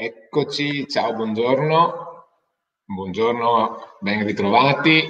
Eccoci, 0.00 0.86
ciao, 0.86 1.12
buongiorno. 1.12 2.26
Buongiorno, 2.84 3.96
ben 3.98 4.24
ritrovati. 4.24 5.02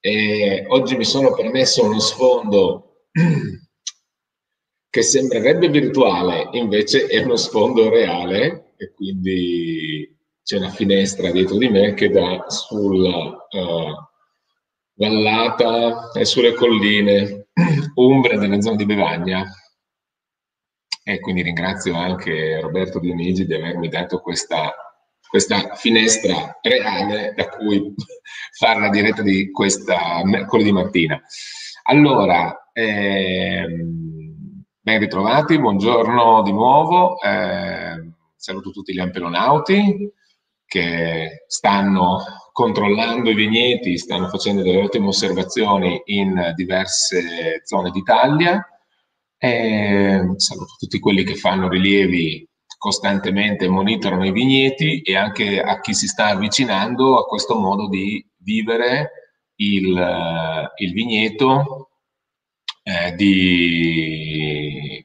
E 0.00 0.64
oggi 0.68 0.96
mi 0.96 1.04
sono 1.04 1.34
permesso 1.34 1.84
uno 1.84 1.98
sfondo 1.98 3.08
che 4.88 5.02
sembrerebbe 5.02 5.68
virtuale, 5.68 6.48
invece 6.52 7.08
è 7.08 7.22
uno 7.22 7.36
sfondo 7.36 7.90
reale 7.90 8.72
e 8.78 8.90
quindi 8.94 10.18
c'è 10.44 10.56
una 10.56 10.70
finestra 10.70 11.30
dietro 11.30 11.58
di 11.58 11.68
me 11.68 11.92
che 11.92 12.08
dà 12.08 12.48
sulla 12.48 13.36
uh, 13.50 13.94
vallata 14.94 16.10
e 16.12 16.24
sulle 16.24 16.54
colline 16.54 17.48
umbre 17.96 18.38
della 18.38 18.62
zona 18.62 18.76
di 18.76 18.86
Bevagna 18.86 19.44
e 21.02 21.20
quindi 21.20 21.42
ringrazio 21.42 21.94
anche 21.96 22.60
Roberto 22.60 22.98
Dionigi 22.98 23.46
di 23.46 23.54
avermi 23.54 23.88
dato 23.88 24.20
questa, 24.20 24.72
questa 25.28 25.74
finestra 25.74 26.58
reale 26.60 27.32
da 27.34 27.48
cui 27.48 27.94
fare 28.58 28.80
la 28.80 28.90
diretta 28.90 29.22
di 29.22 29.50
questa 29.50 30.20
mercoledì 30.24 30.72
mattina. 30.72 31.20
Allora, 31.84 32.70
ehm, 32.72 34.64
ben 34.80 34.98
ritrovati, 34.98 35.58
buongiorno 35.58 36.42
di 36.42 36.52
nuovo, 36.52 37.20
eh, 37.20 38.12
saluto 38.36 38.70
tutti 38.70 38.92
gli 38.92 39.00
ampelonauti 39.00 40.12
che 40.66 41.44
stanno 41.48 42.22
controllando 42.52 43.30
i 43.30 43.34
vigneti, 43.34 43.98
stanno 43.98 44.28
facendo 44.28 44.62
delle 44.62 44.82
ottime 44.82 45.08
osservazioni 45.08 46.00
in 46.04 46.52
diverse 46.54 47.62
zone 47.64 47.90
d'Italia 47.90 48.64
eh, 49.42 50.34
saluto 50.36 50.74
tutti 50.78 50.98
quelli 50.98 51.24
che 51.24 51.34
fanno 51.34 51.68
rilievi 51.68 52.46
costantemente, 52.76 53.68
monitorano 53.68 54.26
i 54.26 54.32
vigneti 54.32 55.00
e 55.00 55.16
anche 55.16 55.60
a 55.60 55.80
chi 55.80 55.94
si 55.94 56.06
sta 56.06 56.26
avvicinando 56.26 57.18
a 57.18 57.24
questo 57.24 57.58
modo 57.58 57.88
di 57.88 58.24
vivere 58.38 59.10
il, 59.56 60.68
il 60.76 60.92
vigneto, 60.92 61.90
eh, 62.82 63.14
di 63.14 65.04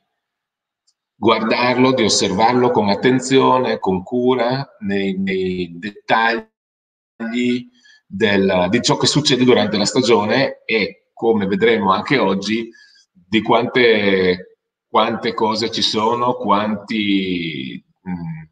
guardarlo, 1.15 1.93
di 1.93 2.03
osservarlo 2.03 2.71
con 2.71 2.89
attenzione, 2.89 3.79
con 3.79 4.03
cura, 4.03 4.75
nei, 4.79 5.17
nei 5.17 5.77
dettagli 5.77 6.49
del, 8.05 8.67
di 8.69 8.81
ciò 8.81 8.97
che 8.97 9.07
succede 9.07 9.45
durante 9.45 9.77
la 9.77 9.85
stagione 9.85 10.63
e 10.65 11.09
come 11.13 11.45
vedremo 11.45 11.91
anche 11.91 12.17
oggi 12.17 12.69
di 13.27 13.41
quante, 13.41 14.59
quante 14.87 15.33
cose 15.33 15.71
ci 15.71 15.81
sono, 15.81 16.35
quanti 16.35 17.83
mh, 18.01 18.43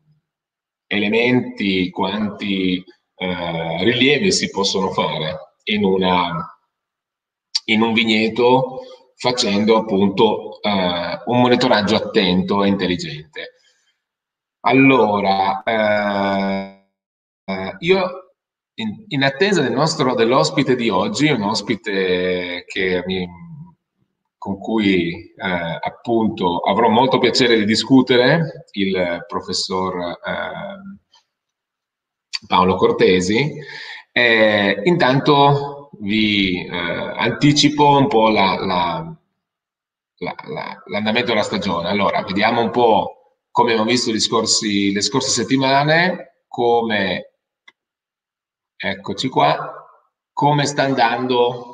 elementi, 0.87 1.89
quanti 1.89 2.83
eh, 3.15 3.83
rilievi 3.83 4.31
si 4.31 4.49
possono 4.49 4.89
fare 4.89 5.57
in, 5.65 5.83
una, 5.83 6.57
in 7.65 7.81
un 7.81 7.93
vigneto 7.93 8.81
facendo 9.15 9.77
appunto 9.77 10.61
eh, 10.61 11.21
un 11.25 11.41
monitoraggio 11.41 11.95
attento 11.95 12.63
e 12.63 12.67
intelligente. 12.67 13.51
Allora, 14.65 15.63
eh 15.63 16.73
io 17.79 18.35
in, 18.75 19.05
in 19.09 19.23
attesa 19.23 19.61
del 19.61 19.71
nostro, 19.71 20.15
dell'ospite 20.15 20.75
di 20.75 20.89
oggi, 20.89 21.29
un 21.29 21.41
ospite 21.43 22.63
che 22.65 23.03
mi, 23.05 23.27
con 24.43 24.59
cui 24.59 25.33
eh, 25.37 25.79
appunto 25.81 26.57
avrò 26.57 26.89
molto 26.89 27.17
piacere 27.17 27.55
di 27.55 27.63
discutere, 27.63 28.65
il 28.71 29.23
professor 29.25 30.19
eh, 30.21 30.97
Paolo 32.45 32.75
Cortesi. 32.75 33.53
Eh, 34.11 34.81
intanto 34.83 35.91
vi 36.01 36.61
eh, 36.61 36.69
anticipo 36.69 37.87
un 37.95 38.09
po' 38.09 38.27
la, 38.27 38.57
la, 38.59 39.17
la, 40.17 40.83
l'andamento 40.87 41.29
della 41.29 41.43
stagione. 41.43 41.87
Allora, 41.87 42.21
vediamo 42.23 42.59
un 42.59 42.69
po' 42.69 43.37
come 43.49 43.71
abbiamo 43.71 43.89
visto 43.89 44.11
scorsi, 44.19 44.91
le 44.91 45.01
scorse 45.01 45.29
settimane, 45.29 46.41
come, 46.49 47.35
eccoci 48.75 49.29
qua, 49.29 49.73
come 50.33 50.65
sta 50.65 50.83
andando 50.83 51.72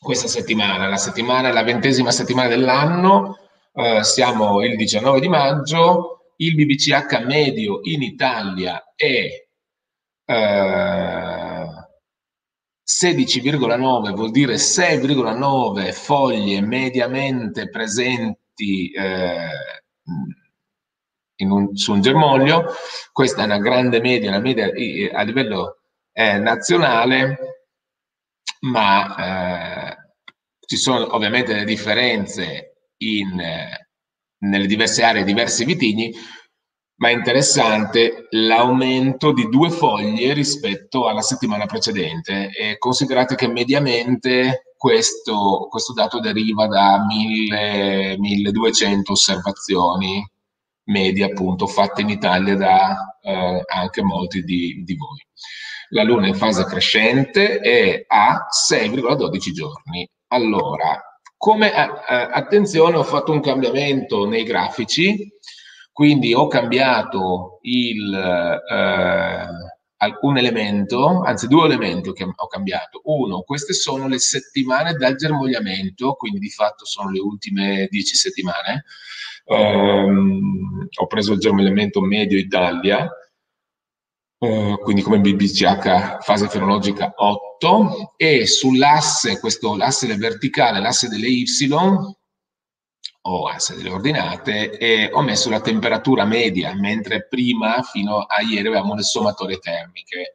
questa 0.00 0.28
settimana, 0.28 0.88
la 0.88 0.96
settimana, 0.96 1.52
la 1.52 1.62
ventesima 1.62 2.10
settimana 2.10 2.48
dell'anno, 2.48 3.38
eh, 3.74 4.02
siamo 4.04 4.62
il 4.64 4.76
19 4.76 5.20
di 5.20 5.28
maggio, 5.28 6.32
il 6.36 6.54
BBCH 6.54 7.24
medio 7.24 7.80
in 7.82 8.02
Italia 8.02 8.92
è 8.94 9.46
eh, 10.24 11.66
16,9, 12.84 14.14
vuol 14.14 14.30
dire 14.30 14.54
6,9 14.54 15.92
foglie 15.92 16.60
mediamente 16.60 17.68
presenti 17.68 18.90
eh, 18.92 19.48
un, 21.44 21.76
su 21.76 21.92
un 21.92 22.00
germoglio, 22.00 22.72
questa 23.12 23.42
è 23.42 23.44
una 23.44 23.58
grande 23.58 24.00
media, 24.00 24.30
una 24.30 24.40
media 24.40 24.70
eh, 24.72 25.10
a 25.12 25.22
livello 25.22 25.78
eh, 26.12 26.38
nazionale, 26.38 27.57
ma 28.60 29.90
eh, 29.90 29.96
ci 30.66 30.76
sono 30.76 31.14
ovviamente 31.14 31.52
delle 31.52 31.64
differenze 31.64 32.90
in, 32.98 33.40
eh, 33.40 33.88
nelle 34.40 34.66
diverse 34.66 35.02
aree, 35.02 35.24
diversi 35.24 35.64
vitigni, 35.64 36.12
ma 36.96 37.08
è 37.08 37.12
interessante 37.12 38.26
l'aumento 38.30 39.32
di 39.32 39.48
due 39.48 39.70
foglie 39.70 40.32
rispetto 40.32 41.06
alla 41.08 41.22
settimana 41.22 41.66
precedente. 41.66 42.50
E 42.50 42.76
considerate 42.78 43.34
che 43.34 43.48
mediamente 43.48 44.72
questo, 44.76 45.68
questo 45.70 45.92
dato 45.92 46.20
deriva 46.20 46.66
da 46.66 47.06
1000-1200 47.06 49.00
osservazioni 49.06 50.28
medie 50.84 51.24
appunto 51.24 51.66
fatte 51.66 52.00
in 52.02 52.08
Italia 52.08 52.56
da 52.56 53.18
eh, 53.22 53.62
anche 53.66 54.02
molti 54.02 54.42
di, 54.42 54.82
di 54.84 54.96
voi 54.96 55.18
la 55.90 56.02
Luna 56.02 56.26
in 56.26 56.34
fase 56.34 56.64
crescente 56.64 57.60
e 57.60 58.04
a 58.06 58.46
6,12 58.70 59.52
giorni. 59.52 60.08
Allora, 60.28 61.02
come 61.36 61.72
eh, 61.72 62.14
eh, 62.14 62.28
attenzione 62.32 62.96
ho 62.96 63.04
fatto 63.04 63.32
un 63.32 63.40
cambiamento 63.40 64.26
nei 64.26 64.42
grafici, 64.42 65.30
quindi 65.92 66.34
ho 66.34 66.46
cambiato 66.48 67.58
il, 67.62 68.12
eh, 68.12 70.06
un 70.20 70.36
elemento, 70.36 71.22
anzi 71.22 71.48
due 71.48 71.66
elementi 71.66 72.12
che 72.12 72.24
ho 72.24 72.46
cambiato. 72.46 73.00
Uno, 73.04 73.42
queste 73.42 73.72
sono 73.72 74.08
le 74.08 74.18
settimane 74.18 74.92
dal 74.94 75.16
germogliamento, 75.16 76.14
quindi 76.14 76.38
di 76.38 76.50
fatto 76.50 76.84
sono 76.84 77.10
le 77.10 77.20
ultime 77.20 77.88
dieci 77.90 78.14
settimane. 78.14 78.84
Um, 79.44 80.86
ho 81.00 81.06
preso 81.06 81.32
il 81.32 81.38
germogliamento 81.38 82.02
medio 82.02 82.36
Italia 82.36 83.10
eh, 84.40 84.78
quindi 84.82 85.02
come 85.02 85.18
BBCH 85.18 86.18
fase 86.20 86.48
fenologica 86.48 87.12
8 87.16 88.14
e 88.16 88.46
sull'asse, 88.46 89.40
questo 89.40 89.76
l'asse 89.76 90.14
verticale, 90.16 90.80
l'asse 90.80 91.08
delle 91.08 91.26
Y 91.28 91.44
o 93.22 93.48
asse 93.48 93.74
delle 93.74 93.90
ordinate 93.90 94.78
e 94.78 95.10
ho 95.12 95.22
messo 95.22 95.50
la 95.50 95.60
temperatura 95.60 96.24
media, 96.24 96.72
mentre 96.74 97.26
prima 97.26 97.82
fino 97.82 98.18
a 98.20 98.40
ieri 98.42 98.68
avevamo 98.68 98.94
le 98.94 99.02
sommatorie 99.02 99.58
termiche. 99.58 100.34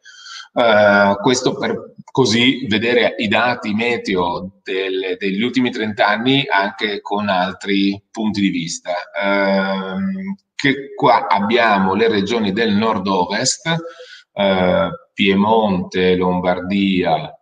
Uh, 0.53 1.15
questo 1.21 1.57
per 1.57 1.95
così 2.11 2.67
vedere 2.67 3.15
i 3.17 3.27
dati 3.27 3.73
meteo 3.73 4.59
del, 4.61 5.15
degli 5.17 5.41
ultimi 5.41 5.71
30 5.71 6.05
anni 6.05 6.45
anche 6.47 7.01
con 7.01 7.29
altri 7.29 7.99
punti 8.11 8.41
di 8.41 8.49
vista. 8.49 8.91
Uh, 9.19 10.35
che 10.63 10.93
qua 10.95 11.27
abbiamo 11.27 11.93
le 11.93 12.07
regioni 12.07 12.53
del 12.53 12.73
nord-ovest, 12.73 13.67
eh, 14.31 14.89
Piemonte, 15.13 16.15
Lombardia 16.15 17.37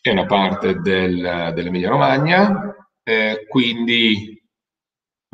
e 0.00 0.10
una 0.10 0.24
parte 0.24 0.76
del, 0.76 1.52
dell'Emilia 1.54 1.90
Romagna, 1.90 2.74
eh, 3.02 3.44
quindi 3.46 4.42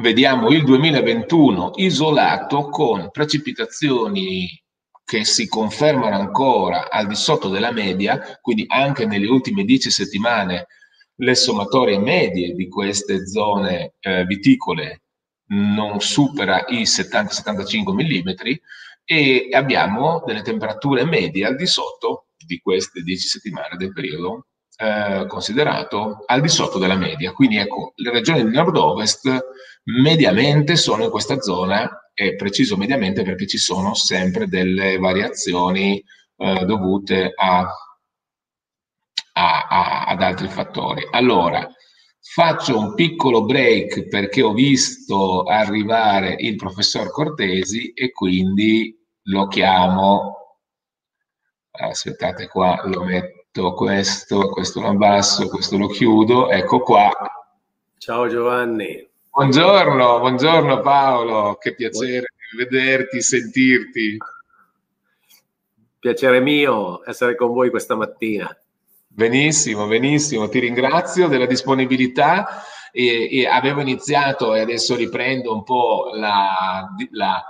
vediamo 0.02 0.50
il 0.50 0.64
2021 0.64 1.74
isolato 1.76 2.68
con 2.70 3.08
precipitazioni 3.12 4.48
che 5.04 5.24
si 5.24 5.46
confermano 5.46 6.16
ancora 6.16 6.90
al 6.90 7.06
di 7.06 7.14
sotto 7.14 7.50
della 7.50 7.70
media, 7.70 8.40
quindi 8.40 8.64
anche 8.66 9.06
nelle 9.06 9.28
ultime 9.28 9.62
dieci 9.62 9.92
settimane 9.92 10.66
le 11.18 11.34
sommatorie 11.36 12.00
medie 12.00 12.52
di 12.52 12.66
queste 12.66 13.28
zone 13.28 13.94
eh, 14.00 14.24
viticole 14.24 15.03
non 15.48 16.00
supera 16.00 16.64
i 16.68 16.82
70-75 16.82 17.92
mm 17.92 18.30
e 19.04 19.48
abbiamo 19.52 20.22
delle 20.24 20.42
temperature 20.42 21.04
medie 21.04 21.46
al 21.46 21.56
di 21.56 21.66
sotto 21.66 22.28
di 22.36 22.58
queste 22.60 23.02
10 23.02 23.26
settimane 23.26 23.76
del 23.76 23.92
periodo 23.92 24.46
eh, 24.76 25.26
considerato 25.28 26.24
al 26.26 26.40
di 26.40 26.48
sotto 26.48 26.78
della 26.78 26.96
media. 26.96 27.32
Quindi 27.32 27.58
ecco, 27.58 27.92
le 27.96 28.10
regioni 28.10 28.42
del 28.42 28.52
nord-ovest 28.52 29.38
mediamente 29.84 30.76
sono 30.76 31.04
in 31.04 31.10
questa 31.10 31.40
zona 31.40 32.10
e 32.14 32.34
preciso 32.36 32.76
mediamente 32.76 33.22
perché 33.22 33.46
ci 33.46 33.58
sono 33.58 33.94
sempre 33.94 34.46
delle 34.46 34.98
variazioni 34.98 36.02
eh, 36.36 36.64
dovute 36.64 37.32
a, 37.34 37.66
a, 39.32 39.66
a, 39.68 40.04
ad 40.06 40.22
altri 40.22 40.48
fattori. 40.48 41.06
Allora, 41.10 41.68
faccio 42.26 42.78
un 42.78 42.94
piccolo 42.94 43.44
break 43.44 44.08
perché 44.08 44.42
ho 44.42 44.54
visto 44.54 45.42
arrivare 45.42 46.34
il 46.38 46.56
professor 46.56 47.10
Cortesi 47.10 47.92
e 47.92 48.12
quindi 48.12 48.98
lo 49.24 49.46
chiamo. 49.46 50.58
Aspettate 51.70 52.48
qua, 52.48 52.80
lo 52.86 53.04
metto 53.04 53.74
questo, 53.74 54.48
questo 54.48 54.80
lo 54.80 54.88
abbasso, 54.88 55.48
questo 55.48 55.76
lo 55.76 55.88
chiudo, 55.88 56.50
ecco 56.50 56.80
qua. 56.80 57.10
Ciao 57.98 58.26
Giovanni. 58.28 59.06
Buongiorno, 59.30 60.18
buongiorno 60.20 60.80
Paolo, 60.80 61.56
che 61.56 61.74
piacere 61.74 62.26
vederti, 62.56 63.20
sentirti. 63.20 64.16
Piacere 65.98 66.40
mio 66.40 67.02
essere 67.04 67.36
con 67.36 67.52
voi 67.52 67.70
questa 67.70 67.94
mattina. 67.96 68.56
Benissimo, 69.16 69.86
benissimo, 69.86 70.48
ti 70.48 70.58
ringrazio 70.58 71.28
della 71.28 71.46
disponibilità 71.46 72.64
e, 72.90 73.28
e 73.30 73.46
avevo 73.46 73.80
iniziato 73.80 74.56
e 74.56 74.60
adesso 74.60 74.96
riprendo 74.96 75.54
un 75.54 75.62
po' 75.62 76.10
la, 76.14 76.84
la 77.12 77.44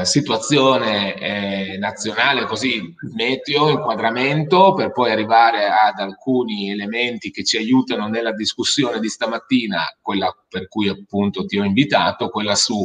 eh, 0.00 0.04
situazione 0.04 1.18
eh, 1.18 1.76
nazionale, 1.78 2.44
così 2.44 2.94
meteo, 3.16 3.68
inquadramento, 3.68 4.74
per 4.74 4.92
poi 4.92 5.10
arrivare 5.10 5.66
ad 5.66 5.98
alcuni 5.98 6.70
elementi 6.70 7.32
che 7.32 7.42
ci 7.42 7.56
aiutano 7.56 8.06
nella 8.06 8.32
discussione 8.32 9.00
di 9.00 9.08
stamattina, 9.08 9.92
quella 10.00 10.32
per 10.48 10.68
cui 10.68 10.86
appunto 10.86 11.46
ti 11.46 11.58
ho 11.58 11.64
invitato, 11.64 12.28
quella 12.28 12.54
su 12.54 12.80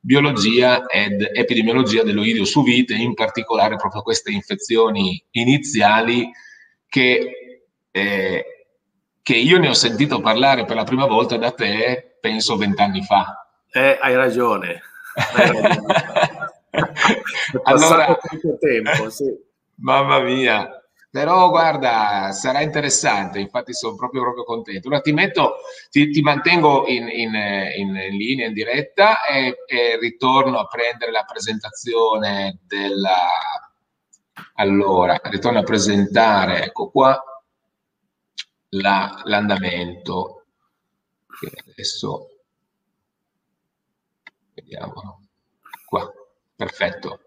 biologia 0.00 0.86
ed 0.86 1.28
epidemiologia 1.32 2.04
dell'oidio 2.04 2.44
su 2.44 2.62
vite, 2.62 2.94
in 2.94 3.14
particolare 3.14 3.74
proprio 3.74 4.02
queste 4.02 4.30
infezioni 4.30 5.20
iniziali 5.32 6.30
che, 6.90 7.62
eh, 7.90 8.44
che 9.22 9.36
io 9.36 9.58
ne 9.58 9.68
ho 9.68 9.74
sentito 9.74 10.20
parlare 10.20 10.66
per 10.66 10.76
la 10.76 10.84
prima 10.84 11.06
volta 11.06 11.38
da 11.38 11.52
te, 11.52 12.18
penso 12.20 12.58
vent'anni 12.58 13.02
fa. 13.02 13.46
Eh, 13.72 13.96
hai 14.00 14.16
ragione 14.16 14.82
allora, 17.64 18.18
tempo, 18.58 19.10
sì. 19.10 19.32
Mamma 19.76 20.20
mia. 20.20 20.74
Però 21.10 21.50
guarda, 21.50 22.30
sarà 22.30 22.60
interessante, 22.60 23.40
infatti 23.40 23.74
sono 23.74 23.96
proprio, 23.96 24.22
proprio 24.22 24.44
contento. 24.44 24.88
Ora 24.88 25.00
ti 25.00 25.12
metto, 25.12 25.56
ti, 25.90 26.10
ti 26.10 26.20
mantengo 26.20 26.86
in, 26.86 27.08
in, 27.08 27.34
in, 27.34 27.96
in, 27.96 28.16
linea, 28.16 28.46
in 28.46 28.52
diretta 28.52 29.24
e, 29.24 29.56
e, 29.66 29.98
ritorno 29.98 30.58
a 30.58 30.66
prendere 30.66 31.10
la 31.10 31.24
presentazione 31.24 32.60
della... 32.66 33.16
Allora, 34.54 35.20
ritorno 35.24 35.58
a 35.58 35.62
presentare, 35.62 36.64
ecco 36.64 36.90
qua, 36.90 37.22
la, 38.70 39.20
l'andamento. 39.24 40.44
Adesso 41.70 42.30
Vediamo. 44.60 45.20
Qua, 45.86 46.12
perfetto. 46.54 47.20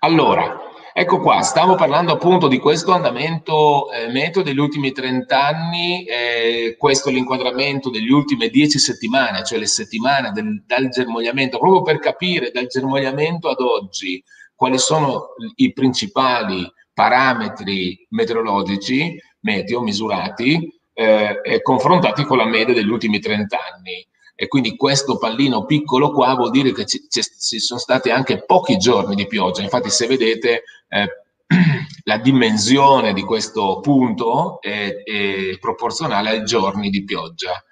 Allora, 0.00 0.60
ecco 0.92 1.18
qua, 1.18 1.40
stavo 1.42 1.74
parlando 1.74 2.12
appunto 2.12 2.46
di 2.46 2.58
questo 2.58 2.92
andamento 2.92 3.90
eh, 3.90 4.08
meteo 4.08 4.42
degli 4.42 4.58
ultimi 4.58 4.92
30 4.92 5.44
anni, 5.44 6.04
eh, 6.04 6.76
questo 6.78 7.08
è 7.08 7.12
l'inquadramento 7.12 7.90
delle 7.90 8.12
ultime 8.12 8.48
10 8.48 8.78
settimane, 8.78 9.44
cioè 9.44 9.58
le 9.58 9.66
settimane 9.66 10.30
del, 10.30 10.62
dal 10.66 10.88
germogliamento, 10.88 11.58
proprio 11.58 11.82
per 11.82 11.98
capire 11.98 12.50
dal 12.52 12.66
germogliamento 12.66 13.48
ad 13.48 13.60
oggi 13.60 14.22
quali 14.58 14.76
sono 14.76 15.34
i 15.54 15.72
principali 15.72 16.68
parametri 16.92 18.08
meteorologici, 18.08 19.16
meteo, 19.42 19.80
misurati, 19.82 20.68
eh, 20.92 21.62
confrontati 21.62 22.24
con 22.24 22.38
la 22.38 22.44
media 22.44 22.74
degli 22.74 22.88
ultimi 22.88 23.20
30 23.20 23.56
anni 23.56 24.04
e 24.34 24.48
quindi 24.48 24.74
questo 24.74 25.16
pallino 25.16 25.64
piccolo 25.64 26.10
qua 26.10 26.34
vuol 26.34 26.50
dire 26.50 26.72
che 26.72 26.86
ci, 26.86 27.06
ci 27.08 27.60
sono 27.60 27.78
stati 27.78 28.10
anche 28.10 28.44
pochi 28.44 28.78
giorni 28.78 29.14
di 29.14 29.28
pioggia. 29.28 29.62
Infatti 29.62 29.90
se 29.90 30.08
vedete 30.08 30.64
eh, 30.88 31.06
la 32.02 32.18
dimensione 32.18 33.12
di 33.12 33.22
questo 33.22 33.78
punto 33.78 34.60
è, 34.60 35.04
è, 35.04 35.56
proporzionale 35.60 36.30
ai 36.30 36.42
giorni 36.42 36.90
di 36.90 37.04
pioggia. 37.04 37.62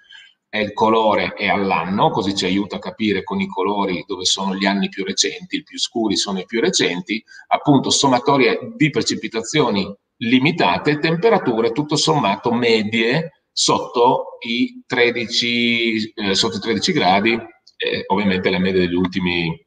È 0.49 0.57
il 0.57 0.73
colore 0.73 1.33
è 1.33 1.47
all'anno, 1.47 2.09
così 2.09 2.33
ci 2.33 2.45
aiuta 2.45 2.77
a 2.77 2.79
capire 2.79 3.23
con 3.23 3.41
i 3.41 3.47
colori 3.47 4.05
dove 4.07 4.23
sono 4.23 4.55
gli 4.55 4.65
anni 4.65 4.87
più 4.87 5.03
recenti, 5.03 5.57
i 5.57 5.63
più 5.63 5.77
scuri 5.77 6.15
sono 6.15 6.39
i 6.39 6.45
più 6.45 6.61
recenti, 6.61 7.23
appunto 7.47 7.89
sommatorie 7.89 8.73
di 8.75 8.89
precipitazioni 8.89 9.93
limitate, 10.17 10.99
temperature 10.99 11.71
tutto 11.71 11.95
sommato 11.95 12.51
medie 12.51 13.43
sotto 13.51 14.37
i 14.45 14.83
13, 14.85 16.13
eh, 16.13 16.35
sotto 16.35 16.57
i 16.57 16.59
13 16.59 16.91
gradi, 16.91 17.33
eh, 17.33 18.03
ovviamente 18.07 18.49
la 18.49 18.59
media 18.59 18.81
degli 18.81 18.95
ultimi 18.95 19.65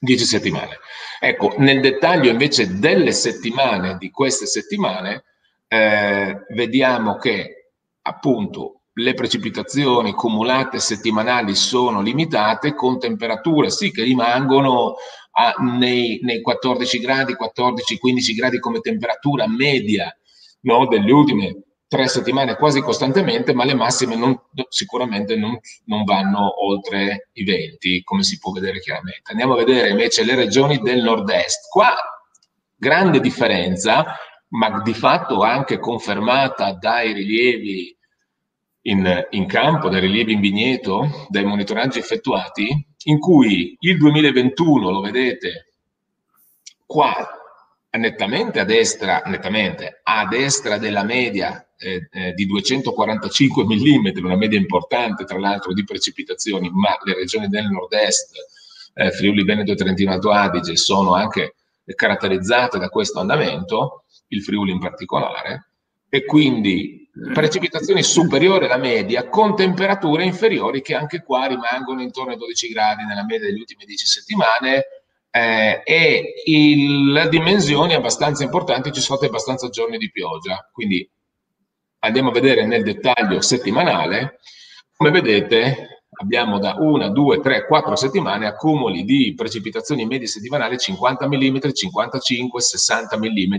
10 0.00 0.24
settimane. 0.24 0.78
Ecco, 1.20 1.54
nel 1.58 1.80
dettaglio 1.80 2.30
invece 2.30 2.78
delle 2.78 3.12
settimane, 3.12 3.96
di 3.98 4.10
queste 4.10 4.46
settimane, 4.46 5.24
eh, 5.68 6.44
vediamo 6.50 7.16
che 7.16 7.72
appunto 8.02 8.75
le 8.98 9.14
precipitazioni 9.14 10.12
cumulate 10.12 10.78
settimanali 10.78 11.54
sono 11.54 12.00
limitate 12.00 12.74
con 12.74 12.98
temperature 12.98 13.70
sì 13.70 13.90
che 13.90 14.02
rimangono 14.02 14.94
a, 15.32 15.54
nei, 15.58 16.18
nei 16.22 16.40
14 16.40 16.98
gradi, 16.98 17.34
14-15 17.34 18.34
gradi 18.34 18.58
come 18.58 18.80
temperatura 18.80 19.46
media 19.46 20.14
no, 20.60 20.86
delle 20.86 21.12
ultime 21.12 21.60
tre 21.88 22.08
settimane 22.08 22.56
quasi 22.56 22.80
costantemente, 22.80 23.54
ma 23.54 23.64
le 23.64 23.74
massime 23.74 24.16
non, 24.16 24.36
sicuramente 24.68 25.36
non, 25.36 25.56
non, 25.84 26.02
vanno 26.04 26.64
oltre 26.64 27.28
i 27.34 27.44
20, 27.44 28.02
come 28.02 28.24
si 28.24 28.38
può 28.38 28.50
vedere 28.50 28.80
chiaramente. 28.80 29.30
Andiamo 29.30 29.52
a 29.52 29.64
vedere 29.64 29.90
invece 29.90 30.24
le 30.24 30.34
regioni 30.34 30.78
del 30.78 31.02
nord-est. 31.02 31.68
Qua 31.70 31.94
grande 32.74 33.20
differenza, 33.20 34.16
ma 34.48 34.82
di 34.82 34.94
fatto 34.94 35.42
anche 35.42 35.78
confermata 35.78 36.72
dai 36.72 37.12
rilievi 37.12 37.96
in, 38.86 39.26
in 39.30 39.46
campo, 39.46 39.88
dai 39.88 40.00
rilievi 40.00 40.32
in 40.32 40.40
vigneto, 40.40 41.26
dai 41.28 41.44
monitoraggi 41.44 41.98
effettuati, 41.98 42.86
in 43.04 43.18
cui 43.18 43.76
il 43.80 43.96
2021, 43.98 44.90
lo 44.90 45.00
vedete, 45.00 45.72
qua 46.84 47.14
nettamente 47.90 48.60
a 48.60 48.64
destra, 48.64 49.22
nettamente 49.26 50.00
a 50.02 50.26
destra 50.26 50.76
della 50.76 51.02
media 51.02 51.66
eh, 51.78 52.08
eh, 52.10 52.32
di 52.34 52.46
245 52.46 53.64
mm, 53.64 54.24
una 54.24 54.36
media 54.36 54.58
importante 54.58 55.24
tra 55.24 55.38
l'altro 55.38 55.72
di 55.72 55.84
precipitazioni, 55.84 56.70
ma 56.70 56.96
le 57.04 57.14
regioni 57.14 57.48
del 57.48 57.68
nord-est, 57.68 58.34
eh, 58.94 59.10
Friuli, 59.10 59.44
Veneto 59.44 59.72
e 59.72 59.76
Trentino 59.76 60.12
Alto 60.12 60.30
Adige, 60.30 60.76
sono 60.76 61.14
anche 61.14 61.54
caratterizzate 61.84 62.78
da 62.78 62.88
questo 62.88 63.20
andamento, 63.20 64.04
il 64.28 64.42
Friuli 64.42 64.72
in 64.72 64.78
particolare, 64.78 65.70
e 66.08 66.24
quindi 66.24 67.10
precipitazioni 67.32 68.02
superiori 68.02 68.66
alla 68.66 68.76
media 68.76 69.28
con 69.28 69.56
temperature 69.56 70.24
inferiori 70.24 70.82
che 70.82 70.94
anche 70.94 71.22
qua 71.22 71.46
rimangono 71.46 72.02
intorno 72.02 72.32
ai 72.32 72.38
12 72.38 72.68
gradi 72.68 73.04
nella 73.04 73.24
media 73.24 73.46
delle 73.46 73.58
ultime 73.58 73.84
10 73.86 74.06
settimane 74.06 74.84
eh, 75.30 75.82
e 75.84 76.34
il, 76.46 77.26
dimensioni 77.30 77.94
abbastanza 77.94 78.42
importanti, 78.42 78.92
ci 78.92 79.00
sono 79.00 79.18
stati 79.18 79.30
abbastanza 79.32 79.68
giorni 79.68 79.98
di 79.98 80.10
pioggia, 80.10 80.68
quindi 80.72 81.08
andiamo 82.00 82.30
a 82.30 82.32
vedere 82.32 82.66
nel 82.66 82.82
dettaglio 82.82 83.40
settimanale, 83.40 84.38
come 84.96 85.10
vedete 85.10 85.95
abbiamo 86.18 86.58
da 86.58 86.76
una, 86.78 87.08
due, 87.08 87.40
tre, 87.40 87.66
quattro 87.66 87.96
settimane 87.96 88.46
accumuli 88.46 89.04
di 89.04 89.34
precipitazioni 89.34 90.06
medie 90.06 90.26
settimanali 90.26 90.78
50 90.78 91.26
mm, 91.26 91.56
55, 91.72 92.60
60 92.60 93.18
mm 93.18 93.54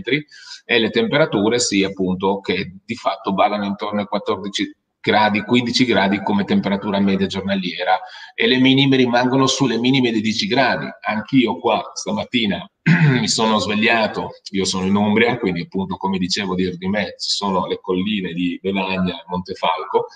e 0.64 0.78
le 0.78 0.90
temperature 0.90 1.58
sì 1.58 1.82
appunto 1.84 2.40
che 2.40 2.74
di 2.84 2.94
fatto 2.94 3.32
ballano 3.32 3.64
intorno 3.64 4.00
ai 4.00 4.06
14 4.06 4.76
gradi, 5.00 5.42
15 5.42 5.84
gradi 5.84 6.22
come 6.22 6.44
temperatura 6.44 6.98
media 7.00 7.26
giornaliera 7.26 7.98
e 8.34 8.46
le 8.46 8.58
minime 8.58 8.96
rimangono 8.96 9.46
sulle 9.46 9.78
minime 9.78 10.10
di 10.10 10.20
10 10.20 10.46
gradi. 10.46 10.86
Anch'io 11.00 11.58
qua 11.58 11.92
stamattina 11.94 12.68
mi 13.18 13.28
sono 13.28 13.58
svegliato, 13.58 14.30
io 14.50 14.64
sono 14.64 14.86
in 14.86 14.96
Umbria, 14.96 15.38
quindi 15.38 15.62
appunto 15.62 15.96
come 15.96 16.18
dicevo 16.18 16.54
dietro 16.54 16.76
di 16.76 16.88
me 16.88 17.14
ci 17.18 17.30
sono 17.30 17.66
le 17.66 17.78
colline 17.80 18.32
di 18.32 18.58
Velagna 18.62 19.14
e 19.14 19.24
Montefalco 19.28 20.06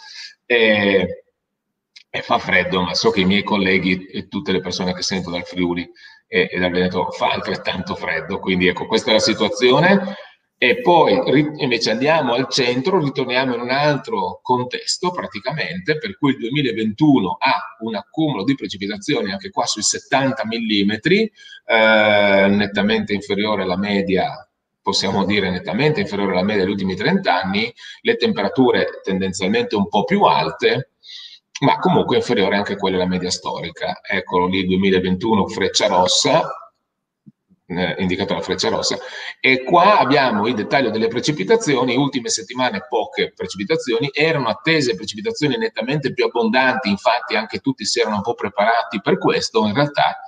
e, 0.45 1.22
e, 2.15 2.21
fa 2.21 2.39
freddo, 2.39 2.83
ma 2.83 2.93
so 2.93 3.11
che 3.11 3.21
i 3.21 3.25
miei 3.25 3.43
colleghi 3.43 4.05
e 4.05 4.29
tutte 4.29 4.53
le 4.53 4.61
persone 4.61 4.93
che 4.93 5.01
sento 5.01 5.31
dal 5.31 5.47
Friuli 5.47 5.91
e, 6.27 6.47
e 6.53 6.59
dal 6.59 6.71
Veneto 6.71 7.11
fa 7.11 7.31
altrettanto 7.31 7.95
freddo, 7.95 8.39
quindi 8.39 8.67
ecco 8.67 8.87
questa 8.87 9.11
è 9.11 9.15
la 9.15 9.19
situazione. 9.19 10.15
E 10.59 10.81
poi 10.81 11.19
invece 11.57 11.91
andiamo 11.91 12.35
al 12.35 12.49
centro, 12.49 13.03
ritorniamo 13.03 13.55
in 13.55 13.61
un 13.63 13.71
altro 13.71 14.41
contesto 14.43 15.11
praticamente, 15.11 15.97
per 15.97 16.17
cui 16.19 16.33
il 16.33 16.39
2021 16.39 17.37
ha 17.41 17.77
un 17.81 17.97
accumulo 17.97 18.45
di 18.45 18.55
precipitazioni 18.55 19.33
anche 19.33 19.51
qua 19.51 19.65
sui 19.65 19.83
70 19.83 20.45
mm, 20.45 20.91
eh, 20.91 22.47
nettamente 22.49 23.15
inferiore 23.15 23.63
alla 23.63 23.79
media, 23.79 24.47
possiamo 24.83 25.25
dire 25.25 25.51
nettamente 25.51 26.01
inferiore 26.01 26.33
alla 26.33 26.45
media 26.45 26.63
degli 26.63 26.73
ultimi 26.73 26.95
30 26.95 27.43
anni, 27.43 27.73
le 28.03 28.17
temperature 28.17 29.01
tendenzialmente 29.03 29.75
un 29.75 29.89
po' 29.89 30.05
più 30.05 30.23
alte, 30.23 30.92
ma 31.61 31.79
comunque 31.79 32.17
inferiore 32.17 32.57
anche 32.57 32.73
a 32.73 32.77
quelle 32.77 32.97
della 32.97 33.09
media 33.09 33.31
storica. 33.31 34.01
Eccolo 34.03 34.47
lì, 34.47 34.67
2021, 34.67 35.47
freccia 35.47 35.87
rossa, 35.87 36.51
eh, 37.67 37.95
indicato 37.99 38.35
la 38.35 38.41
freccia 38.41 38.69
rossa. 38.69 38.99
E 39.41 39.63
qua 39.63 39.99
abbiamo 39.99 40.47
il 40.47 40.55
dettaglio 40.55 40.91
delle 40.91 41.09
precipitazioni, 41.09 41.97
ultime 41.97 42.29
settimane 42.29 42.87
poche 42.89 43.33
precipitazioni, 43.35 44.11
erano 44.13 44.49
attese 44.49 44.95
precipitazioni 44.95 45.57
nettamente 45.57 46.13
più 46.13 46.25
abbondanti, 46.25 46.89
infatti 46.89 47.37
anche 47.37 47.59
tutti 47.59 47.85
si 47.85 48.01
erano 48.01 48.17
un 48.17 48.23
po' 48.23 48.35
preparati 48.35 49.01
per 49.01 49.19
questo, 49.19 49.67
in 49.67 49.75
realtà 49.75 50.19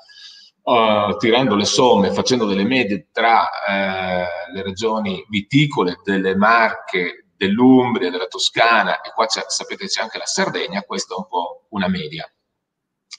uh, 0.62 1.16
tirando 1.16 1.54
le 1.54 1.64
somme, 1.64 2.12
facendo 2.12 2.46
delle 2.46 2.64
medie 2.64 3.08
tra 3.12 3.42
uh, 3.42 4.52
le 4.52 4.62
regioni 4.62 5.24
viticole 5.28 6.00
delle 6.02 6.36
Marche, 6.36 7.23
dell'Umbria, 7.46 8.10
della 8.10 8.26
Toscana 8.26 9.00
e 9.00 9.10
qua 9.12 9.26
sapete 9.28 9.86
c'è 9.86 10.02
anche 10.02 10.18
la 10.18 10.26
Sardegna, 10.26 10.82
questa 10.82 11.14
è 11.14 11.18
un 11.18 11.26
po' 11.26 11.66
una 11.70 11.88
media 11.88 12.28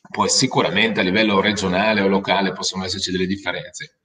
poi 0.10 0.30
sicuramente 0.30 1.00
a 1.00 1.04
livello 1.04 1.42
regionale 1.42 2.02
o 2.02 2.08
locale 2.08 2.54
possono 2.54 2.86
esserci 2.86 3.12
delle 3.12 3.26
differenze. 3.26 4.00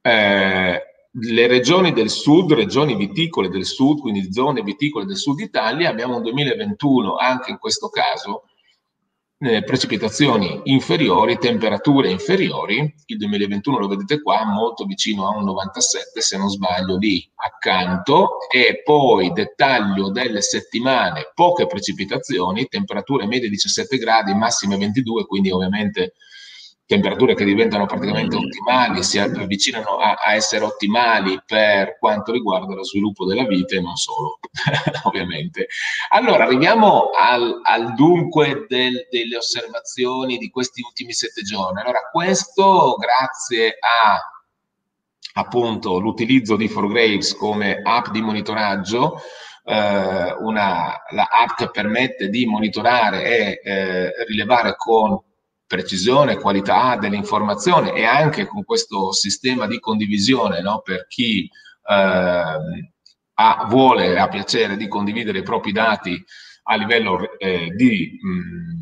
Eh, 0.00 0.82
le 1.12 1.46
regioni 1.46 1.92
del 1.92 2.08
sud, 2.08 2.52
regioni 2.52 2.94
viticole 2.96 3.48
del 3.48 3.64
sud, 3.64 4.00
quindi 4.00 4.32
zone 4.32 4.62
viticole 4.62 5.04
del 5.04 5.16
sud 5.16 5.40
Italia, 5.40 5.90
abbiamo 5.90 6.16
un 6.16 6.22
2021 6.22 7.16
anche 7.16 7.50
in 7.50 7.58
questo 7.58 7.88
caso 7.88 8.44
eh, 9.42 9.62
precipitazioni 9.64 10.60
inferiori, 10.64 11.38
temperature 11.38 12.10
inferiori, 12.10 12.94
il 13.06 13.16
2021 13.16 13.78
lo 13.78 13.88
vedete 13.88 14.20
qua, 14.20 14.44
molto 14.44 14.84
vicino 14.84 15.26
a 15.26 15.34
un 15.34 15.44
97 15.44 16.20
se 16.20 16.36
non 16.36 16.50
sbaglio 16.50 16.98
lì 16.98 17.26
accanto, 17.36 18.36
e 18.50 18.82
poi 18.84 19.32
dettaglio 19.32 20.10
delle 20.10 20.42
settimane, 20.42 21.30
poche 21.34 21.66
precipitazioni, 21.66 22.66
temperature 22.66 23.26
medie 23.26 23.48
17 23.48 23.96
gradi, 23.96 24.34
massime 24.34 24.76
22, 24.76 25.24
quindi 25.24 25.50
ovviamente 25.50 26.12
temperature 26.90 27.36
che 27.36 27.44
diventano 27.44 27.86
praticamente 27.86 28.34
ottimali, 28.34 29.04
si 29.04 29.20
avvicinano 29.20 29.98
a, 29.98 30.14
a, 30.14 30.34
essere 30.34 30.64
ottimali 30.64 31.40
per 31.46 31.96
quanto 32.00 32.32
riguarda 32.32 32.74
lo 32.74 32.82
sviluppo 32.82 33.24
della 33.24 33.44
vita 33.44 33.76
e 33.76 33.80
non 33.80 33.94
solo, 33.94 34.40
ovviamente. 35.04 35.68
Allora, 36.08 36.46
arriviamo 36.46 37.10
al, 37.16 37.60
al 37.62 37.94
dunque 37.94 38.66
del, 38.66 39.06
delle 39.08 39.36
osservazioni 39.36 40.36
di 40.36 40.50
questi 40.50 40.82
ultimi 40.82 41.12
sette 41.12 41.42
giorni. 41.42 41.80
Allora, 41.80 42.00
questo 42.10 42.96
grazie 42.96 43.76
a 43.78 44.18
appunto 45.34 46.00
l'utilizzo 46.00 46.56
di 46.56 46.66
Forgraves 46.66 47.36
come 47.36 47.82
app 47.84 48.08
di 48.08 48.20
monitoraggio, 48.20 49.20
eh, 49.64 50.34
una, 50.40 50.92
la 51.10 51.28
app 51.30 51.56
che 51.56 51.70
permette 51.70 52.28
di 52.30 52.46
monitorare 52.46 53.22
e 53.22 53.60
eh, 53.62 54.24
rilevare 54.26 54.74
con 54.76 55.22
precisione, 55.70 56.36
qualità 56.36 56.96
dell'informazione 56.96 57.92
e 57.92 58.04
anche 58.04 58.44
con 58.44 58.64
questo 58.64 59.12
sistema 59.12 59.68
di 59.68 59.78
condivisione 59.78 60.60
no? 60.62 60.80
per 60.80 61.06
chi 61.06 61.48
eh, 61.88 62.54
ha, 63.34 63.66
vuole, 63.68 64.18
ha 64.18 64.26
piacere 64.26 64.76
di 64.76 64.88
condividere 64.88 65.38
i 65.38 65.42
propri 65.44 65.70
dati 65.70 66.20
a 66.64 66.74
livello, 66.74 67.38
eh, 67.38 67.68
di, 67.76 68.18
mh, 68.20 68.28
mm, 68.28 68.80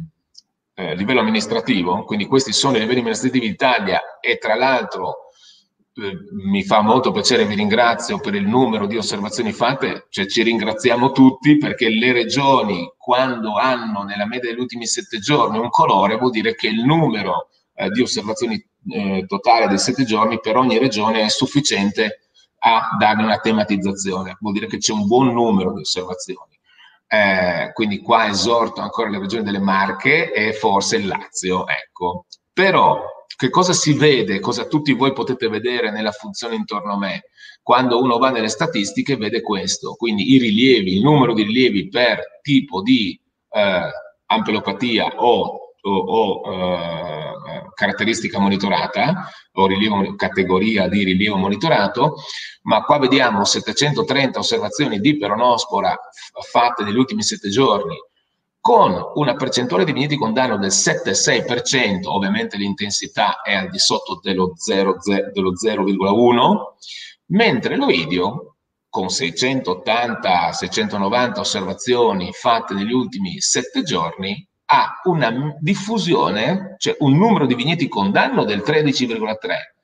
eh, 0.76 0.94
livello 0.94 1.20
amministrativo, 1.20 2.04
quindi 2.04 2.24
questi 2.24 2.54
sono 2.54 2.78
i 2.78 2.80
livelli 2.80 3.00
amministrativi 3.00 3.48
d'Italia 3.48 4.00
e 4.18 4.38
tra 4.38 4.54
l'altro 4.54 5.27
mi 5.98 6.62
fa 6.62 6.80
molto 6.80 7.10
piacere, 7.10 7.44
vi 7.44 7.56
ringrazio 7.56 8.20
per 8.20 8.34
il 8.34 8.46
numero 8.46 8.86
di 8.86 8.96
osservazioni 8.96 9.52
fatte, 9.52 10.06
cioè 10.10 10.26
ci 10.26 10.42
ringraziamo 10.42 11.10
tutti 11.10 11.58
perché 11.58 11.88
le 11.88 12.12
regioni 12.12 12.92
quando 12.96 13.54
hanno 13.56 14.04
nella 14.04 14.26
media 14.26 14.50
degli 14.50 14.60
ultimi 14.60 14.86
sette 14.86 15.18
giorni 15.18 15.58
un 15.58 15.70
colore 15.70 16.16
vuol 16.16 16.30
dire 16.30 16.54
che 16.54 16.68
il 16.68 16.84
numero 16.84 17.48
eh, 17.74 17.88
di 17.88 18.02
osservazioni 18.02 18.64
eh, 18.90 19.24
totale 19.26 19.66
dei 19.66 19.78
sette 19.78 20.04
giorni 20.04 20.38
per 20.40 20.56
ogni 20.56 20.78
regione 20.78 21.22
è 21.22 21.28
sufficiente 21.28 22.20
a 22.60 22.90
darne 22.98 23.24
una 23.24 23.38
tematizzazione, 23.38 24.36
vuol 24.40 24.52
dire 24.52 24.66
che 24.66 24.78
c'è 24.78 24.92
un 24.92 25.06
buon 25.06 25.32
numero 25.32 25.72
di 25.72 25.80
osservazioni. 25.80 26.56
Eh, 27.10 27.70
quindi 27.72 28.00
qua 28.00 28.28
esorto 28.28 28.82
ancora 28.82 29.08
le 29.08 29.18
regioni 29.18 29.42
delle 29.42 29.60
Marche 29.60 30.32
e 30.32 30.52
forse 30.52 30.96
il 30.96 31.06
Lazio, 31.06 31.66
ecco. 31.66 32.26
Però 32.52 33.02
che 33.38 33.50
cosa 33.50 33.72
si 33.72 33.92
vede, 33.92 34.40
cosa 34.40 34.66
tutti 34.66 34.92
voi 34.92 35.12
potete 35.12 35.48
vedere 35.48 35.92
nella 35.92 36.10
funzione 36.10 36.56
intorno 36.56 36.94
a 36.94 36.98
me? 36.98 37.26
Quando 37.62 38.00
uno 38.00 38.18
va 38.18 38.30
nelle 38.30 38.48
statistiche 38.48 39.16
vede 39.16 39.42
questo, 39.42 39.94
quindi 39.94 40.34
i 40.34 40.38
rilievi, 40.38 40.96
il 40.96 41.04
numero 41.04 41.34
di 41.34 41.44
rilievi 41.44 41.88
per 41.88 42.40
tipo 42.42 42.82
di 42.82 43.16
eh, 43.50 43.90
ampelopatia 44.26 45.22
o, 45.22 45.74
o, 45.80 45.96
o 45.96 46.52
eh, 46.52 47.70
caratteristica 47.74 48.40
monitorata 48.40 49.30
o 49.52 49.66
rilievo, 49.68 50.16
categoria 50.16 50.88
di 50.88 51.04
rilievo 51.04 51.36
monitorato, 51.36 52.16
ma 52.62 52.82
qua 52.82 52.98
vediamo 52.98 53.44
730 53.44 54.40
osservazioni 54.40 54.98
di 54.98 55.16
peronospora 55.16 55.96
fatte 56.50 56.82
negli 56.82 56.96
ultimi 56.96 57.22
sette 57.22 57.50
giorni 57.50 57.96
con 58.60 59.12
una 59.14 59.34
percentuale 59.34 59.84
di 59.84 59.92
vigneti 59.92 60.16
con 60.16 60.32
danno 60.32 60.58
del 60.58 60.70
7,6%, 60.70 62.06
ovviamente 62.06 62.56
l'intensità 62.56 63.42
è 63.42 63.54
al 63.54 63.70
di 63.70 63.78
sotto 63.78 64.18
dello 64.22 64.54
0,1, 64.54 66.56
mentre 67.26 67.76
l'oidio 67.76 68.56
con 68.88 69.06
680-690 69.06 71.38
osservazioni 71.38 72.32
fatte 72.32 72.74
negli 72.74 72.92
ultimi 72.92 73.40
7 73.40 73.82
giorni 73.82 74.46
ha 74.70 75.00
una 75.04 75.56
diffusione, 75.60 76.74
cioè 76.78 76.96
un 77.00 77.16
numero 77.16 77.46
di 77.46 77.54
vigneti 77.54 77.88
con 77.88 78.10
danno 78.10 78.44
del 78.44 78.62
13,3 78.64 79.76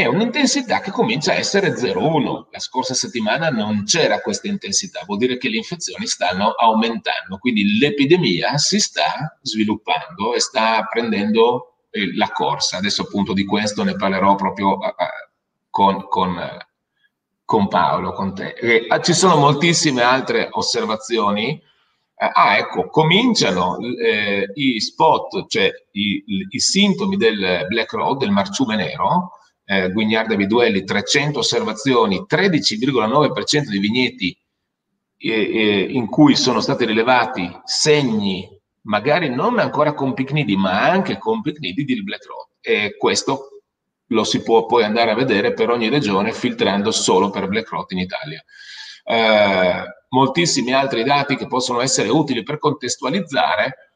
è 0.00 0.06
un'intensità 0.06 0.80
che 0.80 0.90
comincia 0.90 1.32
a 1.32 1.36
essere 1.36 1.70
0,1. 1.70 2.46
La 2.50 2.58
scorsa 2.58 2.92
settimana 2.92 3.48
non 3.48 3.84
c'era 3.84 4.20
questa 4.20 4.46
intensità, 4.46 5.02
vuol 5.06 5.18
dire 5.18 5.38
che 5.38 5.48
le 5.48 5.56
infezioni 5.56 6.06
stanno 6.06 6.50
aumentando, 6.50 7.38
quindi 7.38 7.78
l'epidemia 7.78 8.58
si 8.58 8.78
sta 8.78 9.38
sviluppando 9.40 10.34
e 10.34 10.40
sta 10.40 10.86
prendendo 10.90 11.78
eh, 11.90 12.14
la 12.14 12.30
corsa. 12.30 12.76
Adesso 12.76 13.02
appunto 13.02 13.32
di 13.32 13.44
questo 13.44 13.84
ne 13.84 13.96
parlerò 13.96 14.34
proprio 14.34 14.78
con, 15.70 16.06
con, 16.08 16.58
con, 17.44 17.68
Paolo, 17.68 18.12
con 18.12 18.34
te. 18.34 18.54
Uh, 18.90 19.00
ci 19.00 19.14
sono 19.14 19.36
moltissime 19.36 20.02
altre 20.02 20.48
osservazioni. 20.50 21.60
Uh, 22.18 22.30
ah, 22.32 22.56
ecco, 22.58 22.88
cominciano 22.88 23.78
eh, 23.78 24.50
i 24.54 24.80
spot, 24.80 25.46
cioè 25.48 25.70
i, 25.92 26.22
i, 26.50 26.60
sintomi 26.60 27.16
del 27.16 27.66
Black 27.68 27.92
Road, 27.92 28.18
del 28.18 28.30
marciume 28.30 28.76
nero, 28.76 29.32
eh, 29.66 29.90
Guignarda 29.90 30.36
Viduelli, 30.36 30.84
300 30.84 31.40
osservazioni, 31.40 32.24
13,9% 32.28 33.68
di 33.68 33.78
vigneti 33.78 34.38
eh, 35.18 35.30
eh, 35.30 35.80
in 35.90 36.06
cui 36.06 36.36
sono 36.36 36.60
stati 36.60 36.84
rilevati 36.84 37.50
segni, 37.64 38.48
magari 38.82 39.28
non 39.28 39.58
ancora 39.58 39.92
con 39.92 40.14
picnidi, 40.14 40.56
ma 40.56 40.88
anche 40.88 41.18
con 41.18 41.42
picnidi 41.42 41.84
di 41.84 42.02
Black 42.02 42.26
Rot. 42.26 42.48
E 42.60 42.96
questo 42.96 43.62
lo 44.10 44.22
si 44.22 44.42
può 44.42 44.66
poi 44.66 44.84
andare 44.84 45.10
a 45.10 45.16
vedere 45.16 45.52
per 45.52 45.70
ogni 45.70 45.88
regione 45.88 46.32
filtrando 46.32 46.92
solo 46.92 47.30
per 47.30 47.48
Black 47.48 47.68
Rot 47.70 47.90
in 47.90 47.98
Italia. 47.98 48.42
Eh, 49.04 49.82
moltissimi 50.10 50.72
altri 50.72 51.02
dati 51.02 51.34
che 51.34 51.48
possono 51.48 51.80
essere 51.80 52.08
utili 52.08 52.44
per 52.44 52.58
contestualizzare, 52.58 53.90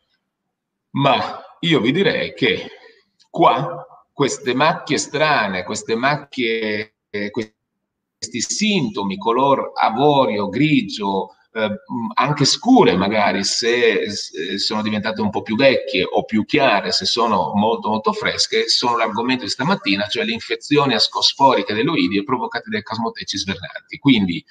ma 0.91 1.41
io 1.61 1.81
vi 1.81 1.93
direi 1.93 2.35
che 2.35 2.67
qua 3.31 3.80
queste 4.21 4.53
macchie 4.53 4.99
strane, 4.99 5.65
queste 5.65 5.95
macchie, 5.95 6.97
eh, 7.09 7.31
questi 7.31 7.55
sintomi 8.39 9.17
color 9.17 9.73
avorio, 9.75 10.51
grigio, 10.51 11.37
eh, 11.55 11.71
anche 12.17 12.45
scure 12.45 12.97
magari 12.97 13.45
se, 13.45 14.11
se, 14.11 14.59
sono 14.59 14.83
diventate 14.83 15.23
un 15.23 15.31
po' 15.31 15.41
più 15.41 15.57
vecchie 15.57 16.05
o 16.05 16.25
più 16.25 16.45
chiare 16.45 16.93
se 16.93 17.07
sono 17.07 17.53
molto 17.55 17.89
molto 17.89 18.13
fresche, 18.13 18.69
sono 18.69 18.99
l'argomento 18.99 19.45
di 19.45 19.49
stamattina, 19.49 20.07
cioè 20.07 20.25
le 20.25 20.33
infezioni 20.33 20.93
ascosporiche 20.93 21.73
dell'oidie 21.73 22.23
provocate 22.23 22.69
dai 22.69 22.83
casmoteci 22.83 23.39
svernanti. 23.39 23.97
Quindi 23.97 24.45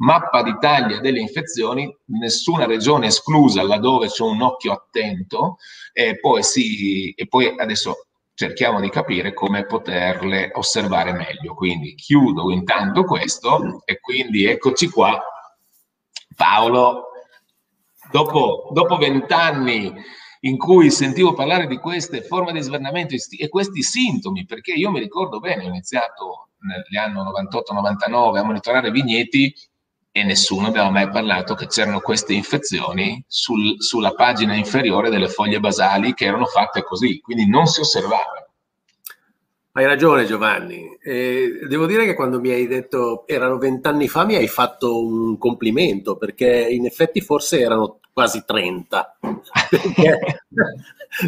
mappa 0.00 0.42
d'Italia 0.42 1.00
delle 1.00 1.20
infezioni, 1.20 1.90
nessuna 2.08 2.66
regione 2.66 3.06
esclusa 3.06 3.62
laddove 3.62 4.08
c'è 4.08 4.22
un 4.22 4.42
occhio 4.42 4.72
attento 4.72 5.56
e 5.94 6.20
poi, 6.20 6.42
si, 6.42 7.10
e 7.12 7.26
poi 7.26 7.54
adesso 7.56 8.08
cerchiamo 8.34 8.80
di 8.80 8.90
capire 8.90 9.32
come 9.32 9.64
poterle 9.64 10.50
osservare 10.54 11.12
meglio. 11.12 11.54
Quindi 11.54 11.94
chiudo 11.94 12.50
intanto 12.50 13.04
questo 13.04 13.82
e 13.84 14.00
quindi 14.00 14.44
eccoci 14.44 14.88
qua. 14.88 15.22
Paolo, 16.36 17.04
dopo 18.10 18.96
vent'anni 18.98 19.92
in 20.40 20.58
cui 20.58 20.90
sentivo 20.90 21.32
parlare 21.32 21.66
di 21.66 21.78
queste 21.78 22.22
forme 22.22 22.52
di 22.52 22.60
svernamento 22.60 23.14
e 23.14 23.48
questi 23.48 23.82
sintomi, 23.82 24.44
perché 24.44 24.72
io 24.72 24.90
mi 24.90 24.98
ricordo 24.98 25.38
bene, 25.38 25.64
ho 25.64 25.68
iniziato 25.68 26.48
negli 26.64 26.96
anni 26.96 27.14
98-99 27.14 28.36
a 28.36 28.42
monitorare 28.42 28.90
vigneti 28.90 29.54
e 30.16 30.22
nessuno 30.22 30.68
aveva 30.68 30.90
mai 30.90 31.10
parlato 31.10 31.56
che 31.56 31.66
c'erano 31.66 31.98
queste 31.98 32.34
infezioni 32.34 33.24
sul, 33.26 33.82
sulla 33.82 34.12
pagina 34.12 34.54
inferiore 34.54 35.10
delle 35.10 35.26
foglie 35.26 35.58
basali 35.58 36.14
che 36.14 36.26
erano 36.26 36.44
fatte 36.44 36.84
così, 36.84 37.18
quindi 37.18 37.48
non 37.48 37.66
si 37.66 37.80
osservava. 37.80 38.46
Hai 39.72 39.86
ragione 39.86 40.24
Giovanni, 40.24 40.96
eh, 41.02 41.66
devo 41.68 41.86
dire 41.86 42.04
che 42.04 42.14
quando 42.14 42.38
mi 42.38 42.50
hai 42.50 42.68
detto 42.68 43.26
erano 43.26 43.58
vent'anni 43.58 44.06
fa 44.06 44.24
mi 44.24 44.36
hai 44.36 44.46
fatto 44.46 45.04
un 45.04 45.36
complimento 45.36 46.16
perché 46.16 46.46
in 46.70 46.86
effetti 46.86 47.20
forse 47.20 47.58
erano 47.58 47.98
quasi 48.12 48.44
30 48.46 49.18
perché, 49.68 50.44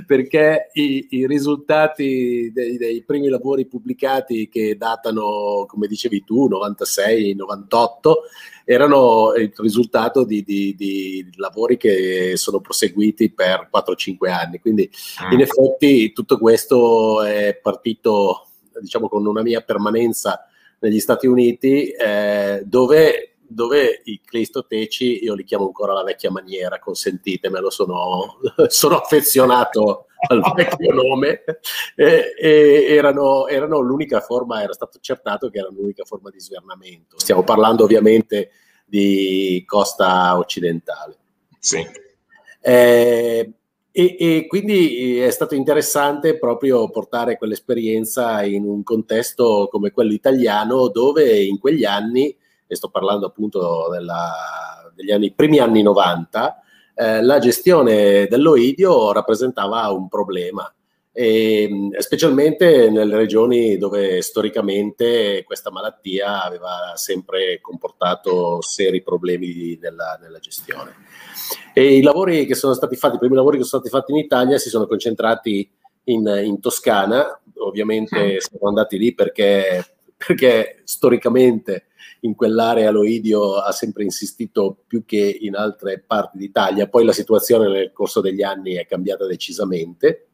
perché 0.06 0.70
i, 0.74 1.08
i, 1.10 1.26
risultati 1.26 2.52
dei, 2.54 2.76
dei, 2.76 3.02
primi 3.02 3.28
lavori 3.28 3.66
pubblicati 3.66 4.48
che 4.48 4.76
datano, 4.76 5.64
come 5.66 5.88
dicevi 5.88 6.22
tu, 6.22 6.46
96, 6.46 7.34
98 7.34 8.22
erano 8.68 9.32
il 9.34 9.52
risultato 9.58 10.24
di, 10.24 10.42
di, 10.42 10.74
di 10.74 11.30
lavori 11.36 11.76
che 11.76 12.32
sono 12.36 12.60
proseguiti 12.60 13.30
per 13.30 13.70
4-5 13.72 14.28
anni. 14.28 14.58
Quindi 14.58 14.90
mm. 15.24 15.32
in 15.32 15.40
effetti 15.40 16.12
tutto 16.12 16.36
questo 16.36 17.22
è 17.22 17.56
partito, 17.62 18.48
diciamo, 18.80 19.08
con 19.08 19.24
una 19.24 19.42
mia 19.42 19.60
permanenza 19.60 20.44
negli 20.80 20.98
Stati 20.98 21.28
Uniti, 21.28 21.90
eh, 21.90 22.62
dove 22.64 23.30
dove 23.48 24.00
i 24.06 24.20
clistoteci 24.24 25.22
io 25.22 25.34
li 25.34 25.44
chiamo 25.44 25.66
ancora 25.66 25.92
la 25.92 26.02
vecchia 26.02 26.32
maniera, 26.32 26.80
consentitemelo, 26.80 27.70
sono, 27.70 28.38
sono 28.66 28.96
affezionato 28.96 30.05
al 30.28 30.52
vecchio 30.54 30.92
nome, 30.92 31.42
e, 31.94 32.34
e 32.38 32.86
erano, 32.88 33.46
erano, 33.46 33.80
l'unica 33.80 34.20
forma, 34.20 34.62
era 34.62 34.72
stato 34.72 34.98
accertato 34.98 35.50
che 35.50 35.58
era 35.58 35.68
l'unica 35.70 36.04
forma 36.04 36.30
di 36.30 36.40
svernamento. 36.40 37.18
Stiamo 37.18 37.42
parlando 37.42 37.84
ovviamente 37.84 38.50
di 38.84 39.62
costa 39.66 40.36
occidentale. 40.38 41.16
Sì. 41.58 41.84
Eh, 42.60 43.52
e, 43.90 44.16
e, 44.18 44.46
quindi 44.46 45.18
è 45.18 45.30
stato 45.30 45.54
interessante 45.54 46.38
proprio 46.38 46.90
portare 46.90 47.38
quell'esperienza 47.38 48.42
in 48.42 48.64
un 48.64 48.82
contesto 48.82 49.68
come 49.70 49.90
quello 49.90 50.12
italiano, 50.12 50.88
dove 50.88 51.42
in 51.42 51.58
quegli 51.58 51.84
anni, 51.84 52.36
e 52.66 52.74
sto 52.74 52.90
parlando 52.90 53.26
appunto 53.26 53.88
della, 53.90 54.92
degli 54.94 55.12
anni, 55.12 55.32
primi 55.32 55.58
anni 55.58 55.82
90, 55.82 56.62
eh, 56.98 57.22
la 57.22 57.38
gestione 57.38 58.26
dell'oidio 58.26 59.12
rappresentava 59.12 59.90
un 59.90 60.08
problema 60.08 60.72
e, 61.12 61.90
specialmente 61.98 62.88
nelle 62.90 63.16
regioni 63.16 63.76
dove 63.76 64.22
storicamente 64.22 65.44
questa 65.44 65.70
malattia 65.70 66.42
aveva 66.42 66.92
sempre 66.94 67.58
comportato 67.60 68.62
seri 68.62 69.02
problemi 69.02 69.78
nella, 69.80 70.18
nella, 70.20 70.38
gestione. 70.38 70.94
E 71.74 71.96
i 71.96 72.02
lavori 72.02 72.46
che 72.46 72.54
sono 72.54 72.72
stati 72.72 72.96
fatti, 72.96 73.16
i 73.16 73.18
primi 73.18 73.34
lavori 73.34 73.58
che 73.58 73.64
sono 73.64 73.82
stati 73.82 73.94
fatti 73.94 74.12
in 74.12 74.18
Italia 74.18 74.58
si 74.58 74.70
sono 74.70 74.86
concentrati 74.86 75.70
in, 76.04 76.42
in 76.44 76.60
Toscana, 76.60 77.40
ovviamente 77.58 78.40
siamo 78.40 78.68
andati 78.68 78.98
lì 78.98 79.14
perché, 79.14 79.86
perché 80.16 80.80
storicamente 80.84 81.86
in 82.20 82.34
quell'area 82.34 82.90
l'Oidio 82.90 83.56
ha 83.56 83.72
sempre 83.72 84.04
insistito 84.04 84.76
più 84.86 85.04
che 85.04 85.38
in 85.40 85.54
altre 85.54 86.02
parti 86.04 86.38
d'Italia, 86.38 86.88
poi 86.88 87.04
la 87.04 87.12
situazione 87.12 87.68
nel 87.68 87.92
corso 87.92 88.20
degli 88.20 88.42
anni 88.42 88.74
è 88.74 88.86
cambiata 88.86 89.26
decisamente 89.26 90.26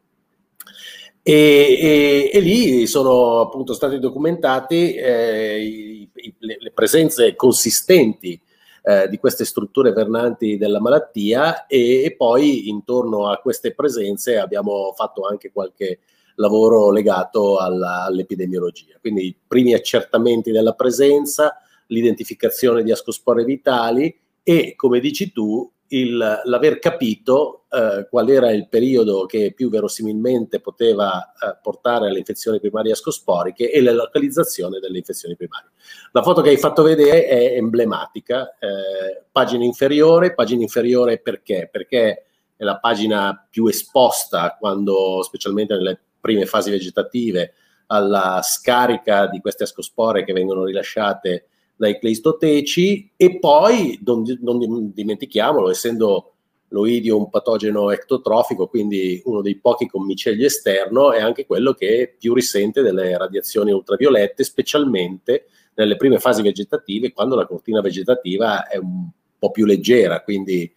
e, 1.24 1.78
e, 1.80 2.30
e, 2.32 2.40
lì 2.40 2.86
sono 2.88 3.38
appunto 3.40 3.74
stati 3.74 4.00
documentati 4.00 4.94
eh, 4.94 5.62
i, 5.62 6.10
i, 6.12 6.34
le, 6.38 6.72
presenze 6.74 7.36
consistenti 7.36 8.40
eh, 8.82 9.08
di 9.08 9.18
queste 9.18 9.44
strutture 9.44 9.92
vernanti 9.92 10.58
della 10.58 10.80
malattia 10.80 11.66
e, 11.66 12.02
e, 12.02 12.16
poi 12.16 12.68
intorno 12.68 13.28
a 13.28 13.36
queste 13.36 13.72
presenze 13.72 14.36
abbiamo 14.36 14.92
fatto 14.96 15.24
anche 15.24 15.52
qualche 15.52 16.00
lavoro 16.36 16.90
legato 16.90 17.58
alla, 17.58 18.02
all'epidemiologia. 18.02 18.96
Quindi 19.00 19.26
i 19.26 19.36
primi 19.46 19.74
accertamenti 19.74 20.50
della 20.50 20.72
presenza, 20.72 21.56
l'identificazione 21.92 22.82
di 22.82 22.90
ascospore 22.90 23.44
vitali 23.44 24.18
e, 24.42 24.74
come 24.74 24.98
dici 24.98 25.30
tu, 25.30 25.70
il, 25.92 26.16
l'aver 26.44 26.78
capito 26.78 27.64
eh, 27.70 28.06
qual 28.08 28.28
era 28.30 28.50
il 28.50 28.68
periodo 28.68 29.26
che 29.26 29.52
più 29.54 29.68
verosimilmente 29.68 30.60
poteva 30.60 31.32
eh, 31.32 31.58
portare 31.60 32.08
alle 32.08 32.18
infezioni 32.18 32.58
primarie 32.60 32.92
ascosporiche 32.92 33.70
e 33.70 33.82
la 33.82 33.92
localizzazione 33.92 34.80
delle 34.80 34.98
infezioni 34.98 35.36
primarie. 35.36 35.70
La 36.12 36.22
foto 36.22 36.40
che 36.40 36.48
hai 36.48 36.56
fatto 36.56 36.82
vedere 36.82 37.26
è 37.26 37.56
emblematica, 37.56 38.56
eh, 38.58 39.24
pagina 39.30 39.64
inferiore, 39.64 40.34
pagina 40.34 40.62
inferiore 40.62 41.18
perché? 41.18 41.68
Perché 41.70 42.24
è 42.56 42.64
la 42.64 42.78
pagina 42.78 43.46
più 43.50 43.66
esposta 43.66 44.56
quando, 44.58 45.22
specialmente 45.22 45.74
nelle 45.74 46.00
prime 46.20 46.46
fasi 46.46 46.70
vegetative, 46.70 47.54
alla 47.86 48.40
scarica 48.42 49.26
di 49.26 49.40
queste 49.40 49.64
ascospore 49.64 50.24
che 50.24 50.32
vengono 50.32 50.64
rilasciate 50.64 51.48
dai 51.76 51.98
pleistoteci 51.98 53.12
e 53.16 53.38
poi 53.38 53.98
non, 54.04 54.24
non 54.40 54.92
dimentichiamolo, 54.94 55.70
essendo 55.70 56.32
l'oidio 56.68 57.18
un 57.18 57.28
patogeno 57.28 57.90
ectotrofico, 57.90 58.66
quindi 58.66 59.20
uno 59.24 59.42
dei 59.42 59.56
pochi 59.56 59.86
con 59.86 60.04
micelio 60.04 60.46
esterno, 60.46 61.12
è 61.12 61.20
anche 61.20 61.46
quello 61.46 61.72
che 61.72 62.14
più 62.18 62.34
risente 62.34 62.82
delle 62.82 63.16
radiazioni 63.16 63.72
ultraviolette, 63.72 64.42
specialmente 64.42 65.46
nelle 65.74 65.96
prime 65.96 66.18
fasi 66.18 66.42
vegetative, 66.42 67.12
quando 67.12 67.36
la 67.36 67.46
cortina 67.46 67.80
vegetativa 67.80 68.66
è 68.66 68.76
un 68.76 69.08
po' 69.38 69.50
più 69.50 69.64
leggera, 69.64 70.22
quindi 70.22 70.70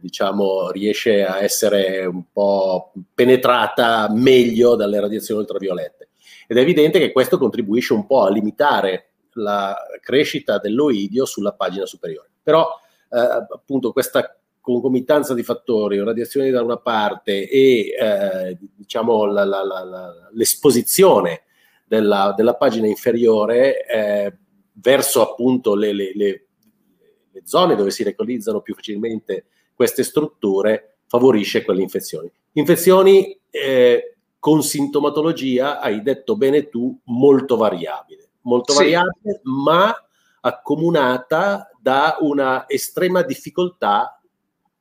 diciamo 0.00 0.70
riesce 0.70 1.24
a 1.24 1.42
essere 1.42 2.04
un 2.04 2.24
po' 2.30 2.92
penetrata 3.14 4.08
meglio 4.12 4.76
dalle 4.76 5.00
radiazioni 5.00 5.40
ultraviolette. 5.40 6.08
Ed 6.46 6.56
è 6.56 6.60
evidente 6.60 6.98
che 6.98 7.12
questo 7.12 7.38
contribuisce 7.38 7.92
un 7.92 8.06
po' 8.06 8.22
a 8.22 8.30
limitare 8.30 9.07
la 9.38 9.76
crescita 10.00 10.58
dell'oidio 10.58 11.24
sulla 11.24 11.52
pagina 11.52 11.86
superiore. 11.86 12.28
Però 12.42 12.68
eh, 13.10 13.18
appunto 13.18 13.92
questa 13.92 14.38
concomitanza 14.60 15.32
di 15.32 15.42
fattori, 15.42 15.98
radiazioni 15.98 16.50
da 16.50 16.62
una 16.62 16.76
parte 16.76 17.48
e 17.48 17.94
eh, 17.98 18.58
diciamo 18.76 19.24
la, 19.24 19.44
la, 19.44 19.62
la, 19.62 20.28
l'esposizione 20.32 21.44
della, 21.86 22.34
della, 22.36 22.54
pagina 22.54 22.86
inferiore 22.86 23.86
eh, 23.86 24.36
verso 24.74 25.22
appunto 25.22 25.74
le, 25.74 25.94
le, 25.94 26.12
le, 26.14 26.46
le, 27.32 27.42
zone 27.44 27.76
dove 27.76 27.90
si 27.90 28.04
localizzano 28.04 28.60
più 28.60 28.74
facilmente 28.74 29.46
queste 29.74 30.02
strutture 30.02 30.98
favorisce 31.06 31.64
quelle 31.64 31.80
infezioni. 31.80 32.30
Infezioni 32.52 33.40
eh, 33.48 34.16
con 34.38 34.62
sintomatologia, 34.62 35.80
hai 35.80 36.02
detto 36.02 36.36
bene 36.36 36.68
tu, 36.68 36.94
molto 37.04 37.56
variabile 37.56 38.27
molto 38.48 38.72
sì. 38.72 38.78
variabile, 38.78 39.40
ma 39.44 39.94
accomunata 40.40 41.70
da 41.80 42.16
una 42.20 42.64
estrema 42.66 43.22
difficoltà 43.22 44.20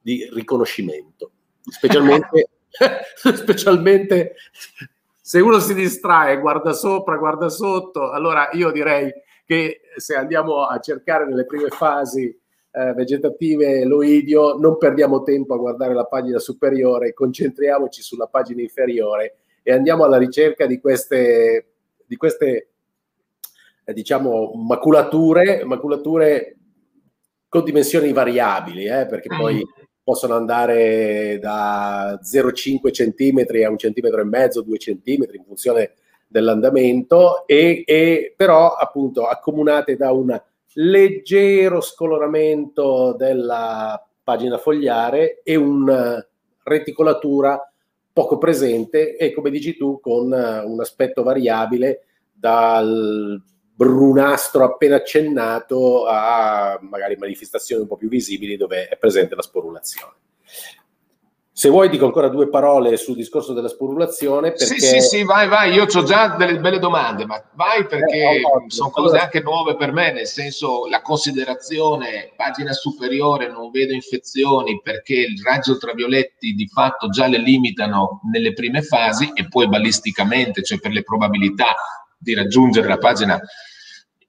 di 0.01 0.27
riconoscimento, 0.31 1.31
specialmente, 1.61 2.49
specialmente 3.35 4.35
se 5.21 5.41
uno 5.41 5.59
si 5.59 5.73
distrae, 5.73 6.39
guarda 6.39 6.71
sopra, 6.71 7.17
guarda 7.17 7.49
sotto, 7.49 8.11
allora 8.11 8.49
io 8.53 8.71
direi 8.71 9.11
che 9.45 9.81
se 9.97 10.15
andiamo 10.15 10.65
a 10.65 10.79
cercare 10.79 11.25
nelle 11.25 11.45
prime 11.45 11.67
fasi 11.67 12.25
eh, 12.71 12.93
vegetative 12.93 13.83
l'oidio, 13.83 14.57
non 14.57 14.77
perdiamo 14.77 15.23
tempo 15.23 15.53
a 15.53 15.57
guardare 15.57 15.93
la 15.93 16.05
pagina 16.05 16.39
superiore, 16.39 17.13
concentriamoci 17.13 18.01
sulla 18.01 18.27
pagina 18.27 18.61
inferiore 18.61 19.39
e 19.63 19.73
andiamo 19.73 20.05
alla 20.05 20.17
ricerca 20.17 20.65
di 20.65 20.79
queste, 20.79 21.73
di 22.05 22.15
queste 22.15 22.69
eh, 23.87 23.93
diciamo, 23.93 24.51
maculature, 24.55 25.63
maculature 25.63 26.57
con 27.47 27.63
dimensioni 27.63 28.11
variabili, 28.11 28.85
eh, 28.85 29.05
perché 29.05 29.29
poi 29.29 29.55
mm. 29.55 29.83
possono 30.03 30.35
andare 30.35 31.39
da 31.39 32.19
0,5 32.21 32.91
cm 32.91 33.63
a 33.63 33.69
un 33.69 33.77
centimetro 33.77 34.19
e 34.19 34.25
mezzo, 34.25 34.61
2 34.61 34.77
cm 34.77 35.25
in 35.31 35.43
funzione 35.45 35.93
dell'andamento, 36.27 37.47
e, 37.47 37.83
e 37.85 38.33
però 38.35 38.73
appunto 38.73 39.25
accomunate 39.25 39.95
da 39.95 40.11
un 40.11 40.37
leggero 40.73 41.79
scoloramento 41.79 43.15
della 43.17 44.05
pagina 44.21 44.57
fogliare 44.57 45.39
e 45.43 45.55
una 45.55 46.23
reticolatura 46.63 47.71
poco 48.11 48.37
presente 48.37 49.15
e 49.15 49.31
come 49.31 49.49
dici 49.49 49.77
tu 49.77 50.01
con 50.01 50.29
un 50.33 50.81
aspetto 50.81 51.23
variabile 51.23 52.01
dal 52.33 53.41
brunastro 53.77 54.63
appena 54.63 54.95
accennato 54.95 56.07
a 56.07 56.79
magari 56.81 57.15
manifestazioni 57.15 57.83
un 57.83 57.87
po' 57.87 57.95
più 57.95 58.09
visibili 58.09 58.57
dove 58.57 58.87
è 58.87 58.97
presente 58.97 59.35
la 59.35 59.43
sporulazione. 59.43 60.13
Se 61.51 61.69
vuoi 61.69 61.89
dico 61.89 62.05
ancora 62.05 62.27
due 62.27 62.49
parole 62.49 62.97
sul 62.97 63.15
discorso 63.15 63.53
della 63.53 63.67
sporulazione. 63.67 64.51
Perché... 64.51 64.65
Sì, 64.65 64.79
sì, 64.79 65.01
sì, 65.01 65.23
vai, 65.23 65.47
vai, 65.47 65.73
io 65.73 65.85
ho 65.85 66.03
già 66.03 66.35
delle 66.35 66.59
belle 66.59 66.77
domande, 66.77 67.25
ma 67.25 67.43
vai 67.53 67.85
perché 67.85 68.15
eh, 68.15 68.41
no, 68.41 68.61
no, 68.61 68.69
sono 68.69 68.89
cose 68.89 69.09
allora... 69.09 69.23
anche 69.23 69.41
nuove 69.41 69.75
per 69.75 69.91
me, 69.91 70.11
nel 70.11 70.27
senso 70.27 70.85
la 70.87 71.01
considerazione, 71.01 72.31
pagina 72.35 72.73
superiore, 72.73 73.49
non 73.49 73.71
vedo 73.71 73.93
infezioni 73.93 74.79
perché 74.83 75.15
il 75.15 75.41
raggio 75.43 75.71
ultravioletti 75.71 76.53
di 76.53 76.67
fatto 76.67 77.09
già 77.09 77.25
le 77.25 77.39
limitano 77.39 78.21
nelle 78.31 78.53
prime 78.53 78.83
fasi 78.83 79.31
e 79.33 79.47
poi 79.47 79.67
balisticamente, 79.67 80.63
cioè 80.63 80.79
per 80.79 80.91
le 80.91 81.01
probabilità 81.01 81.75
di 82.17 82.33
raggiungere 82.33 82.87
la 82.87 82.97
pagina 82.97 83.39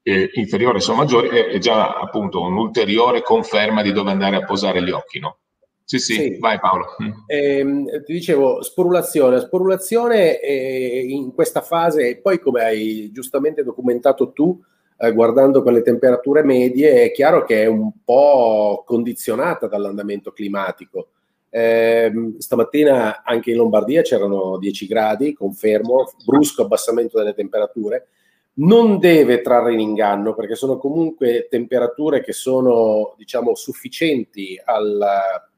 eh, 0.03 0.31
inferiore 0.35 0.81
o 0.87 0.95
maggiore, 0.95 1.29
è, 1.29 1.47
è 1.55 1.59
già 1.59 1.95
appunto 1.95 2.43
un'ulteriore 2.43 3.23
conferma 3.23 3.83
di 3.83 3.93
dove 3.93 4.11
andare 4.11 4.37
a 4.37 4.45
posare 4.45 4.83
gli 4.83 4.91
occhi, 4.91 5.19
no? 5.19 5.39
Sì, 5.85 5.99
sì, 5.99 6.15
sì, 6.15 6.39
vai 6.39 6.59
Paolo. 6.61 6.85
Eh, 7.27 7.65
ti 8.05 8.13
dicevo, 8.13 8.63
sporulazione. 8.63 9.41
Sporulazione 9.41 10.39
eh, 10.39 11.07
in 11.09 11.33
questa 11.33 11.63
fase, 11.63 12.09
e 12.09 12.17
poi 12.19 12.39
come 12.39 12.63
hai 12.63 13.11
giustamente 13.11 13.65
documentato 13.65 14.33
tu, 14.33 14.63
eh, 14.99 15.13
guardando 15.13 15.63
con 15.63 15.73
le 15.73 15.81
temperature 15.81 16.43
medie, 16.43 17.05
è 17.05 17.11
chiaro 17.11 17.45
che 17.45 17.63
è 17.63 17.67
un 17.67 17.91
po' 18.05 18.83
condizionata 18.85 19.67
dall'andamento 19.67 20.31
climatico. 20.33 21.09
Ehm, 21.51 22.39
stamattina 22.39 23.23
anche 23.23 23.51
in 23.51 23.57
Lombardia 23.57 24.03
c'erano 24.03 24.59
10 24.59 24.87
gradi, 24.87 25.33
confermo, 25.33 26.11
brusco 26.25 26.63
abbassamento 26.63 27.19
delle 27.19 27.35
temperature. 27.35 28.09
Non 28.55 28.99
deve 28.99 29.41
trarre 29.41 29.73
in 29.73 29.81
inganno 29.81 30.35
perché 30.35 30.57
sono 30.57 30.79
comunque 30.79 31.47
temperature 31.49 32.23
che 32.23 32.33
sono, 32.33 33.15
diciamo, 33.17 33.55
sufficienti 33.55 34.61
al 34.63 35.07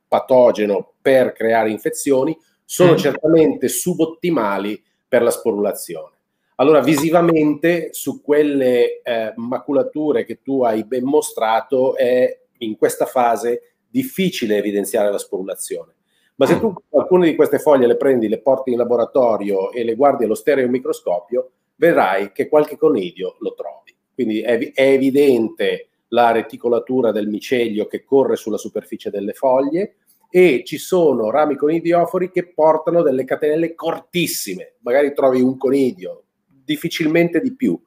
patogeno 0.07 0.93
per 1.01 1.33
creare 1.33 1.71
infezioni 1.71 2.37
sono 2.65 2.93
mm. 2.93 2.97
certamente 2.97 3.69
subottimali 3.69 4.83
per 5.09 5.23
la 5.23 5.31
sporulazione. 5.31 6.17
Allora, 6.57 6.81
visivamente, 6.81 7.89
su 7.93 8.21
quelle 8.23 9.01
eh, 9.03 9.33
maculature 9.37 10.25
che 10.25 10.41
tu 10.43 10.63
hai 10.63 10.85
ben 10.85 11.05
mostrato, 11.05 11.97
è 11.97 12.39
in 12.59 12.77
questa 12.77 13.07
fase 13.07 13.70
difficile 13.91 14.57
evidenziare 14.57 15.11
la 15.11 15.19
sporulazione. 15.19 15.95
Ma 16.37 16.47
se 16.47 16.57
mm. 16.57 16.59
tu 16.59 16.75
alcune 16.93 17.27
di 17.27 17.35
queste 17.35 17.59
foglie 17.59 17.87
le 17.87 17.97
prendi, 17.97 18.29
le 18.29 18.41
porti 18.41 18.71
in 18.71 18.79
laboratorio 18.79 19.73
e 19.73 19.85
le 19.85 19.95
guardi 19.95 20.25
allo 20.25 20.35
stereomicroscopio, 20.35 21.51
vedrai 21.77 22.33
che 22.33 22.49
qualche 22.49 22.77
conidio 22.77 23.37
lo 23.41 23.55
trovi. 23.55 23.95
Quindi 24.15 24.41
è, 24.41 24.73
è 24.73 24.83
evidente 24.83 25.89
la 26.09 26.31
reticolatura 26.31 27.13
del 27.13 27.29
micelio 27.29 27.87
che 27.87 28.05
corre 28.05 28.37
sulla 28.37 28.57
superficie 28.57 29.11
delle 29.11 29.33
foglie 29.33 29.97
e 30.31 30.63
ci 30.65 30.79
sono 30.79 31.31
rami 31.31 31.57
conidiofori 31.57 32.31
che 32.31 32.53
portano 32.53 33.03
delle 33.03 33.25
catenelle 33.25 33.75
cortissime, 33.75 34.77
magari 34.83 35.13
trovi 35.13 35.41
un 35.41 35.57
conidio, 35.57 36.25
difficilmente 36.47 37.41
di 37.41 37.55
più. 37.55 37.79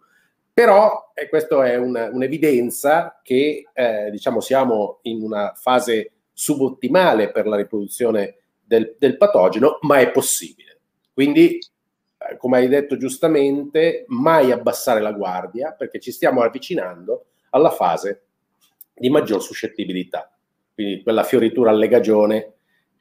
Però 0.53 1.11
eh, 1.15 1.29
questa 1.29 1.65
è 1.65 1.75
una, 1.77 2.09
un'evidenza 2.09 3.19
che 3.23 3.65
eh, 3.73 4.11
diciamo 4.11 4.39
siamo 4.39 4.99
in 5.03 5.23
una 5.23 5.53
fase 5.55 6.11
subottimale 6.31 7.31
per 7.31 7.47
la 7.47 7.55
riproduzione 7.55 8.37
del, 8.63 8.95
del 8.99 9.17
patogeno, 9.17 9.79
ma 9.81 9.97
è 9.97 10.11
possibile. 10.11 10.79
Quindi, 11.11 11.57
eh, 11.57 12.37
come 12.37 12.57
hai 12.57 12.67
detto 12.67 12.97
giustamente, 12.97 14.05
mai 14.09 14.51
abbassare 14.51 15.01
la 15.01 15.11
guardia 15.11 15.71
perché 15.73 15.99
ci 15.99 16.11
stiamo 16.11 16.43
avvicinando 16.43 17.25
alla 17.49 17.71
fase 17.71 18.25
di 18.93 19.09
maggior 19.09 19.41
suscettibilità. 19.41 20.31
Quindi 20.73 21.01
quella 21.01 21.23
fioritura 21.23 21.71
alle 21.71 21.87
gagione 21.87 22.53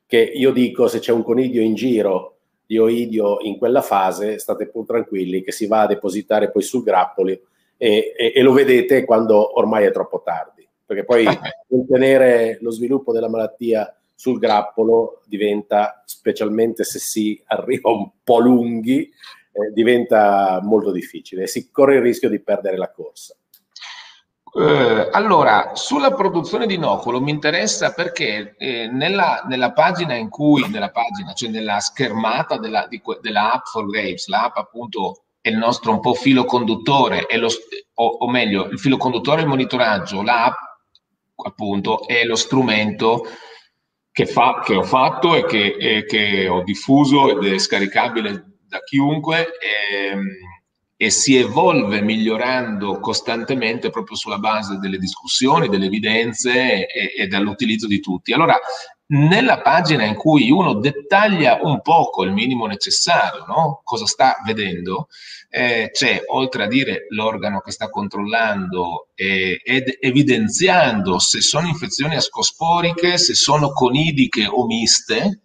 che 0.07 0.21
io 0.21 0.53
dico 0.53 0.89
se 0.89 0.99
c'è 0.99 1.13
un 1.13 1.23
conidio 1.23 1.63
in 1.63 1.75
giro 1.75 2.39
di 2.73 2.79
oidio 2.79 3.41
in 3.43 3.59
quella 3.59 3.83
fase, 3.83 4.39
state 4.39 4.67
pur 4.69 4.87
tranquilli 4.87 5.43
che 5.43 5.53
si 5.53 5.67
va 5.67 5.83
a 5.83 5.87
depositare 5.89 6.51
poi 6.51 6.63
sul 6.63 6.83
grappoli 6.83 7.39
e, 7.77 8.15
e, 8.17 8.33
e 8.35 8.41
lo 8.41 8.53
vedete 8.53 9.05
quando 9.05 9.59
ormai 9.59 9.85
è 9.85 9.93
troppo 9.93 10.23
tardi, 10.25 10.67
perché 10.87 11.05
poi 11.05 11.27
contenere 11.69 12.57
lo 12.63 12.71
sviluppo 12.71 13.13
della 13.13 13.29
malattia 13.29 13.95
sul 14.15 14.39
grappolo 14.39 15.21
diventa, 15.27 16.03
specialmente 16.07 16.85
se 16.85 16.99
si 16.99 17.39
arriva 17.45 17.91
un 17.91 18.09
po' 18.25 18.39
lunghi, 18.39 19.03
eh, 19.03 19.73
diventa 19.75 20.59
molto 20.63 20.93
difficile 20.93 21.43
e 21.43 21.49
si 21.49 21.71
corre 21.71 21.97
il 21.97 22.03
rischio 22.03 22.31
di 22.31 22.41
perdere 22.41 22.79
la 22.79 22.91
corsa. 22.91 23.37
Eh, 24.55 25.09
allora, 25.13 25.71
sulla 25.75 26.13
produzione 26.13 26.67
di 26.67 26.75
inoculo 26.75 27.23
mi 27.23 27.31
interessa 27.31 27.95
perché 27.95 28.55
eh, 28.59 28.87
nella, 28.87 29.45
nella, 29.49 29.73
pagina 29.73 30.15
in 30.15 30.29
cui, 30.29 30.69
nella 30.69 30.91
pagina, 30.91 31.33
cioè 31.33 31.49
nella 31.49 31.81
schermata 31.81 32.59
della, 32.59 32.87
di, 32.87 33.01
della 33.23 33.53
app 33.53 33.65
for 33.65 33.87
grapes, 33.87 34.27
l'app 34.27 34.57
appunto 34.57 35.25
è 35.41 35.49
il 35.49 35.57
nostro 35.57 35.93
un 35.93 36.01
po' 36.01 36.13
filo 36.13 36.45
conduttore, 36.45 37.27
lo, 37.39 37.49
o, 37.95 38.07
o, 38.07 38.29
meglio, 38.29 38.67
il 38.67 38.79
filo 38.79 38.99
conduttore 38.99 39.41
è 39.41 39.43
il 39.45 39.49
monitoraggio, 39.49 40.23
l'app 40.23 40.55
appunto 41.45 42.07
è 42.07 42.25
lo 42.25 42.37
strumento 42.37 43.27
che, 44.13 44.27
fa, 44.27 44.61
che 44.63 44.77
ho 44.77 44.83
fatto 44.83 45.35
e 45.35 45.47
che, 45.47 45.77
e 45.79 46.05
che, 46.05 46.47
ho 46.47 46.63
diffuso 46.63 47.31
ed 47.31 47.51
è 47.51 47.59
scaricabile 47.59 48.59
da 48.69 48.81
chiunque. 48.81 49.49
E, 49.59 50.07
ehm, 50.09 50.29
e 51.03 51.11
si 51.11 51.35
evolve 51.35 52.01
migliorando 52.01 53.01
costantemente 53.01 53.91
proprio 53.91 54.17
sulla 54.17 54.39
base 54.39 54.79
delle 54.79 54.99
discussioni, 54.99 55.69
delle 55.69 55.87
evidenze 55.87 56.87
e, 56.87 57.13
e 57.19 57.27
dall'utilizzo 57.27 57.89
di 57.89 57.99
tutti. 57.99 58.33
Allora, 58.33 58.57
nella 59.07 59.61
pagina 59.63 60.05
in 60.05 60.15
cui 60.15 60.53
uno 60.53 60.75
dettaglia 60.75 61.59
un 61.61 61.81
poco 61.81 62.23
il 62.23 62.31
minimo 62.31 62.67
necessario, 62.67 63.45
no? 63.49 63.81
cosa 63.83 64.07
sta 64.07 64.37
vedendo, 64.47 65.09
eh, 65.51 65.91
c'è 65.93 66.23
oltre 66.29 66.63
a 66.63 66.69
dire 66.69 67.07
l'organo 67.09 67.59
che 67.59 67.73
sta 67.73 67.91
controllando 67.91 69.09
eh, 69.17 69.61
ed 69.61 69.97
evidenziando 69.99 71.19
se 71.19 71.41
sono 71.41 71.67
infezioni 71.67 72.15
ascosporiche, 72.15 73.19
se 73.19 73.35
sono 73.35 73.73
conidiche 73.73 74.47
o 74.47 74.67
miste, 74.67 75.42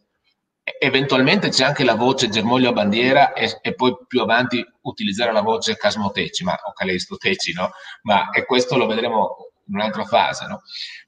eventualmente 0.80 1.49
c'è 1.49 1.63
anche 1.63 1.86
la 1.86 1.95
voce 1.95 2.27
germoglio 2.27 2.69
a 2.69 2.73
bandiera 2.73 3.34
e, 3.34 3.58
e, 3.62 3.73
poi 3.73 3.95
più 4.06 4.21
avanti 4.21 4.65
utilizzare 4.82 5.32
la 5.32 5.41
voce 5.41 5.77
casmoteci 5.77 6.43
ma, 6.43 6.60
o 6.65 6.73
calestoteci, 6.73 7.53
no? 7.53 7.71
Ma 8.03 8.30
e 8.32 8.45
questo 8.45 8.77
lo 8.77 8.86
vedremo 8.86 9.51
in 9.67 9.75
un'altra 9.75 10.03
fase, 10.03 10.45
no? 10.47 10.62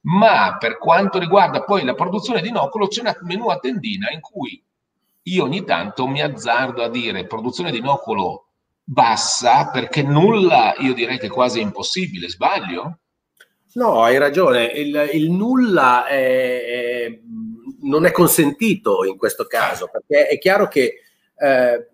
Ma 0.04 0.58
per 0.58 0.78
quanto 0.78 1.20
riguarda 1.20 1.64
poi 1.64 1.84
la 1.84 1.94
produzione 1.94 2.42
di 2.42 2.48
inoculo 2.48 2.88
c'è 2.88 3.02
una 3.02 3.18
menu 3.22 3.50
a 3.50 3.58
tendina 3.58 4.10
in 4.12 4.22
cui 4.22 4.64
io 5.24 5.44
ogni 5.44 5.66
tanto 5.66 6.08
mi 6.08 6.22
azzardo 6.22 6.82
a 6.82 6.90
dire 6.90 7.28
produzione 7.28 7.72
di 7.72 7.80
inoculo 7.80 8.46
bassa 8.82 9.70
perché 9.70 10.02
nulla, 10.02 10.74
io 10.78 10.94
direi 10.94 11.20
che 11.20 11.30
quasi 11.30 11.60
è 11.60 11.62
impossibile, 11.62 12.30
sbaglio? 12.30 13.00
No, 13.74 14.04
hai 14.04 14.18
ragione, 14.18 14.66
il, 14.66 15.10
il 15.14 15.30
nulla 15.30 16.08
è, 16.08 16.64
è 16.64 17.20
non 17.82 18.06
è 18.06 18.12
consentito 18.12 19.04
in 19.06 19.18
questo 19.18 19.46
caso, 19.46 19.90
perché 19.92 20.28
è 20.28 20.38
chiaro 20.38 20.68
che 20.68 21.02
eh, 21.36 21.88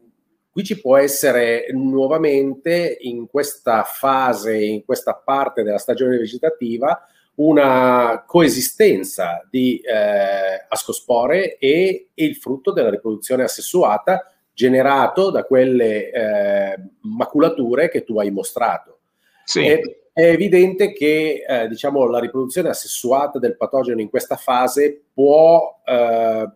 qui 0.51 0.63
ci 0.63 0.79
può 0.79 0.97
essere 0.97 1.67
nuovamente 1.71 2.97
in 3.01 3.27
questa 3.27 3.83
fase, 3.83 4.57
in 4.57 4.85
questa 4.85 5.15
parte 5.15 5.63
della 5.63 5.77
stagione 5.77 6.17
vegetativa, 6.17 7.07
una 7.35 8.23
coesistenza 8.25 9.45
di 9.49 9.79
eh, 9.79 10.65
ascospore 10.67 11.57
e, 11.57 12.09
e, 12.13 12.25
il 12.25 12.37
frutto 12.37 12.71
della 12.71 12.89
riproduzione 12.89 13.43
assessuata 13.43 14.31
generato 14.53 15.31
da 15.31 15.43
quelle 15.43 16.09
eh, 16.09 16.79
maculature 17.01 17.89
che 17.89 18.05
tu 18.05 18.17
hai 18.19 18.31
mostrato. 18.31 18.99
Sì. 19.43 19.65
E, 19.65 20.04
è 20.17 20.29
evidente 20.29 20.93
che 20.93 21.43
eh, 21.45 21.67
diciamo, 21.67 22.07
la 22.07 22.21
riproduzione 22.21 22.69
assessuata 22.69 23.37
del 23.37 23.57
patogeno 23.57 23.99
in 23.99 24.09
questa 24.09 24.37
fase 24.37 25.07
può 25.13 25.81
eh, 25.83 26.49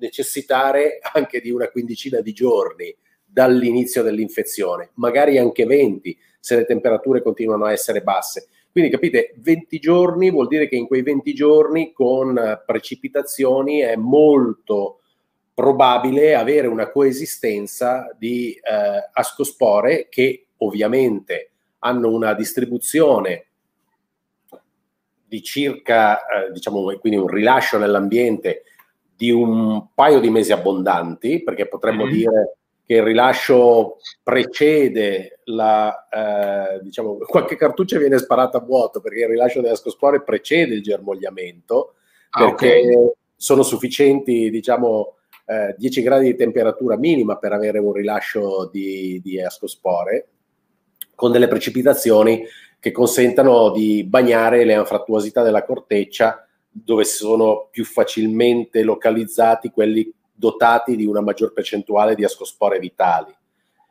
necessitare 0.00 0.98
anche 1.14 1.40
di 1.40 1.52
una 1.52 1.68
quindicina 1.68 2.20
di 2.20 2.32
giorni 2.32 2.92
dall'inizio 3.24 4.02
dell'infezione, 4.02 4.90
magari 4.94 5.38
anche 5.38 5.64
20 5.64 6.18
se 6.40 6.56
le 6.56 6.64
temperature 6.64 7.22
continuano 7.22 7.66
a 7.66 7.72
essere 7.72 8.02
basse. 8.02 8.48
Quindi 8.72 8.90
capite, 8.90 9.32
20 9.36 9.78
giorni 9.78 10.28
vuol 10.32 10.48
dire 10.48 10.66
che 10.66 10.74
in 10.74 10.88
quei 10.88 11.02
20 11.02 11.32
giorni 11.32 11.92
con 11.92 12.60
precipitazioni 12.66 13.78
è 13.78 13.94
molto 13.94 15.02
probabile 15.54 16.34
avere 16.34 16.66
una 16.66 16.90
coesistenza 16.90 18.12
di 18.18 18.54
eh, 18.54 19.08
ascospore 19.12 20.08
che 20.08 20.46
ovviamente 20.56 21.49
hanno 21.80 22.10
una 22.10 22.34
distribuzione 22.34 23.46
di 25.26 25.42
circa, 25.42 26.26
eh, 26.26 26.52
diciamo, 26.52 26.82
quindi 26.98 27.18
un 27.18 27.28
rilascio 27.28 27.78
nell'ambiente 27.78 28.64
di 29.16 29.30
un 29.30 29.88
paio 29.94 30.18
di 30.18 30.30
mesi 30.30 30.50
abbondanti, 30.50 31.42
perché 31.42 31.68
potremmo 31.68 32.04
mm-hmm. 32.04 32.12
dire 32.12 32.54
che 32.84 32.94
il 32.96 33.02
rilascio 33.02 33.98
precede 34.22 35.40
la, 35.44 36.08
eh, 36.08 36.80
diciamo, 36.82 37.18
qualche 37.28 37.54
cartuccia 37.54 37.98
viene 37.98 38.18
sparata 38.18 38.58
a 38.58 38.62
vuoto 38.62 39.00
perché 39.00 39.20
il 39.20 39.28
rilascio 39.28 39.60
delle 39.60 39.74
ascospore 39.74 40.22
precede 40.22 40.74
il 40.74 40.82
germogliamento, 40.82 41.94
ah, 42.30 42.46
perché 42.46 42.80
okay. 42.80 43.12
sono 43.36 43.62
sufficienti, 43.62 44.50
diciamo, 44.50 45.18
eh, 45.46 45.74
10 45.78 46.02
gradi 46.02 46.24
di 46.26 46.36
temperatura 46.36 46.96
minima 46.96 47.36
per 47.36 47.52
avere 47.52 47.78
un 47.78 47.92
rilascio 47.92 48.68
di, 48.72 49.20
di 49.22 49.40
ascospore, 49.40 50.28
con 51.20 51.30
delle 51.30 51.48
precipitazioni 51.48 52.42
che 52.80 52.92
consentano 52.92 53.70
di 53.70 54.04
bagnare 54.04 54.64
le 54.64 54.72
anfrattuosità 54.74 55.42
della 55.42 55.66
corteccia 55.66 56.46
dove 56.70 57.04
sono 57.04 57.68
più 57.70 57.84
facilmente 57.84 58.82
localizzati 58.82 59.68
quelli 59.68 60.10
dotati 60.32 60.96
di 60.96 61.04
una 61.04 61.20
maggior 61.20 61.52
percentuale 61.52 62.14
di 62.14 62.24
ascospore 62.24 62.78
vitali. 62.78 63.36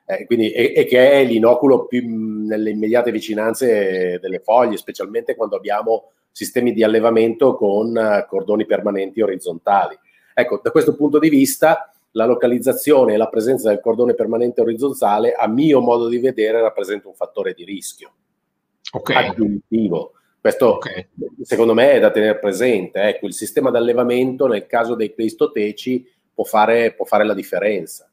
Eh, 0.05 0.25
quindi, 0.25 0.49
e, 0.49 0.73
e, 0.75 0.85
che 0.85 1.11
è 1.11 1.23
l'inoculo 1.23 1.85
più 1.85 2.01
nelle 2.03 2.71
immediate 2.71 3.11
vicinanze 3.11 4.17
delle 4.19 4.39
foglie, 4.39 4.77
specialmente 4.77 5.35
quando 5.35 5.55
abbiamo 5.55 6.09
sistemi 6.31 6.73
di 6.73 6.83
allevamento 6.83 7.55
con 7.55 7.95
uh, 7.95 8.27
cordoni 8.27 8.65
permanenti 8.65 9.21
orizzontali. 9.21 9.95
Ecco, 10.33 10.61
da 10.63 10.71
questo 10.71 10.95
punto 10.95 11.19
di 11.19 11.29
vista, 11.29 11.93
la 12.11 12.25
localizzazione 12.25 13.13
e 13.13 13.17
la 13.17 13.27
presenza 13.27 13.69
del 13.69 13.81
cordone 13.81 14.15
permanente 14.15 14.61
orizzontale, 14.61 15.33
a 15.33 15.47
mio 15.47 15.79
modo 15.81 16.07
di 16.07 16.17
vedere, 16.17 16.61
rappresenta 16.61 17.07
un 17.07 17.13
fattore 17.13 17.53
di 17.53 17.63
rischio 17.63 18.13
okay. 18.91 19.27
aggiuntivo. 19.27 20.13
Questo 20.41 20.75
okay. 20.75 21.09
secondo 21.41 21.73
me 21.73 21.91
è 21.91 21.99
da 21.99 22.11
tenere 22.11 22.39
presente. 22.39 23.01
Ecco, 23.01 23.27
il 23.27 23.33
sistema 23.33 23.69
d'allevamento 23.69 24.47
nel 24.47 24.65
caso 24.65 24.95
dei 24.95 25.13
cristoteci 25.13 26.07
può 26.33 26.45
fare, 26.45 26.93
può 26.93 27.05
fare 27.05 27.25
la 27.25 27.33
differenza. 27.33 28.09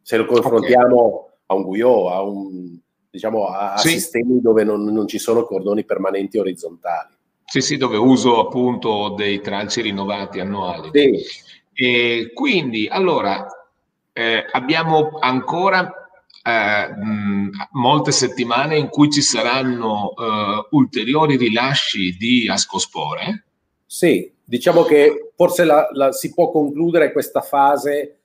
Se 0.00 0.16
lo 0.16 0.24
confrontiamo 0.24 0.96
okay. 0.96 1.32
a 1.46 1.54
un 1.54 1.62
Guyot, 1.62 2.12
a, 2.12 2.22
un, 2.22 2.78
diciamo, 3.10 3.46
a, 3.46 3.76
sì. 3.76 3.88
sistemi 3.88 4.40
dove 4.40 4.62
non, 4.62 4.84
non 4.84 5.08
ci 5.08 5.18
sono 5.18 5.44
cordoni 5.44 5.84
permanenti 5.84 6.38
orizzontali. 6.38 7.12
Sì, 7.44 7.60
sì, 7.60 7.76
dove 7.76 7.96
uso 7.96 8.38
appunto 8.38 9.14
dei 9.16 9.40
tralci 9.40 9.82
rinnovati 9.82 10.40
annuali. 10.40 10.90
Sì. 10.92 11.24
E 11.74 12.30
quindi, 12.32 12.86
allora, 12.88 13.46
eh, 14.12 14.44
abbiamo 14.52 15.18
ancora 15.18 15.92
eh, 16.42 16.94
molte 17.72 18.12
settimane 18.12 18.76
in 18.76 18.88
cui 18.88 19.10
ci 19.10 19.22
saranno 19.22 20.14
eh, 20.16 20.68
ulteriori 20.70 21.36
rilasci 21.36 22.16
di 22.16 22.48
ascospore. 22.48 23.44
Sì, 23.86 24.32
diciamo 24.44 24.82
che 24.82 25.32
forse 25.36 25.64
la, 25.64 25.88
la, 25.92 26.12
si 26.12 26.32
può 26.32 26.50
concludere 26.50 27.12
questa 27.12 27.40
fase 27.40 28.18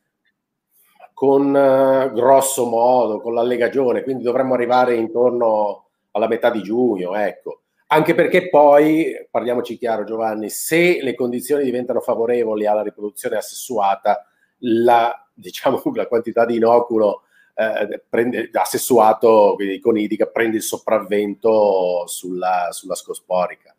con 1.13 1.47
uh, 1.47 2.13
grosso 2.13 2.65
modo, 2.65 3.19
con 3.19 3.33
l'allegagione, 3.33 4.03
quindi 4.03 4.23
dovremmo 4.23 4.53
arrivare 4.53 4.95
intorno 4.95 5.87
alla 6.11 6.29
metà 6.29 6.49
di 6.49 6.61
giugno, 6.61 7.13
ecco. 7.13 7.63
Anche 7.91 8.13
perché 8.13 8.49
poi, 8.49 9.13
parliamoci 9.31 9.75
chiaro 9.75 10.03
Giovanni, 10.03 10.51
se 10.51 10.99
le 11.01 11.15
condizioni 11.15 11.63
diventano 11.63 12.01
favorevoli 12.01 12.67
alla 12.67 12.83
riproduzione 12.83 13.37
assessuata, 13.37 14.27
la, 14.59 15.27
diciamo, 15.33 15.81
la 15.95 16.05
quantità 16.05 16.45
di 16.45 16.57
inoculo 16.57 17.23
eh, 17.55 18.03
prende, 18.07 18.51
assessuato, 18.53 19.53
quindi 19.55 19.79
conidica, 19.79 20.27
prende 20.27 20.57
il 20.57 20.61
sopravvento 20.61 22.03
sulla, 22.05 22.67
sulla 22.69 22.93
scosporica. 22.93 23.75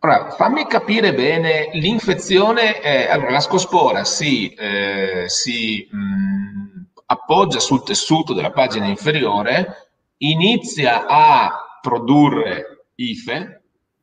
Ora, 0.00 0.30
fammi 0.30 0.66
capire 0.66 1.14
bene, 1.14 1.70
l'infezione, 1.72 2.82
eh, 2.82 3.08
allora 3.08 3.30
la 3.30 3.40
scospora 3.40 4.04
si, 4.04 4.52
eh, 4.52 5.24
si 5.26 5.88
mh, 5.90 6.84
appoggia 7.06 7.60
sul 7.60 7.82
tessuto 7.82 8.34
della 8.34 8.52
pagina 8.52 8.86
inferiore, 8.86 9.88
inizia 10.18 11.06
a 11.06 11.80
produrre 11.80 12.77
ife, 12.98 13.62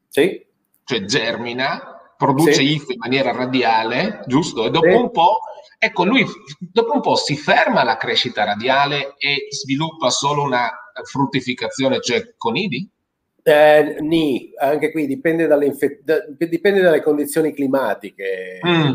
sì. 0.10 0.46
cioè 0.84 1.04
germina, 1.04 2.14
produce 2.18 2.54
sì. 2.54 2.74
ife 2.74 2.94
in 2.94 3.00
maniera 3.00 3.32
radiale, 3.32 4.22
giusto? 4.28 4.66
E 4.66 4.70
dopo 4.70 4.90
sì. 4.90 4.96
un 4.96 5.12
po' 5.12 5.40
Ecco, 5.78 6.06
lui 6.06 6.26
dopo 6.60 6.94
un 6.94 7.02
po' 7.02 7.16
si 7.16 7.36
ferma 7.36 7.84
la 7.84 7.98
crescita 7.98 8.44
radiale 8.44 9.16
e 9.18 9.48
sviluppa 9.50 10.10
solo 10.10 10.44
una 10.44 10.68
fruttificazione, 11.04 12.00
cioè 12.02 12.34
conidi? 12.38 12.90
Eh, 13.44 13.98
ni, 14.00 14.52
anche 14.58 14.92
qui 14.92 15.06
dipende 15.06 15.46
dalle, 15.46 15.66
infe- 15.66 16.02
da, 16.04 16.26
dipende 16.28 16.82
dalle 16.82 17.02
condizioni 17.02 17.54
climatiche. 17.54 18.60
Mm. 18.66 18.94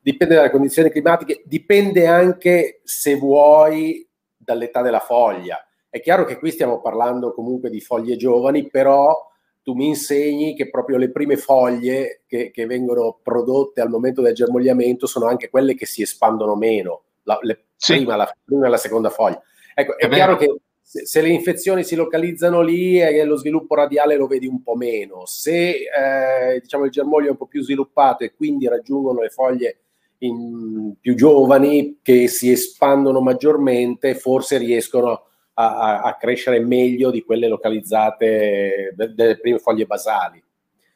Dipende 0.00 0.34
dalle 0.34 0.50
condizioni 0.50 0.90
climatiche, 0.90 1.42
dipende 1.44 2.06
anche, 2.06 2.80
se 2.84 3.16
vuoi, 3.16 4.06
dall'età 4.36 4.82
della 4.82 5.00
foglia. 5.00 5.58
È 5.92 6.00
chiaro 6.00 6.24
che 6.24 6.38
qui 6.38 6.50
stiamo 6.50 6.80
parlando 6.80 7.34
comunque 7.34 7.68
di 7.68 7.82
foglie 7.82 8.16
giovani, 8.16 8.66
però 8.66 9.14
tu 9.62 9.74
mi 9.74 9.88
insegni 9.88 10.56
che 10.56 10.70
proprio 10.70 10.96
le 10.96 11.10
prime 11.10 11.36
foglie 11.36 12.22
che, 12.26 12.50
che, 12.50 12.64
vengono 12.64 13.20
prodotte 13.22 13.82
al 13.82 13.90
momento 13.90 14.22
del 14.22 14.32
germogliamento 14.32 15.06
sono 15.06 15.26
anche 15.26 15.50
quelle 15.50 15.74
che 15.74 15.84
si 15.84 16.00
espandono 16.00 16.56
meno, 16.56 17.02
la, 17.24 17.38
le, 17.42 17.64
sì. 17.76 17.96
prima, 17.96 18.16
la 18.16 18.34
prima 18.42 18.68
e 18.68 18.70
la 18.70 18.78
seconda 18.78 19.10
foglia. 19.10 19.38
Ecco, 19.74 19.98
è, 19.98 20.06
è 20.06 20.08
chiaro 20.08 20.36
che 20.36 20.56
se, 20.80 21.04
se, 21.04 21.20
le 21.20 21.28
infezioni 21.28 21.84
si 21.84 21.94
localizzano 21.94 22.62
lì 22.62 22.98
e 22.98 23.22
lo 23.24 23.36
sviluppo 23.36 23.74
radiale 23.74 24.16
lo 24.16 24.26
vedi 24.26 24.46
un 24.46 24.62
po' 24.62 24.76
meno. 24.76 25.26
Se 25.26 25.72
eh, 25.72 26.58
diciamo 26.58 26.86
il 26.86 26.90
germoglio 26.90 27.26
è 27.26 27.32
un 27.32 27.36
po' 27.36 27.44
più 27.44 27.62
sviluppato 27.62 28.24
e 28.24 28.32
quindi 28.32 28.66
raggiungono 28.66 29.20
le 29.20 29.28
foglie 29.28 29.80
in, 30.20 30.94
più 30.98 31.14
giovani 31.14 31.98
che 32.00 32.28
si 32.28 32.50
espandono 32.50 33.20
maggiormente, 33.20 34.14
forse 34.14 34.56
riescono 34.56 35.26
a 35.54 36.00
a, 36.00 36.16
crescere 36.16 36.60
meglio 36.60 37.10
di 37.10 37.22
quelle 37.22 37.48
localizzate 37.48 38.94
de, 38.94 39.14
delle 39.14 39.38
prime 39.38 39.58
foglie 39.58 39.86
basali. 39.86 40.42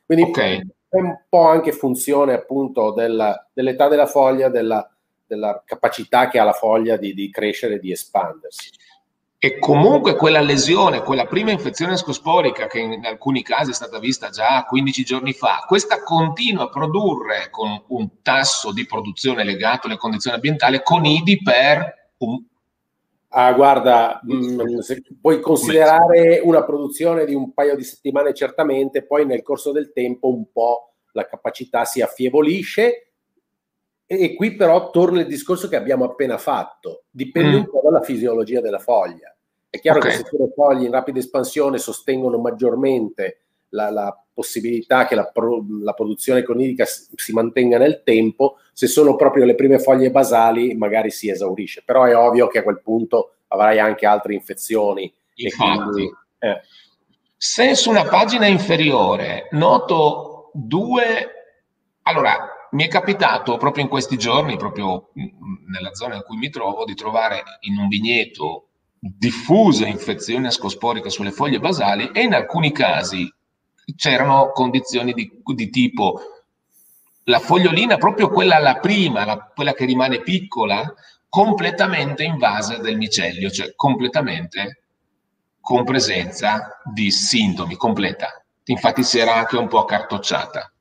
Quindi 0.05 0.25
okay. 0.25 0.59
è 0.89 0.97
un 0.97 1.19
po' 1.29 1.47
anche 1.47 1.73
funzione 1.73 2.33
appunto 2.33 2.93
della, 2.93 3.49
dell'età 3.53 3.89
della 3.89 4.07
foglia, 4.07 4.49
della, 4.49 4.89
della, 5.27 5.63
capacità 5.65 6.29
che 6.29 6.39
ha 6.39 6.45
la 6.45 6.53
foglia 6.53 6.97
di, 6.97 7.13
di 7.13 7.31
crescere 7.31 7.75
e 7.75 7.79
di 7.81 7.91
espandersi. 7.91 8.71
E 9.39 9.59
comunque 9.59 10.17
quella 10.17 10.41
lesione, 10.41 11.03
quella 11.03 11.27
prima 11.27 11.51
infezione 11.51 11.93
ascosporica 11.93 12.67
che 12.67 12.79
in 12.79 13.05
alcuni 13.05 13.43
casi 13.43 13.71
è 13.71 13.75
stata 13.75 13.99
vista 13.99 14.31
già 14.31 14.65
15 14.65 15.05
giorni 15.05 15.35
fa, 15.35 15.65
questa 15.67 16.03
continua 16.03 16.65
a 16.65 16.69
produrre 16.71 17.49
con 17.51 17.83
un 17.89 18.23
tasso 18.23 18.73
di 18.73 18.87
produzione 18.87 19.45
legato 19.45 19.87
alle 19.87 19.99
condizioni 19.99 20.37
ambientali 20.37 20.81
conidi 20.83 21.43
per 21.43 22.13
un, 22.19 22.43
Ah, 23.39 23.53
guarda, 23.53 24.21
mh, 24.23 24.35
mm, 24.35 24.81
puoi 25.21 25.41
considerare 25.41 26.41
una 26.43 26.65
produzione 26.65 27.27
di 27.27 27.35
un 27.35 27.53
paio 27.53 27.77
di 27.77 27.85
settimane 27.85 28.33
certamente, 28.33 29.05
poi 29.05 29.27
nel 29.27 29.43
corso 29.43 29.73
del 29.73 29.93
tempo 29.93 30.29
un 30.29 30.51
po' 30.51 30.95
la 31.13 31.27
capacità 31.27 31.85
si 31.85 32.01
affievolisce 32.01 33.11
e 34.07 34.35
qui 34.35 34.55
però 34.55 34.89
torna 34.89 35.21
il 35.21 35.27
discorso 35.27 35.69
che 35.69 35.77
abbiamo 35.77 36.05
appena 36.05 36.39
fatto, 36.39 37.05
dipende 37.11 37.57
mm. 37.57 37.61
un 37.61 37.69
po' 37.69 37.81
dalla 37.85 38.01
fisiologia 38.01 38.63
della 38.63 38.79
foglia. 38.79 39.37
È 39.69 39.81
chiaro 39.81 39.99
okay. 39.99 40.13
che 40.13 40.17
se 40.17 40.37
le 40.39 40.53
foglie 40.55 40.87
in 40.87 40.93
rapida 40.93 41.19
espansione 41.19 41.77
sostengono 41.77 42.39
maggiormente 42.39 43.41
la, 43.71 43.91
la 43.91 44.25
possibilità 44.33 45.07
che 45.07 45.15
la, 45.15 45.27
pro, 45.27 45.63
la, 45.83 45.93
produzione 45.93 46.43
conidica 46.43 46.87
si 46.87 47.33
mantenga 47.33 47.77
nel 47.77 48.03
tempo, 48.03 48.57
se 48.77 48.89
sono 48.89 49.17
proprio 49.17 49.47
le 49.47 49.55
prime 49.55 49.79
foglie 49.79 50.11
basali 50.11 50.75
magari 50.75 51.11
si 51.11 51.31
esaurisce, 51.31 51.83
però 51.83 52.05
è 52.05 52.15
ovvio 52.15 52.47
che 52.47 52.59
a 52.59 52.63
quel 52.63 52.83
punto 52.83 53.37
avrai 53.49 53.79
anche 53.79 54.05
altre 54.05 54.35
infezioni. 54.35 55.11
Infatti, 55.37 55.79
quindi, 55.79 56.15
eh. 56.41 56.61
se 57.35 57.75
su 57.75 57.89
una 57.89 58.05
pagina 58.05 58.45
inferiore 58.45 59.49
noto 59.53 60.51
due... 60.53 61.31
Allora, 62.03 62.37
mi 62.73 62.85
è 62.85 62.89
capitato 62.89 63.57
proprio 63.57 63.83
in 63.83 63.89
questi 63.89 64.19
giorni, 64.19 64.59
proprio 64.59 65.09
nella 65.15 65.95
zona 65.95 66.17
in 66.17 66.23
cui 66.23 66.37
mi 66.37 66.51
trovo, 66.51 66.85
di 66.85 66.95
trovare 66.95 67.45
in 67.61 67.79
un 67.79 67.89
vigneto 67.89 68.67
diffuse 68.99 69.87
infezioni 69.87 70.49
ascosporiche 70.49 71.09
sulle 71.09 71.31
foglie 71.31 71.61
basali 71.61 72.11
e 72.13 72.21
in 72.25 72.35
alcuni 72.35 72.73
casi 72.73 73.27
c'erano 73.97 74.51
condizioni 74.53 75.15
di, 75.15 75.31
di, 75.43 75.71
tipo 75.71 76.21
la 77.29 77.39
fogliolina, 77.39 77.97
proprio 77.97 78.29
quella 78.29 78.59
la 78.59 78.79
prima, 78.79 79.25
la, 79.25 79.51
quella 79.55 79.73
che 79.73 79.85
rimane 79.85 80.21
piccola, 80.21 80.93
completamente 81.29 82.23
invasa 82.23 82.79
del 82.79 82.97
micelio, 82.97 83.51
cioè 83.51 83.75
completamente 83.75 84.83
con 85.61 85.85
presenza 85.85 86.81
di 86.85 87.11
sintomi, 87.11 87.77
completa. 87.77 88.45
Infatti 88.65 89.03
si 89.03 89.19
era 89.19 89.35
anche 89.35 89.57
un 89.57 89.67
po' 89.67 89.81
accartocciata. 89.81 90.73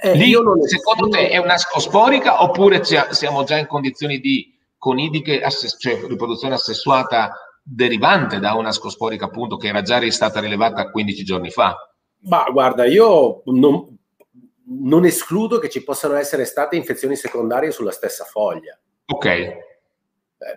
Eh, 0.00 0.14
Lì, 0.14 0.34
secondo 0.66 1.08
te, 1.08 1.28
è 1.30 1.38
un'ascosporica 1.38 2.42
oppure 2.42 2.82
siamo 2.84 3.44
già 3.44 3.56
in 3.56 3.66
condizioni 3.66 4.20
di 4.20 4.54
conidiche, 4.76 5.42
cioè 5.78 6.04
riproduzione 6.06 6.54
assessuata 6.54 7.32
derivante 7.62 8.38
da 8.38 8.54
una 8.54 8.72
scosporica 8.72 9.26
appunto 9.26 9.56
che 9.56 9.68
era 9.68 9.82
già 9.82 10.08
stata 10.10 10.40
rilevata 10.40 10.90
15 10.90 11.24
giorni 11.24 11.50
fa? 11.50 11.74
Ma 12.20 12.44
guarda, 12.50 12.84
io 12.84 13.42
non, 13.46 13.97
non 14.68 15.04
escludo 15.04 15.58
che 15.58 15.68
ci 15.68 15.82
possano 15.82 16.14
essere 16.14 16.44
state 16.44 16.76
infezioni 16.76 17.16
secondarie 17.16 17.70
sulla 17.70 17.90
stessa 17.90 18.24
foglia. 18.24 18.78
Ok. 19.06 19.24
Eh, 19.26 19.64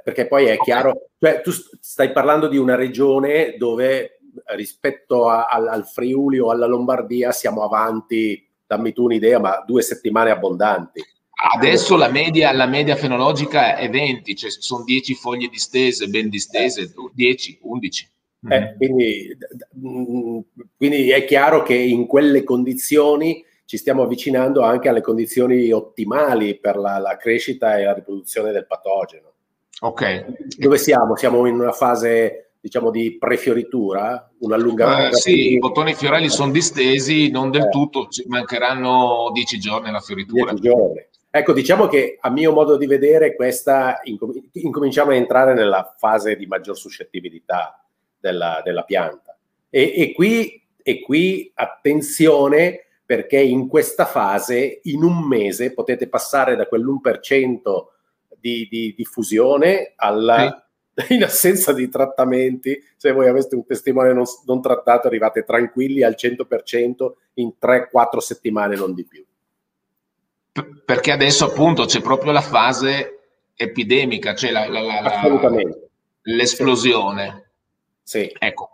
perché 0.04 0.28
poi 0.28 0.46
è 0.46 0.54
okay. 0.54 0.64
chiaro, 0.64 1.10
cioè 1.20 1.42
tu 1.42 1.52
stai 1.52 2.12
parlando 2.12 2.48
di 2.48 2.58
una 2.58 2.76
regione 2.76 3.56
dove 3.58 4.20
rispetto 4.56 5.28
a, 5.28 5.48
al, 5.48 5.68
al 5.68 5.88
Friuli 5.88 6.40
o 6.40 6.52
alla 6.52 6.66
Lombardia 6.66 7.32
siamo 7.32 7.64
avanti, 7.64 8.48
dammi 8.66 8.94
tu 8.94 9.06
un'idea, 9.06 9.40
ma 9.40 9.64
due 9.66 9.82
settimane 9.82 10.30
abbondanti. 10.30 11.04
Adesso 11.54 11.96
la 11.96 12.10
media, 12.10 12.52
la 12.52 12.68
media 12.68 12.96
fenologica 12.96 13.76
è 13.76 13.90
20, 13.90 14.36
cioè 14.36 14.52
sono 14.52 14.84
10 14.84 15.16
foglie 15.16 15.48
distese, 15.48 16.08
ben 16.08 16.30
distese, 16.30 16.94
10, 17.14 17.60
11. 17.64 18.10
Eh, 18.48 18.76
quindi, 18.78 19.38
mm, 19.78 20.40
quindi, 20.78 21.10
è 21.10 21.26
chiaro 21.26 21.64
che 21.64 21.74
in 21.74 22.06
quelle 22.06 22.44
condizioni 22.44 23.44
ci 23.72 23.78
stiamo 23.78 24.04
avvicinando 24.04 24.64
anche 24.64 24.90
alle 24.90 25.00
condizioni 25.00 25.72
ottimali 25.72 26.60
per 26.60 26.76
la, 26.76 26.98
la 26.98 27.16
crescita 27.16 27.78
e 27.78 27.86
la 27.86 27.94
riproduzione 27.94 28.52
del 28.52 28.68
patogeno. 28.68 29.32
Ok. 29.80 30.58
Dove 30.58 30.78
siamo? 30.78 31.16
Siamo 31.16 31.46
in 31.46 31.58
una 31.58 31.72
fase 31.72 32.56
diciamo 32.60 32.92
di 32.92 33.18
prefioritura, 33.18 34.30
un 34.40 34.52
allungamento. 34.52 35.16
Eh, 35.16 35.20
sì, 35.22 35.54
i 35.54 35.58
bottoni 35.58 35.94
fiorelli 35.94 36.28
sono 36.28 36.52
distesi, 36.52 37.32
non 37.32 37.50
del 37.50 37.62
eh. 37.62 37.70
tutto, 37.70 38.08
ci 38.10 38.26
mancheranno 38.28 39.30
10 39.32 39.58
giorni 39.58 39.88
alla 39.88 40.02
fioritura. 40.02 40.52
10 40.52 40.68
giorni. 40.68 41.08
Ecco, 41.30 41.54
diciamo 41.54 41.88
che 41.88 42.18
a 42.20 42.30
mio 42.30 42.52
modo 42.52 42.76
di 42.76 42.88
vedere 42.88 43.38
questa 43.38 44.02
incom- 44.04 44.50
incominciamo 44.52 45.12
a 45.12 45.16
entrare 45.16 45.54
nella 45.54 45.96
fase 45.98 46.36
di 46.36 46.46
maggior 46.46 46.78
suscettibilità 46.78 47.82
della, 48.20 48.62
della 48.66 48.84
pianta. 48.84 49.34
E, 49.70 49.94
e, 49.96 50.12
qui, 50.12 50.62
e 50.84 51.02
qui 51.02 51.50
attenzione 51.56 52.88
perché 53.12 53.42
in 53.42 53.68
questa 53.68 54.06
fase, 54.06 54.80
in 54.84 55.04
un 55.04 55.28
mese, 55.28 55.74
potete 55.74 56.08
passare 56.08 56.56
da 56.56 56.66
quell'1% 56.66 57.60
di, 58.40 58.68
di 58.70 58.94
diffusione 58.96 59.92
alla... 59.98 60.48
Sì. 60.48 60.70
in 61.16 61.24
assenza 61.24 61.74
di 61.74 61.88
trattamenti, 61.90 62.78
se 62.98 63.12
voi 63.12 63.28
aveste 63.28 63.56
un 63.56 63.66
testimone 63.66 64.14
non, 64.14 64.24
non 64.46 64.62
trattato, 64.62 65.08
arrivate 65.08 65.44
tranquilli 65.44 66.04
al 66.04 66.16
100% 66.18 67.12
in 67.36 67.54
3-4 67.60 68.18
settimane, 68.18 68.76
non 68.76 68.94
di 68.94 69.06
più 69.06 69.26
perché 70.86 71.12
adesso 71.12 71.46
appunto 71.46 71.86
c'è 71.86 72.02
proprio 72.02 72.34
la 72.34 72.42
fase 72.42 73.20
epidemica, 73.56 74.36
cioè 74.36 74.52
la, 74.52 74.68
la, 74.68 74.82
la, 74.82 75.50
l'esplosione. 76.24 77.52
Sì. 78.04 78.30
Ecco. 78.38 78.71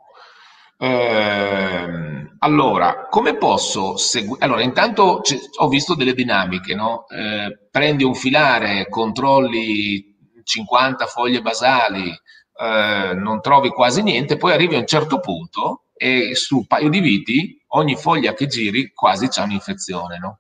Eh, 0.80 2.30
allora, 2.40 3.08
come 3.10 3.36
posso 3.36 3.98
seguire? 3.98 4.44
Allora, 4.46 4.62
intanto 4.62 5.22
ho 5.58 5.68
visto 5.68 5.96
delle 5.96 6.14
dinamiche, 6.14 6.76
no? 6.76 7.06
Eh, 7.10 7.68
prendi 7.72 8.04
un 8.04 8.14
filare, 8.14 8.88
controlli 8.90 10.16
50 10.44 11.06
foglie 11.08 11.42
basali, 11.42 12.10
eh, 12.10 13.14
non 13.16 13.42
trovi 13.42 13.70
quasi 13.70 14.04
niente, 14.04 14.38
poi 14.38 14.54
arrivi 14.54 14.76
a 14.76 14.80
un 14.80 14.88
certo 14.88 15.20
punto 15.20 15.86
e 15.96 16.36
su 16.36 16.58
un 16.58 16.68
paio 16.68 16.90
di 16.90 17.00
viti, 17.00 17.60
ogni 17.70 17.96
foglia 17.96 18.34
che 18.34 18.46
giri 18.46 18.92
quasi 18.94 19.28
c'è 19.30 19.42
un'infezione, 19.42 20.20
no? 20.20 20.40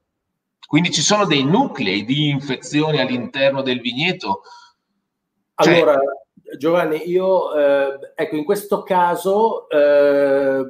Quindi 0.68 0.92
ci 0.92 1.02
sono 1.02 1.26
dei 1.26 1.44
nuclei 1.44 2.06
di 2.06 2.30
infezione 2.30 3.02
all'interno 3.02 3.62
del 3.62 3.80
vigneto? 3.80 4.42
Cioè... 5.56 5.76
Allora, 5.78 6.00
Giovanni, 6.58 7.10
io 7.10 7.56
eh, 7.56 8.12
ecco, 8.16 8.36
in 8.36 8.46
questo 8.46 8.84
caso 8.84 9.70
eh, 9.70 10.66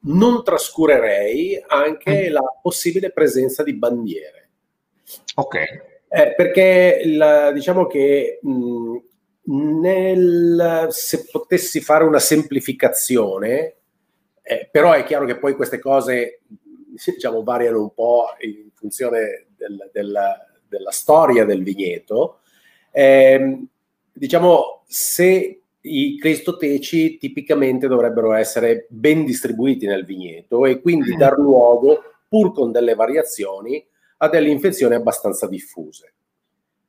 non 0.00 0.44
trascurerei 0.44 1.62
anche 1.66 2.28
mm. 2.28 2.32
la 2.32 2.58
possibile 2.62 3.10
presenza 3.10 3.62
di 3.62 3.74
bandiere. 3.74 4.50
Ok. 5.36 5.56
Eh, 6.08 6.34
perché 6.36 7.02
la, 7.06 7.50
diciamo 7.50 7.86
che 7.86 8.38
mh, 8.40 8.96
mm, 9.50 9.80
nel, 9.80 10.86
se 10.90 11.26
potessi 11.30 11.80
fare 11.80 12.04
una 12.04 12.18
semplificazione, 12.20 13.74
eh, 14.42 14.68
però 14.70 14.92
è 14.92 15.04
chiaro 15.04 15.24
che 15.24 15.38
poi 15.38 15.54
queste 15.54 15.78
cose 15.78 16.40
diciamo, 17.04 17.42
variano 17.42 17.80
un 17.80 17.92
po' 17.92 18.28
in 18.40 18.70
funzione 18.72 19.48
del, 19.56 19.90
della, 19.92 20.46
della, 20.68 20.90
storia 20.90 21.44
del 21.44 21.62
vigneto. 21.62 22.40
Eh, 22.92 23.66
diciamo, 24.16 24.82
se 24.86 25.60
i 25.80 26.18
cristoteci 26.18 27.18
tipicamente 27.18 27.86
dovrebbero 27.86 28.32
essere 28.32 28.86
ben 28.88 29.24
distribuiti 29.24 29.86
nel 29.86 30.04
vigneto 30.04 30.66
e 30.66 30.80
quindi 30.80 31.14
mm. 31.14 31.18
dar 31.18 31.38
luogo, 31.38 32.02
pur 32.28 32.52
con 32.52 32.72
delle 32.72 32.94
variazioni, 32.94 33.84
a 34.18 34.28
delle 34.28 34.48
infezioni 34.48 34.94
abbastanza 34.94 35.46
diffuse. 35.46 36.14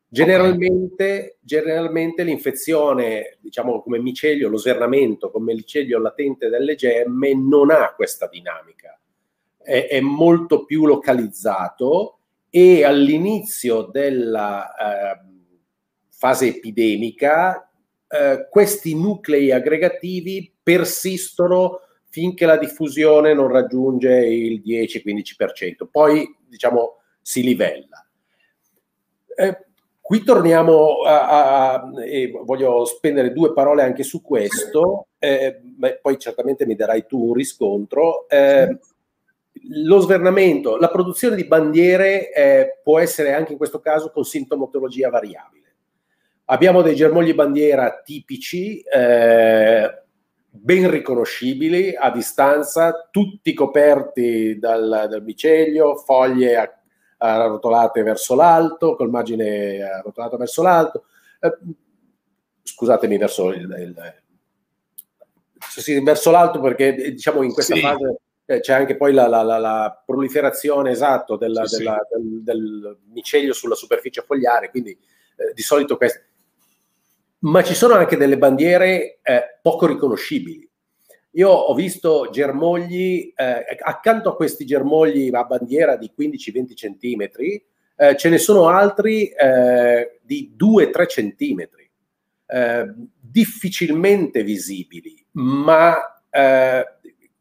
Generalmente, 0.10 1.38
generalmente 1.42 2.24
l'infezione, 2.24 3.38
diciamo 3.42 3.82
come 3.82 4.00
micelio, 4.00 4.48
lo 4.48 4.58
svernamento 4.58 5.30
come 5.30 5.54
micelio 5.54 6.00
latente 6.00 6.48
delle 6.48 6.76
gemme 6.76 7.36
non 7.36 7.72
ha 7.72 7.94
questa 7.94 8.28
dinamica 8.28 8.98
è, 9.68 9.88
è 9.90 10.00
molto 10.00 10.64
più 10.64 10.86
localizzato 10.86 12.20
e 12.50 12.86
all'inizio 12.86 13.82
della 13.82 14.74
eh, 14.74 15.20
fase 16.18 16.48
epidemica 16.48 17.68
eh, 18.10 18.48
questi 18.50 18.96
nuclei 18.96 19.52
aggregativi 19.52 20.54
persistono 20.64 21.82
finché 22.10 22.46
la 22.46 22.58
diffusione 22.58 23.34
non 23.34 23.50
raggiunge 23.50 24.26
il 24.26 24.62
10-15%, 24.66 25.88
poi 25.92 26.36
diciamo 26.48 27.00
si 27.22 27.44
livella. 27.44 28.06
Eh, 29.36 29.66
qui 30.00 30.24
torniamo 30.24 31.02
a, 31.02 31.74
a, 31.74 31.92
voglio 32.46 32.86
spendere 32.86 33.34
due 33.34 33.52
parole 33.52 33.84
anche 33.84 34.04
su 34.04 34.22
questo, 34.22 35.08
eh, 35.20 35.60
poi 36.02 36.18
certamente 36.18 36.66
mi 36.66 36.76
darai 36.76 37.06
tu 37.06 37.28
un 37.28 37.34
riscontro. 37.34 38.28
Eh, 38.30 38.80
lo 39.70 40.00
svernamento, 40.00 40.78
la 40.78 40.90
produzione 40.90 41.36
di 41.36 41.46
bandiere 41.46 42.32
eh, 42.32 42.80
può 42.82 43.00
essere 43.00 43.34
anche 43.34 43.52
in 43.52 43.58
questo 43.58 43.80
caso 43.82 44.12
con 44.12 44.24
sintomatologia 44.24 45.10
variabile. 45.10 45.57
Abbiamo 46.50 46.82
dei 46.82 46.96
germogli 46.96 47.34
bandiera 47.34 48.02
tipici, 48.04 48.80
eh, 48.80 50.04
ben 50.50 50.90
riconoscibili 50.90 51.94
a 51.94 52.10
distanza, 52.10 53.10
tutti 53.12 53.54
coperti 53.54 54.58
dal, 54.58 55.08
dal 55.10 55.24
micelio, 55.24 55.96
foglie 55.98 56.84
arrotolate 57.18 58.02
verso 58.04 58.36
l'alto, 58.36 58.96
col 58.96 59.10
margine 59.10 59.82
arrotolato 59.82 60.38
verso 60.38 60.62
l'alto. 60.62 61.06
Eh, 61.42 61.58
scusatemi, 62.64 63.18
verso 63.18 63.50
il, 63.52 63.76
il, 63.80 64.14
sì, 65.60 66.02
verso 66.02 66.32
l'alto 66.32 66.62
perché 66.62 66.94
diciamo 66.94 67.42
in 67.42 67.52
questa 67.52 67.76
sì. 67.76 67.82
fase 67.82 68.20
eh, 68.46 68.62
c'è 68.62 68.74
anche 68.74 68.96
poi 68.96 69.12
la, 69.14 69.28
la, 69.28 69.42
la, 69.42 69.58
la 69.58 70.04
proliferazione 70.06 70.92
esatto 70.92 71.36
della, 71.36 71.66
sì, 71.66 71.80
della. 71.80 72.00
Del, 72.10 72.44
del, 72.44 72.98
micelio 73.12 73.52
sulla 73.52 73.76
superficie 73.76 74.22
fogliare, 74.22 74.70
quindi 74.70 74.92
eh, 74.92 75.54
di 75.54 75.62
solito 75.62 75.98
queste. 75.98 76.26
Ma 77.40 77.64
ci 77.64 77.76
sono 77.76 77.94
anche 77.94 78.18
delle 78.18 78.38
bandiere 78.38 79.20
eh, 79.22 79.60
poco 79.62 79.86
riconoscibili. 79.86 80.68
Io 81.32 81.50
ho 81.50 81.74
visto 81.76 82.30
germogli, 82.32 83.32
eh, 83.36 83.78
accanto 83.80 84.30
a 84.30 84.36
questi 84.36 84.66
germogli 84.66 85.30
a 85.32 85.44
bandiera 85.44 85.96
di 85.96 86.12
15-20 86.18 86.76
centimetri, 86.76 87.64
eh, 87.96 88.18
ce 88.18 88.30
ne 88.30 88.40
sono 88.40 88.70
altri 88.70 89.28
eh, 89.28 90.20
di 90.24 90.56
2-3 90.58 91.08
centimetri, 91.08 91.86
difficilmente 93.20 94.42
visibili, 94.42 95.22
ma 95.34 95.98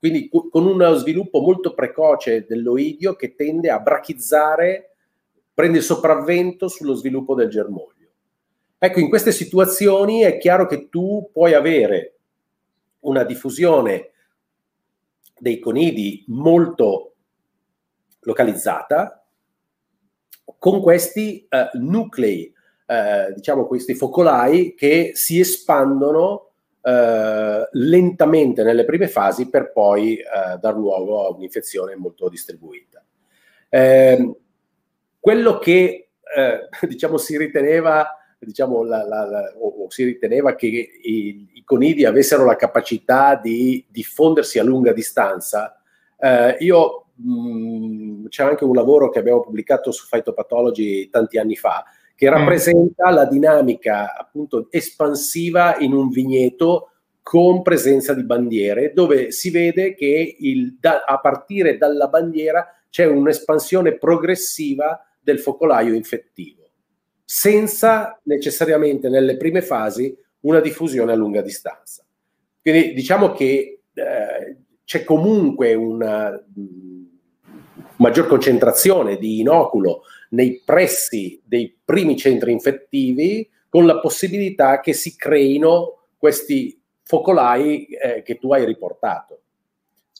quindi 0.00 0.28
con 0.28 0.66
uno 0.66 0.94
sviluppo 0.94 1.40
molto 1.40 1.74
precoce 1.74 2.44
dell'oidio 2.44 3.14
che 3.14 3.36
tende 3.36 3.70
a 3.70 3.78
brachizzare, 3.78 4.96
prende 5.54 5.78
il 5.78 5.84
sopravvento 5.84 6.66
sullo 6.66 6.94
sviluppo 6.94 7.36
del 7.36 7.48
germoglio. 7.48 7.95
Ecco, 8.86 9.00
in 9.00 9.08
queste 9.08 9.32
situazioni 9.32 10.20
è 10.20 10.38
chiaro 10.38 10.64
che 10.66 10.88
tu 10.88 11.28
puoi 11.32 11.54
avere 11.54 12.18
una 13.00 13.24
diffusione 13.24 14.10
dei 15.36 15.58
conidi 15.58 16.24
molto 16.28 17.14
localizzata 18.20 19.26
con 20.56 20.80
questi 20.80 21.48
eh, 21.48 21.70
nuclei, 21.72 22.54
eh, 22.86 23.32
diciamo 23.34 23.66
questi 23.66 23.96
focolai 23.96 24.76
che 24.76 25.10
si 25.14 25.40
espandono 25.40 26.50
eh, 26.80 27.68
lentamente 27.72 28.62
nelle 28.62 28.84
prime 28.84 29.08
fasi 29.08 29.50
per 29.50 29.72
poi 29.72 30.16
eh, 30.18 30.58
dar 30.60 30.76
luogo 30.76 31.26
a 31.26 31.34
un'infezione 31.34 31.96
molto 31.96 32.28
distribuita. 32.28 33.04
Eh, 33.68 34.36
quello 35.18 35.58
che 35.58 36.10
eh, 36.36 36.68
diciamo 36.86 37.16
si 37.16 37.36
riteneva 37.36 38.20
diciamo, 38.46 38.84
la, 38.84 39.04
la, 39.06 39.28
la, 39.28 39.52
o, 39.58 39.84
o, 39.84 39.90
si 39.90 40.04
riteneva 40.04 40.54
che 40.54 40.66
i, 40.66 41.48
i, 41.52 41.64
conidi 41.64 42.04
avessero 42.04 42.44
la 42.44 42.54
capacità 42.54 43.34
di 43.34 43.84
diffondersi 43.88 44.60
a 44.60 44.62
lunga 44.62 44.92
distanza, 44.92 45.80
eh, 46.18 46.56
io 46.60 47.06
mh, 47.14 47.30
mm, 47.30 48.26
c'è 48.28 48.44
anche 48.44 48.64
un 48.64 48.74
lavoro 48.74 49.10
che 49.10 49.18
abbiamo 49.18 49.40
pubblicato 49.40 49.90
su 49.90 50.06
Phytopathology 50.08 51.10
tanti 51.10 51.38
anni 51.38 51.56
fa, 51.56 51.84
che 52.14 52.30
mm. 52.30 52.32
rappresenta 52.32 53.10
mm. 53.10 53.14
la 53.14 53.24
dinamica 53.24 54.16
appunto 54.16 54.68
espansiva 54.70 55.76
in 55.78 55.92
un 55.92 56.08
vigneto 56.08 56.90
con 57.20 57.62
presenza 57.62 58.14
di 58.14 58.22
bandiere, 58.22 58.92
dove 58.92 59.32
si 59.32 59.50
vede 59.50 59.96
che 59.96 60.36
il, 60.38 60.76
da, 60.78 61.02
a 61.04 61.18
partire 61.18 61.76
dalla 61.76 62.06
bandiera 62.06 62.64
c'è 62.88 63.04
un'espansione 63.04 63.98
progressiva 63.98 65.04
del 65.20 65.40
focolaio 65.40 65.92
infettivo, 65.92 66.55
senza 67.28 68.20
necessariamente 68.22 69.08
nelle 69.08 69.36
prime 69.36 69.60
fasi 69.60 70.16
una 70.42 70.60
diffusione 70.60 71.10
a 71.12 71.16
lunga 71.16 71.42
distanza. 71.42 72.04
Quindi 72.62 72.94
diciamo 72.94 73.32
che 73.32 73.80
eh, 73.92 74.56
c'è 74.84 75.02
comunque 75.02 75.74
una 75.74 76.30
mm, 76.30 77.04
maggior 77.96 78.28
concentrazione 78.28 79.16
di 79.16 79.40
inoculo 79.40 80.02
nei 80.30 80.62
pressi 80.64 81.40
dei 81.44 81.76
primi 81.84 82.16
centri 82.16 82.52
infettivi 82.52 83.50
con 83.68 83.86
la 83.86 83.98
possibilità 83.98 84.80
che 84.80 84.92
si 84.92 85.16
creino 85.16 86.06
questi 86.16 86.80
focolai 87.02 87.86
eh, 87.86 88.22
che 88.22 88.38
tu 88.38 88.52
hai 88.52 88.64
riportato. 88.64 89.40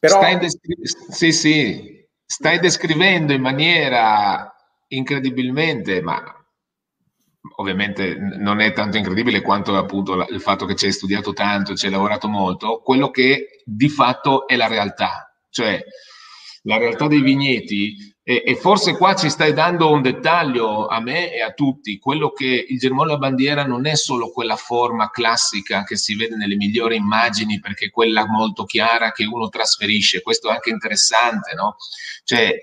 Però... 0.00 0.18
Stai, 0.18 0.38
descri- 0.38 0.76
sì, 1.10 1.32
sì. 1.32 2.04
Stai 2.24 2.58
descrivendo 2.58 3.32
in 3.32 3.40
maniera 3.40 4.52
incredibilmente, 4.88 6.02
ma 6.02 6.35
ovviamente 7.56 8.16
non 8.18 8.60
è 8.60 8.72
tanto 8.72 8.96
incredibile 8.96 9.40
quanto 9.40 9.76
appunto 9.76 10.26
il 10.28 10.40
fatto 10.40 10.66
che 10.66 10.74
ci 10.74 10.86
hai 10.86 10.92
studiato 10.92 11.32
tanto, 11.32 11.74
ci 11.74 11.86
hai 11.86 11.92
lavorato 11.92 12.28
molto, 12.28 12.80
quello 12.82 13.10
che 13.10 13.62
di 13.64 13.88
fatto 13.88 14.46
è 14.46 14.56
la 14.56 14.66
realtà, 14.66 15.34
cioè 15.50 15.82
la 16.62 16.78
realtà 16.78 17.06
dei 17.06 17.20
vigneti 17.20 18.14
e, 18.22 18.42
e, 18.44 18.56
forse 18.56 18.96
qua 18.96 19.14
ci 19.14 19.30
stai 19.30 19.52
dando 19.52 19.88
un 19.92 20.02
dettaglio 20.02 20.88
a 20.88 21.00
me 21.00 21.32
e 21.32 21.40
a 21.40 21.52
tutti, 21.52 21.98
quello 21.98 22.32
che 22.32 22.66
il 22.68 22.76
germoglio 22.76 23.14
a 23.14 23.18
bandiera 23.18 23.64
non 23.64 23.86
è 23.86 23.94
solo 23.94 24.32
quella 24.32 24.56
forma 24.56 25.10
classica 25.10 25.84
che 25.84 25.96
si 25.96 26.16
vede 26.16 26.34
nelle 26.34 26.56
migliori 26.56 26.96
immagini 26.96 27.60
perché 27.60 27.86
è 27.86 27.90
quella 27.90 28.26
molto 28.26 28.64
chiara 28.64 29.12
che 29.12 29.24
uno 29.24 29.48
trasferisce, 29.48 30.22
questo 30.22 30.48
è 30.48 30.54
anche 30.54 30.70
interessante, 30.70 31.54
no? 31.54 31.76
Cioè 32.24 32.58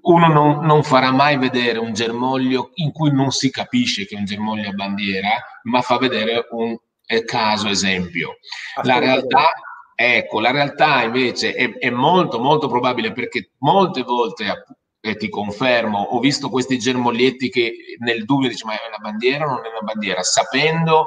uno 0.00 0.26
non, 0.28 0.64
non, 0.64 0.82
farà 0.82 1.10
mai 1.10 1.36
vedere 1.36 1.78
un 1.78 1.92
germoglio 1.92 2.70
in 2.74 2.92
cui 2.92 3.12
non 3.12 3.30
si 3.30 3.50
capisce 3.50 4.06
che 4.06 4.16
è 4.16 4.18
un 4.18 4.24
germoglio 4.24 4.70
a 4.70 4.72
bandiera, 4.72 5.28
ma 5.64 5.82
fa 5.82 5.98
vedere 5.98 6.46
un 6.50 6.76
caso 7.24 7.68
esempio. 7.68 8.36
La 8.84 8.98
realtà, 8.98 9.48
ecco, 9.94 10.40
la 10.40 10.50
realtà 10.50 11.02
invece 11.02 11.54
è, 11.54 11.78
è, 11.78 11.90
molto 11.90 12.38
molto 12.38 12.68
probabile 12.68 13.12
perché 13.12 13.50
molte 13.58 14.02
volte, 14.02 14.64
e 15.00 15.16
ti 15.16 15.28
confermo, 15.28 15.98
ho 15.98 16.20
visto 16.20 16.48
questi 16.48 16.78
germoglietti 16.78 17.50
che 17.50 17.74
nel 17.98 18.24
dubbio 18.24 18.48
dice 18.48 18.64
ma 18.64 18.74
è 18.74 18.86
una 18.86 18.98
bandiera 18.98 19.44
o 19.44 19.48
non 19.48 19.64
è 19.64 19.68
una 19.68 19.80
bandiera, 19.80 20.22
sapendo 20.22 21.06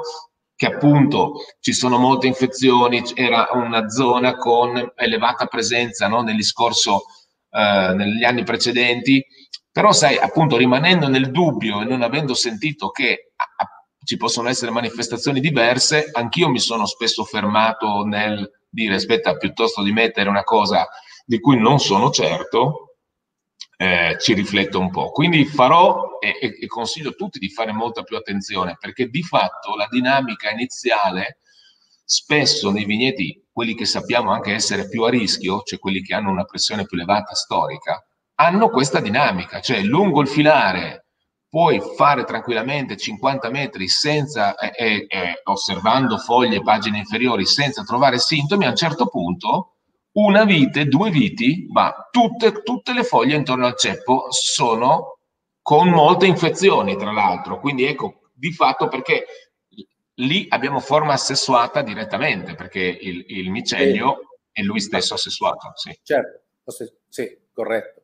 che 0.54 0.66
appunto 0.66 1.44
ci 1.60 1.72
sono 1.72 1.98
molte 1.98 2.26
infezioni, 2.26 3.02
era 3.14 3.48
una 3.52 3.88
zona 3.88 4.36
con 4.36 4.92
elevata 4.96 5.46
presenza 5.46 6.08
no, 6.08 6.22
nel 6.22 6.36
discorso 6.36 7.04
eh, 7.56 7.94
negli 7.94 8.24
anni 8.24 8.42
precedenti, 8.42 9.24
però 9.72 9.92
sai, 9.92 10.18
appunto 10.18 10.56
rimanendo 10.56 11.08
nel 11.08 11.30
dubbio 11.30 11.80
e 11.80 11.84
non 11.84 12.02
avendo 12.02 12.34
sentito 12.34 12.90
che 12.90 13.32
ci 14.04 14.16
possono 14.16 14.48
essere 14.48 14.70
manifestazioni 14.70 15.40
diverse, 15.40 16.10
anch'io 16.12 16.48
mi 16.48 16.60
sono 16.60 16.86
spesso 16.86 17.24
fermato 17.24 18.04
nel 18.04 18.48
dire 18.68 18.96
aspetta, 18.96 19.36
piuttosto 19.36 19.82
di 19.82 19.92
mettere 19.92 20.28
una 20.28 20.44
cosa 20.44 20.86
di 21.24 21.40
cui 21.40 21.58
non 21.58 21.78
sono 21.78 22.10
certo, 22.10 22.96
eh, 23.78 24.16
ci 24.20 24.34
rifletto 24.34 24.78
un 24.78 24.90
po'. 24.90 25.10
Quindi 25.10 25.44
farò 25.44 26.18
e, 26.20 26.58
e, 26.60 26.66
consiglio 26.66 27.10
a 27.10 27.14
tutti 27.14 27.38
di 27.38 27.50
fare 27.50 27.72
molta 27.72 28.02
più 28.02 28.16
attenzione 28.16 28.76
perché 28.78 29.08
di 29.08 29.22
fatto 29.22 29.74
la 29.74 29.88
dinamica 29.90 30.50
iniziale 30.50 31.38
spesso 32.04 32.70
nei 32.70 32.84
vigneti, 32.84 33.42
quelli 33.56 33.74
che 33.74 33.86
sappiamo 33.86 34.32
anche 34.32 34.52
essere 34.52 34.86
più 34.86 35.04
a 35.04 35.08
rischio, 35.08 35.62
cioè 35.62 35.78
quelli 35.78 36.02
che 36.02 36.12
hanno 36.12 36.30
una 36.30 36.44
pressione 36.44 36.84
più 36.84 36.98
elevata 36.98 37.32
storica, 37.34 38.04
hanno 38.34 38.68
questa 38.68 39.00
dinamica, 39.00 39.60
cioè 39.60 39.80
lungo 39.80 40.20
il 40.20 40.28
filare 40.28 41.06
puoi 41.48 41.80
fare 41.96 42.24
tranquillamente 42.24 42.98
50 42.98 43.48
metri 43.48 43.88
senza, 43.88 44.56
eh, 44.56 45.06
eh, 45.08 45.40
osservando 45.44 46.18
foglie, 46.18 46.60
pagine 46.60 46.98
inferiori, 46.98 47.46
senza 47.46 47.82
trovare 47.82 48.18
sintomi, 48.18 48.66
a 48.66 48.68
un 48.68 48.76
certo 48.76 49.06
punto 49.06 49.76
una 50.18 50.44
vite, 50.44 50.84
due 50.84 51.08
viti, 51.08 51.66
ma 51.70 51.94
tutte, 52.10 52.60
tutte 52.60 52.92
le 52.92 53.04
foglie 53.04 53.36
intorno 53.36 53.64
al 53.64 53.78
ceppo 53.78 54.26
sono 54.28 55.16
con 55.62 55.88
molte 55.88 56.26
infezioni, 56.26 56.94
tra 56.98 57.10
l'altro. 57.10 57.58
Quindi 57.58 57.86
ecco, 57.86 58.28
di 58.34 58.52
fatto 58.52 58.88
perché 58.88 59.24
lì 60.16 60.46
abbiamo 60.48 60.80
forma 60.80 61.12
assessuata 61.12 61.82
direttamente, 61.82 62.54
perché 62.54 62.80
il, 62.80 63.24
il 63.28 63.50
micelio 63.50 64.18
sì. 64.20 64.60
è 64.60 64.62
lui 64.62 64.80
stesso 64.80 65.14
assessuato. 65.14 65.72
Sì. 65.74 65.98
Certo, 66.02 66.42
sì, 67.08 67.38
corretto. 67.52 68.02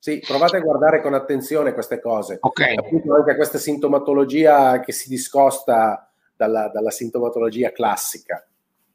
Sì, 0.00 0.22
provate 0.24 0.58
a 0.58 0.60
guardare 0.60 1.02
con 1.02 1.14
attenzione 1.14 1.72
queste 1.72 2.00
cose. 2.00 2.38
Ok. 2.40 2.72
Appunto 2.76 3.14
anche 3.14 3.34
questa 3.34 3.58
sintomatologia 3.58 4.80
che 4.80 4.92
si 4.92 5.08
discosta 5.08 6.12
dalla, 6.36 6.68
dalla 6.68 6.90
sintomatologia 6.90 7.72
classica, 7.72 8.46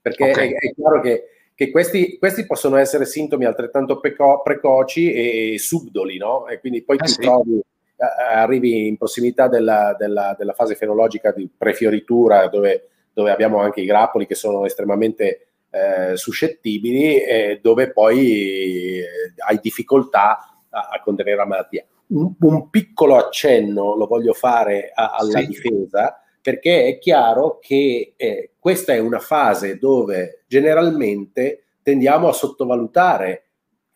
perché 0.01 0.31
okay. 0.31 0.51
è, 0.51 0.55
è, 0.55 0.73
chiaro 0.73 1.01
che, 1.01 1.23
che 1.53 1.71
questi, 1.71 2.17
questi, 2.17 2.45
possono 2.45 2.77
essere 2.77 3.05
sintomi 3.05 3.43
altrettanto 3.43 3.99
preco- 3.99 4.41
precoci 4.41 5.11
e 5.11 5.59
subdoli, 5.59 6.17
no? 6.17 6.47
E 6.47 6.59
quindi 6.59 6.83
poi 6.83 6.95
eh 6.95 7.03
ti 7.03 7.11
sì. 7.11 7.19
trovi 7.19 7.61
arrivi 7.97 8.87
in 8.87 8.97
prossimità 8.97 9.47
della, 9.47 9.95
della, 9.97 10.35
della, 10.37 10.53
fase 10.53 10.75
fenologica 10.75 11.31
di 11.31 11.49
prefioritura, 11.55 12.47
dove, 12.47 12.89
dove, 13.13 13.31
abbiamo 13.31 13.59
anche 13.59 13.81
i 13.81 13.85
grappoli 13.85 14.25
che 14.25 14.35
sono 14.35 14.65
estremamente 14.65 15.47
eh, 15.69 16.15
suscettibili, 16.15 17.21
e 17.23 17.59
dove 17.61 17.91
poi 17.91 18.99
eh, 18.99 19.05
hai 19.47 19.59
difficoltà 19.61 20.59
a, 20.69 20.89
a, 20.91 21.01
contenere 21.01 21.37
la 21.37 21.45
malattia. 21.45 21.85
Un, 22.07 22.33
un, 22.39 22.69
piccolo 22.69 23.15
accenno 23.15 23.95
lo 23.95 24.05
voglio 24.05 24.33
fare 24.33 24.91
a, 24.93 25.15
alla 25.17 25.39
sì. 25.39 25.47
difesa, 25.47 26.19
perché 26.41 26.87
è 26.87 26.97
chiaro 26.99 27.59
che 27.59 28.13
eh, 28.17 28.51
questa 28.59 28.93
è 28.93 28.99
una 28.99 29.19
fase 29.19 29.77
dove 29.77 30.43
generalmente 30.47 31.63
tendiamo 31.81 32.27
a 32.27 32.33
sottovalutare 32.33 33.45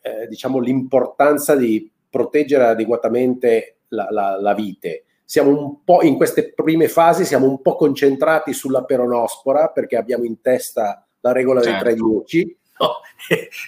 eh, 0.02 0.28
diciamo, 0.28 0.60
l'importanza 0.60 1.56
di 1.56 1.92
proteggere 2.10 2.66
adeguatamente 2.66 3.77
la, 3.90 4.08
la, 4.10 4.40
la 4.40 4.54
vite. 4.54 5.06
Siamo 5.24 5.50
un 5.50 5.84
po' 5.84 6.04
in 6.04 6.16
queste 6.16 6.54
prime 6.54 6.88
fasi, 6.88 7.26
siamo 7.26 7.48
un 7.48 7.62
po' 7.62 7.76
concentrati 7.76 8.54
sulla 8.54 8.84
peronospora 8.86 9.70
perché 9.70 9.98
abbiamo 9.98 10.24
in 10.24 10.40
testa 10.42 11.06
la 11.20 11.32
regola 11.34 11.62
certo. 11.62 11.84
dei 11.84 11.96
310 11.96 12.58
no? 12.80 12.92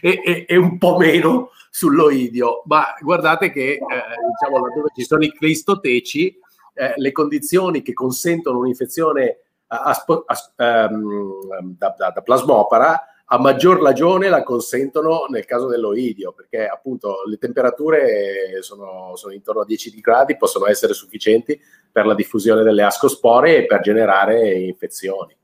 e, 0.02 0.22
e, 0.24 0.46
e, 0.48 0.58
un 0.58 0.78
po' 0.78 0.98
meno 0.98 1.50
sull'oidio. 1.70 2.64
Ma 2.66 2.96
guardate 3.02 3.52
che 3.52 3.72
eh, 3.72 3.80
diciamo 3.80 4.66
laddove 4.66 4.90
ci 4.96 5.04
sono 5.04 5.24
i 5.24 5.34
cristoteci, 5.34 6.40
eh, 6.76 6.94
le 6.96 7.12
condizioni 7.12 7.82
che 7.82 7.94
consentono 7.94 8.60
un'infezione 8.60 9.40
a, 9.68 9.82
a, 9.82 10.06
a, 10.26 10.88
um, 10.92 11.76
da, 11.78 11.94
da, 11.98 12.10
da 12.12 12.22
plasmopara 12.22 13.04
a 13.32 13.38
maggior 13.38 13.80
ragione 13.80 14.28
la 14.28 14.42
consentono 14.42 15.26
nel 15.30 15.46
caso 15.46 15.68
dell'oidio, 15.68 16.34
perché 16.34 16.66
appunto 16.66 17.22
le 17.28 17.38
temperature 17.38 18.62
sono, 18.62 19.16
sono, 19.16 19.34
intorno 19.34 19.62
a 19.62 19.66
10 19.66 20.00
gradi, 20.00 20.36
possono 20.36 20.68
essere 20.68 20.94
sufficienti 20.94 21.60
per 21.92 22.08
la 22.08 22.16
diffusione 22.16 22.64
delle 22.64 22.82
ascospore 22.82 23.58
e 23.58 23.66
per 23.68 23.82
generare 23.82 24.54
infezioni. 24.54 25.38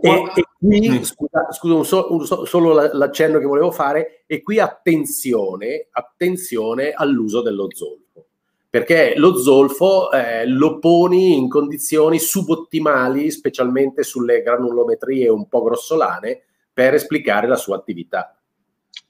E, 0.00 0.10
e 0.10 0.44
qui, 0.58 0.90
mm. 0.90 1.02
scusa, 1.02 1.50
scusa 1.50 1.74
un 1.74 1.84
so, 1.84 2.12
un 2.12 2.24
so, 2.24 2.44
solo 2.44 2.72
l'accenno 2.72 3.40
che 3.40 3.46
volevo 3.46 3.72
fare, 3.72 4.22
e 4.26 4.40
qui 4.40 4.60
attenzione, 4.60 5.88
attenzione 5.90 6.92
all'uso 6.92 7.42
dello 7.42 7.66
zolfo, 7.74 8.26
perché 8.68 9.14
lo 9.16 9.36
zolfo 9.36 10.12
eh, 10.12 10.46
lo 10.46 10.78
poni 10.78 11.36
in 11.36 11.48
condizioni 11.48 12.20
subottimali, 12.20 13.28
specialmente 13.32 14.04
sulle 14.04 14.42
granulometrie 14.42 15.28
un 15.28 15.48
po' 15.48 15.62
grossolane, 15.62 16.42
per 16.80 16.94
esplicare 16.94 17.46
la 17.46 17.56
sua 17.56 17.76
attività. 17.76 18.34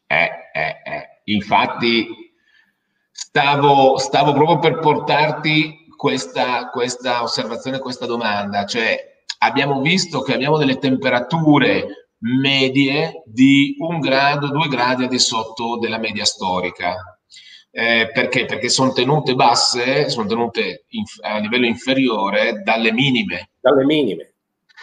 Eh, 0.05 0.29
eh, 0.53 0.83
eh. 0.85 1.21
Infatti, 1.27 2.35
stavo, 3.13 3.97
stavo, 3.97 4.33
proprio 4.33 4.59
per 4.59 4.81
portarti 4.81 5.87
questa, 5.97 6.69
questa 6.71 7.23
osservazione, 7.23 7.79
questa 7.79 8.07
domanda, 8.07 8.65
cioè 8.67 9.23
abbiamo 9.39 9.81
visto 9.83 10.21
che 10.23 10.35
abbiamo 10.35 10.59
delle 10.59 10.79
temperature 10.79 12.09
medie 12.19 13.23
di 13.25 13.77
un 13.79 14.01
grado, 14.01 14.49
due 14.49 14.67
gradi 14.67 15.05
al 15.05 15.09
di 15.09 15.21
sotto 15.21 15.79
della 15.79 15.99
media 15.99 16.25
storica. 16.25 17.21
Eh, 17.71 18.11
perché? 18.13 18.47
Perché 18.47 18.69
sono 18.69 18.91
tenute 18.91 19.37
basse, 19.37 20.11
sono 20.11 20.27
tenute 20.27 20.87
inf- 20.89 21.23
a 21.23 21.39
livello 21.39 21.67
inferiore 21.67 22.63
dalle 22.65 22.93
minime. 22.93 23.51
Dalle 23.61 23.85
minime, 23.85 24.33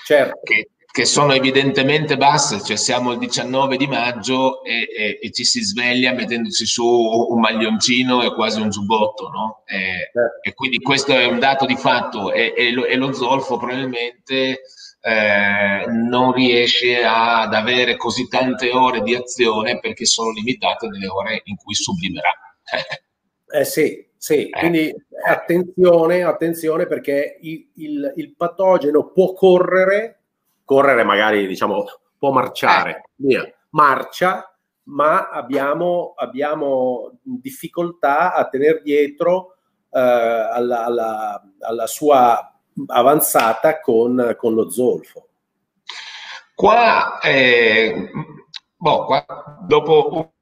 certo. 0.05 0.39
Che 0.41 0.69
che 0.97 1.05
sono 1.05 1.31
evidentemente 1.33 2.17
basse, 2.17 2.59
cioè 2.63 2.75
siamo 2.75 3.11
il 3.11 3.19
19 3.19 3.77
di 3.77 3.85
maggio 3.85 4.63
e, 4.63 4.87
e, 4.91 5.19
e, 5.21 5.31
ci 5.31 5.45
si 5.45 5.61
sveglia 5.61 6.11
mettendosi 6.11 6.65
su 6.65 6.83
un 6.83 7.39
maglioncino 7.39 8.23
e 8.23 8.33
quasi 8.33 8.59
un 8.61 8.71
giubbotto, 8.71 9.29
no? 9.29 9.61
E, 9.67 10.09
certo. 10.11 10.41
e 10.41 10.53
quindi 10.55 10.79
questo 10.79 11.13
è 11.13 11.25
un 11.25 11.37
dato 11.37 11.67
di 11.67 11.75
fatto 11.75 12.31
e, 12.31 12.71
lo, 12.71 12.87
lo, 12.95 13.13
zolfo 13.13 13.57
probabilmente 13.57 14.61
eh, 14.99 15.85
non 15.87 16.31
riesce 16.31 17.03
ad 17.03 17.53
avere 17.53 17.95
così 17.95 18.27
tante 18.27 18.71
ore 18.71 19.01
di 19.01 19.13
azione 19.13 19.77
perché 19.77 20.05
sono 20.05 20.31
limitate 20.31 20.87
nelle 20.87 21.09
ore 21.09 21.41
in 21.43 21.57
cui 21.57 21.75
sublimerà. 21.75 22.33
eh 23.53 23.65
sì, 23.65 24.03
sì, 24.17 24.49
eh. 24.49 24.59
quindi 24.59 24.91
attenzione, 25.23 26.23
attenzione 26.23 26.87
perché 26.87 27.37
il, 27.41 27.69
il, 27.75 28.13
il 28.15 28.35
patogeno 28.35 29.11
può 29.11 29.33
correre 29.33 30.16
correre 30.68 31.05
magari 31.05 31.47
diciamo 31.47 31.86
può 32.20 32.32
marciare, 32.32 32.89
eh. 32.91 33.03
via, 33.15 33.53
marcia, 33.70 34.53
ma 34.89 35.30
abbiamo, 35.30 36.13
abbiamo 36.18 37.20
difficoltà 37.24 38.34
a 38.34 38.49
tenere 38.49 38.82
dietro 38.84 39.55
eh, 39.89 39.99
alla, 39.99 40.84
alla, 40.84 41.41
alla, 41.59 41.88
sua 41.88 42.53
avanzata 42.88 43.80
con, 43.80 44.36
con 44.38 44.53
lo 44.53 44.70
zolfo. 44.70 45.30
Qua, 46.53 47.20
eh, 47.20 48.09
boh, 48.76 49.05
qua 49.05 49.26
dopo 49.65 50.34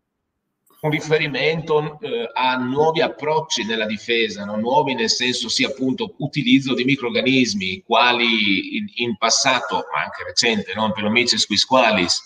un 0.85 0.91
riferimento 0.91 1.99
eh, 1.99 2.29
a 2.31 2.55
nuovi 2.57 3.01
approcci 3.01 3.65
nella 3.65 3.85
difesa, 3.85 4.45
no? 4.45 4.55
nuovi 4.55 4.93
nel 4.93 5.09
senso 5.09 5.49
sia 5.49 5.67
appunto 5.67 6.13
utilizzo 6.19 6.75
di 6.75 6.83
microrganismi, 6.83 7.83
quali 7.83 8.77
in, 8.77 8.85
in 8.95 9.17
passato, 9.17 9.85
ma 9.91 10.03
anche 10.03 10.23
recente, 10.23 10.73
no? 10.75 10.91
Pelomices 10.91 11.47
quisqualis, 11.47 12.21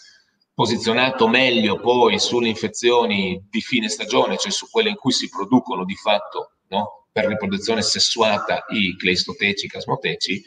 posizionato 0.54 1.30
meglio 1.30 1.80
poi 1.80 2.20
sulle 2.20 2.50
infezioni 2.50 3.42
di 3.50 3.62
fine 3.62 3.88
stagione, 3.88 4.36
cioè 4.36 4.52
su 4.52 4.70
quelle 4.70 4.90
in 4.90 4.96
cui 4.96 5.14
si 5.14 5.30
producono 5.30 5.86
di 5.86 5.96
fatto 5.96 6.52
no? 6.68 7.06
per 7.14 7.28
riproduzione 7.28 7.82
sessuata 7.82 8.66
i 8.70 8.94
cleistoteci, 8.98 9.70
casmoteci, 9.70 10.44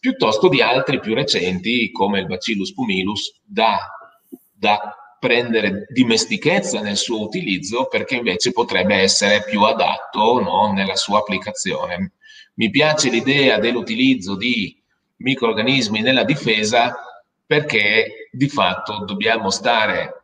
piuttosto 0.00 0.48
di 0.48 0.60
altri 0.60 1.00
più 1.00 1.14
recenti 1.14 1.90
come 1.90 2.20
il 2.20 2.26
Bacillus 2.26 2.74
pumilus 2.74 3.40
da, 3.42 3.78
da 4.52 4.94
prendere 5.18 5.86
dimestichezza 5.88 6.80
nel 6.80 6.96
suo 6.96 7.22
utilizzo 7.22 7.86
perché 7.86 8.16
invece 8.16 8.52
potrebbe 8.52 8.96
essere 8.96 9.42
più 9.42 9.62
adatto 9.62 10.40
no, 10.40 10.72
nella 10.72 10.96
sua 10.96 11.18
applicazione. 11.18 12.12
Mi 12.54 12.70
piace 12.70 13.10
l'idea 13.10 13.58
dell'utilizzo 13.58 14.36
di 14.36 14.76
microorganismi 15.16 16.00
nella 16.00 16.24
difesa 16.24 16.96
perché 17.46 18.28
di 18.30 18.48
fatto 18.48 19.04
dobbiamo 19.04 19.50
stare 19.50 20.18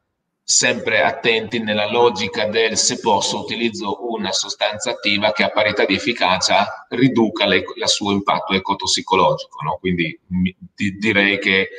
sempre 0.46 1.02
attenti 1.02 1.58
nella 1.58 1.90
logica 1.90 2.46
del 2.46 2.76
se 2.76 3.00
posso 3.00 3.40
utilizzo 3.40 4.10
una 4.10 4.30
sostanza 4.30 4.90
attiva 4.90 5.32
che 5.32 5.42
a 5.42 5.48
parità 5.48 5.86
di 5.86 5.94
efficacia 5.94 6.86
riduca 6.90 7.46
il 7.46 7.64
suo 7.86 8.12
impatto 8.12 8.52
ecotossicologico. 8.52 9.62
No? 9.62 9.78
Quindi 9.80 10.18
mi, 10.28 10.54
di, 10.74 10.98
direi 10.98 11.38
che 11.38 11.70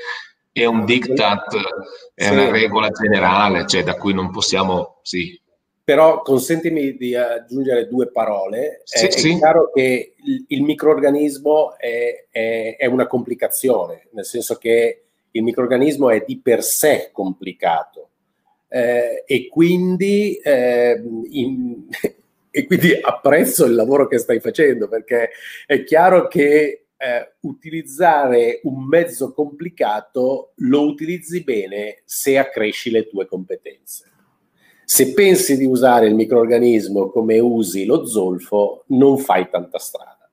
è 0.58 0.64
un 0.64 0.86
diktat, 0.86 1.54
è 2.14 2.24
sì. 2.24 2.32
una 2.32 2.50
regola 2.50 2.88
generale, 2.88 3.68
cioè 3.68 3.84
da 3.84 3.96
cui 3.96 4.14
non 4.14 4.32
possiamo, 4.32 5.00
sì. 5.02 5.38
Però 5.84 6.22
consentimi 6.22 6.96
di 6.96 7.14
aggiungere 7.14 7.90
due 7.90 8.10
parole. 8.10 8.80
Sì, 8.86 9.06
è, 9.06 9.12
sì. 9.12 9.34
è 9.34 9.38
chiaro 9.38 9.70
che 9.74 10.14
il, 10.24 10.46
il 10.48 10.64
microorganismo 10.64 11.78
è, 11.78 12.28
è, 12.32 12.78
è, 12.80 12.86
una 12.86 13.06
complicazione, 13.06 14.08
nel 14.12 14.24
senso 14.24 14.56
che 14.56 15.04
il 15.30 15.44
microorganismo 15.44 16.10
è 16.10 16.24
di 16.26 16.40
per 16.40 16.64
sé 16.64 17.10
complicato 17.12 18.12
eh, 18.70 19.26
e, 19.28 19.50
quindi, 19.50 20.38
eh, 20.38 21.04
in, 21.32 21.84
e 22.50 22.66
quindi 22.66 22.98
apprezzo 23.02 23.66
il 23.66 23.76
lavoro 23.76 24.08
che 24.08 24.20
stai 24.20 24.40
facendo 24.40 24.88
perché 24.88 25.32
è 25.68 25.84
chiaro 25.84 26.30
che 26.30 26.85
eh, 27.06 27.36
utilizzare 27.42 28.62
un 28.64 28.88
mezzo 28.88 29.32
complicato 29.32 30.54
lo 30.56 30.88
utilizzi 30.88 31.44
bene 31.44 32.02
se 32.04 32.40
accresci 32.40 32.90
le 32.90 33.08
tue 33.08 33.28
competenze. 33.28 34.12
Se 34.86 35.14
pensi 35.14 35.56
di 35.56 35.66
usare 35.66 36.08
il 36.08 36.16
microorganismo 36.16 37.12
come 37.12 37.38
usi 37.38 37.86
lo 37.86 38.08
zolfo, 38.08 38.86
non 38.88 39.20
fai 39.20 39.48
tanta 39.50 39.78
strada. 39.78 40.28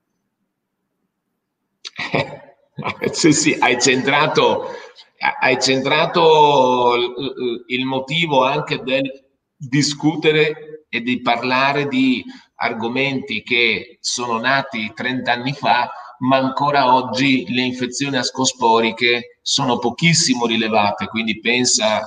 sì, 3.11 3.33
sì, 3.33 3.55
hai 3.59 3.79
centrato, 3.79 4.65
hai 5.41 5.61
centrato 5.61 6.95
il 7.67 7.85
motivo 7.85 8.43
anche 8.43 8.81
del 8.81 9.25
discutere 9.55 10.85
e 10.89 11.01
di 11.01 11.21
parlare 11.21 11.87
di 11.87 12.23
argomenti 12.55 13.43
che 13.43 13.97
sono 14.01 14.39
nati 14.39 14.91
30 14.93 15.31
anni 15.31 15.53
fa 15.53 15.91
ma 16.23 16.37
ancora 16.37 16.93
oggi 16.93 17.45
le 17.53 17.61
infezioni 17.63 18.17
ascosporiche 18.17 19.39
sono 19.41 19.77
pochissimo 19.77 20.45
rilevate, 20.45 21.07
quindi 21.07 21.39
pensa 21.39 22.01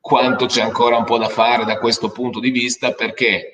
quanto 0.00 0.46
c'è 0.46 0.60
ancora 0.60 0.96
un 0.96 1.04
po' 1.04 1.18
da 1.18 1.28
fare 1.28 1.64
da 1.64 1.78
questo 1.78 2.10
punto 2.10 2.40
di 2.40 2.50
vista 2.50 2.92
perché 2.92 3.53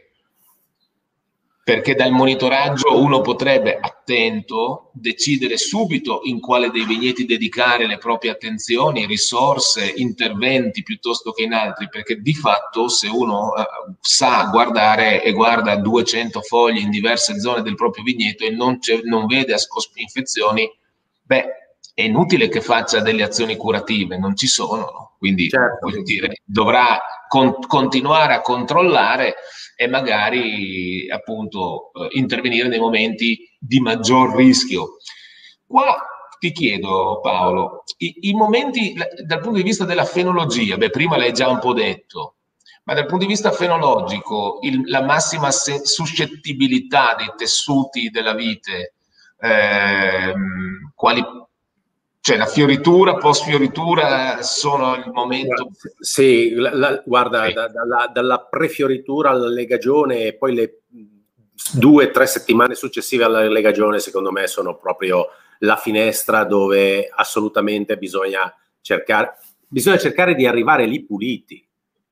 perché 1.63 1.95
dal 1.95 2.11
monitoraggio 2.11 3.01
uno 3.01 3.21
potrebbe, 3.21 3.79
attento, 3.79 4.91
decidere 4.95 5.57
subito 5.57 6.21
in 6.25 6.41
quale 6.41 6.71
dei 6.71 6.85
vigneti 6.85 7.27
dedicare 7.27 7.87
le 7.87 7.99
proprie 7.99 8.31
attenzioni, 8.31 9.07
risorse, 9.07 9.93
interventi 9.97 10.83
piuttosto 10.83 11.33
che 11.33 11.43
in 11.43 11.53
altri, 11.53 11.89
perché 11.89 12.17
di 12.17 12.35
fatto 12.35 12.89
se 12.89 13.09
uno 13.09 13.55
eh, 13.55 13.65
sa 14.01 14.49
guardare 14.51 15.23
e 15.23 15.33
guarda 15.33 15.77
200 15.77 16.41
fogli 16.41 16.79
in 16.79 16.91
diverse 16.91 17.39
zone 17.39 17.63
del 17.63 17.75
proprio 17.75 18.03
vigneto 18.03 18.45
e 18.45 18.51
non, 18.51 18.79
non 19.05 19.27
vede 19.27 19.55
infezioni, 19.95 20.69
beh, 21.23 21.45
è 21.95 22.03
inutile 22.03 22.49
che 22.49 22.63
faccia 22.63 23.01
delle 23.01 23.23
azioni 23.23 23.57
curative, 23.57 24.19
non 24.19 24.35
ci 24.35 24.47
sono, 24.47 24.81
no? 24.81 25.15
quindi 25.19 25.49
certo. 25.51 25.91
dire, 26.03 26.41
dovrà 26.45 26.99
con, 27.31 27.61
continuare 27.61 28.35
a 28.35 28.41
controllare 28.41 29.37
e 29.76 29.87
magari 29.87 31.09
appunto 31.09 31.93
eh, 31.93 32.18
intervenire 32.18 32.66
nei 32.66 32.81
momenti 32.81 33.39
di 33.57 33.78
maggior 33.78 34.35
rischio. 34.35 34.97
Qua 35.64 35.97
ti 36.41 36.51
chiedo 36.51 37.20
Paolo, 37.22 37.85
i, 37.99 38.16
i, 38.22 38.35
momenti 38.35 38.95
dal 39.24 39.39
punto 39.39 39.59
di 39.59 39.62
vista 39.62 39.85
della 39.85 40.05
fenologia, 40.05 40.76
beh 40.76 40.91
prima 40.91 41.16
l'hai 41.16 41.33
già 41.33 41.49
un 41.49 41.61
po' 41.61 41.72
detto, 41.72 42.35
ma 42.83 42.95
dal 42.95 43.07
punto 43.07 43.24
di 43.24 43.31
vista 43.31 43.53
fenologico 43.53 44.59
il, 44.62 44.83
la 44.87 45.03
massima 45.03 45.53
se, 45.53 45.87
suscettibilità 45.87 47.14
dei 47.16 47.33
tessuti 47.37 48.11
della 48.11 48.35
vite, 48.35 48.95
eh, 49.39 50.35
quali 50.97 51.22
cioè 52.31 52.39
la 52.39 52.47
fioritura, 52.47 53.16
post 53.16 53.45
fioritura 53.45 54.41
sono 54.43 54.95
il 54.95 55.11
momento. 55.12 55.70
Sì, 55.99 56.55
la, 56.55 56.72
la, 56.74 57.03
guarda, 57.05 57.47
sì. 57.47 57.53
Da, 57.53 57.68
dalla, 57.68 58.11
dalla 58.12 58.41
prefioritura 58.49 59.31
alla 59.31 59.49
legagione 59.49 60.26
e 60.26 60.37
poi 60.37 60.55
le 60.55 60.83
due 61.74 62.07
o 62.07 62.11
tre 62.11 62.26
settimane 62.26 62.74
successive 62.74 63.24
alla 63.24 63.49
legagione, 63.49 63.99
secondo 63.99 64.31
me, 64.31 64.47
sono 64.47 64.76
proprio 64.76 65.26
la 65.61 65.76
finestra 65.76 66.45
dove 66.45 67.11
assolutamente 67.12 67.99
bisogna 67.99 68.55
cercare, 68.81 69.39
bisogna 69.66 69.99
cercare 69.99 70.37
di 70.37 70.47
arrivare 70.47 70.87
lì 70.87 71.05
puliti. 71.05 71.57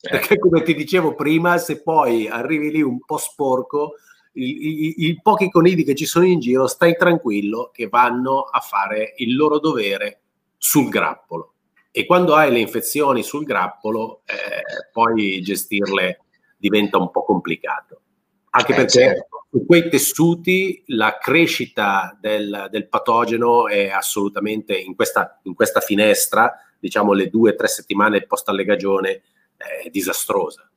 Eh. 0.01 0.11
Perché 0.11 0.39
come 0.39 0.63
ti 0.63 0.75
dicevo 0.75 1.15
prima, 1.15 1.59
se 1.59 1.81
poi 1.81 2.27
arrivi 2.29 2.73
lì 2.73 2.83
un 2.83 2.99
po' 3.05 3.19
sporco, 3.19 3.95
i, 4.39 4.87
i, 4.87 4.95
i, 5.09 5.21
pochi 5.21 5.51
conidi 5.51 5.85
che 5.85 5.95
ci 5.95 6.07
sono 6.07 6.25
in 6.25 6.39
giro, 6.39 6.67
stai 6.67 6.97
tranquillo 6.97 7.71
che 7.73 7.89
vanno 7.89 8.43
a 8.43 8.61
fare 8.61 9.15
il 9.17 9.35
loro 9.35 9.59
dovere 9.59 10.21
sul 10.57 10.89
grappolo. 10.89 11.55
E 11.91 12.07
quando 12.07 12.35
hai 12.35 12.53
le 12.53 12.61
infezioni 12.61 13.23
sul 13.23 13.45
grappolo, 13.45 14.23
eh, 14.27 14.91
poi 14.93 15.41
gestirle 15.43 16.21
diventa 16.57 16.99
un 16.99 17.11
po' 17.11 17.25
complicato. 17.25 18.03
Anche 18.51 18.73
eh, 18.73 18.77
perché 18.77 18.91
certo. 18.91 19.47
su 19.51 19.67
quei 19.67 19.89
tessuti 19.89 20.83
la 20.89 21.19
crescita 21.21 22.17
del, 22.21 22.69
del 22.71 22.89
patogeno 22.89 23.69
è 23.69 23.89
assolutamente 23.89 24.77
in 24.77 24.95
questa, 24.95 25.41
in 25.45 25.55
questa, 25.55 25.81
finestra, 25.81 26.53
diciamo 26.79 27.13
le 27.13 27.29
due 27.29 27.53
o 27.53 27.55
tre 27.55 27.69
settimane 27.69 28.27
post 28.27 28.49
allegagione, 28.49 29.23
è 29.57 29.89
disastrosa. 29.91 30.71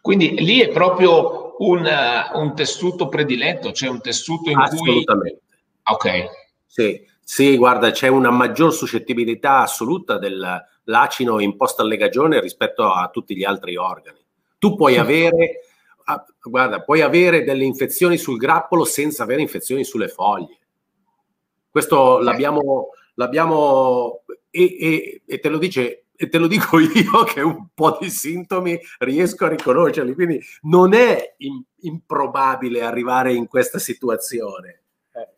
Quindi 0.00 0.38
lì 0.38 0.60
è 0.60 0.68
proprio 0.68 1.45
un, 1.58 1.84
uh, 1.84 2.38
un 2.38 2.54
tessuto 2.54 3.08
prediletto, 3.08 3.72
cioè 3.72 3.88
un 3.88 4.00
tessuto 4.00 4.50
in 4.50 4.58
Assolutamente. 4.58 5.40
cui... 5.40 5.94
Ok. 5.94 6.24
Sì, 6.66 7.04
sì, 7.22 7.56
guarda, 7.56 7.90
c'è 7.90 8.08
una 8.08 8.30
maggior 8.30 8.72
suscettibilità 8.72 9.62
assoluta 9.62 10.18
dell'acino 10.18 11.40
in 11.40 11.56
post 11.56 11.80
allegagione 11.80 12.40
rispetto 12.40 12.84
a 12.84 13.08
tutti 13.12 13.36
gli 13.36 13.44
altri 13.44 13.76
organi. 13.76 14.24
Tu 14.58 14.74
puoi 14.74 14.96
avere, 14.96 15.60
ah, 16.04 16.24
guarda, 16.42 16.82
puoi 16.82 17.00
avere 17.00 17.44
delle 17.44 17.64
infezioni 17.64 18.16
sul 18.16 18.36
grappolo 18.38 18.84
senza 18.84 19.22
avere 19.22 19.42
infezioni 19.42 19.84
sulle 19.84 20.08
foglie. 20.08 20.58
Questo 21.70 22.18
l'abbiamo, 22.20 22.88
l'abbiamo 23.14 24.22
e, 24.50 24.76
e, 24.78 25.22
e 25.26 25.38
te 25.40 25.48
lo 25.48 25.58
dice 25.58 26.05
e 26.16 26.28
te 26.28 26.38
lo 26.38 26.46
dico 26.46 26.78
io 26.80 27.24
che 27.24 27.40
un 27.40 27.68
po' 27.74 27.98
di 28.00 28.10
sintomi 28.10 28.78
riesco 28.98 29.44
a 29.44 29.48
riconoscerli, 29.48 30.14
quindi 30.14 30.42
non 30.62 30.94
è 30.94 31.34
in, 31.38 31.62
improbabile 31.80 32.82
arrivare 32.82 33.32
in 33.32 33.46
questa 33.46 33.78
situazione. 33.78 34.82
Eh. 35.12 35.28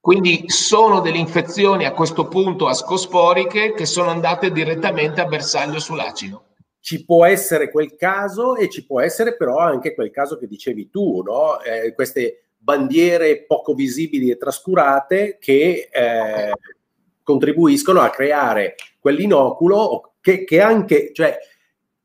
Quindi 0.00 0.44
sono 0.48 1.00
delle 1.00 1.18
infezioni 1.18 1.84
a 1.84 1.92
questo 1.92 2.28
punto 2.28 2.68
ascosporiche 2.68 3.74
che 3.74 3.86
sono 3.86 4.10
andate 4.10 4.52
direttamente 4.52 5.20
a 5.20 5.26
bersaglio 5.26 5.80
sull'acido. 5.80 6.46
Ci 6.78 7.04
può 7.04 7.24
essere 7.24 7.70
quel 7.70 7.96
caso 7.96 8.56
e 8.56 8.68
ci 8.68 8.84
può 8.84 9.00
essere 9.00 9.36
però 9.36 9.56
anche 9.56 9.94
quel 9.94 10.10
caso 10.10 10.36
che 10.36 10.46
dicevi 10.46 10.90
tu, 10.90 11.22
no? 11.22 11.60
eh, 11.62 11.94
queste 11.94 12.50
bandiere 12.58 13.44
poco 13.44 13.74
visibili 13.74 14.30
e 14.30 14.36
trascurate 14.36 15.38
che 15.40 15.88
eh, 15.90 16.52
contribuiscono 17.22 18.00
a 18.00 18.10
creare 18.10 18.74
quell'inoculo 19.04 20.14
che, 20.22 20.44
che 20.44 20.62
anche, 20.62 21.10
cioè, 21.12 21.36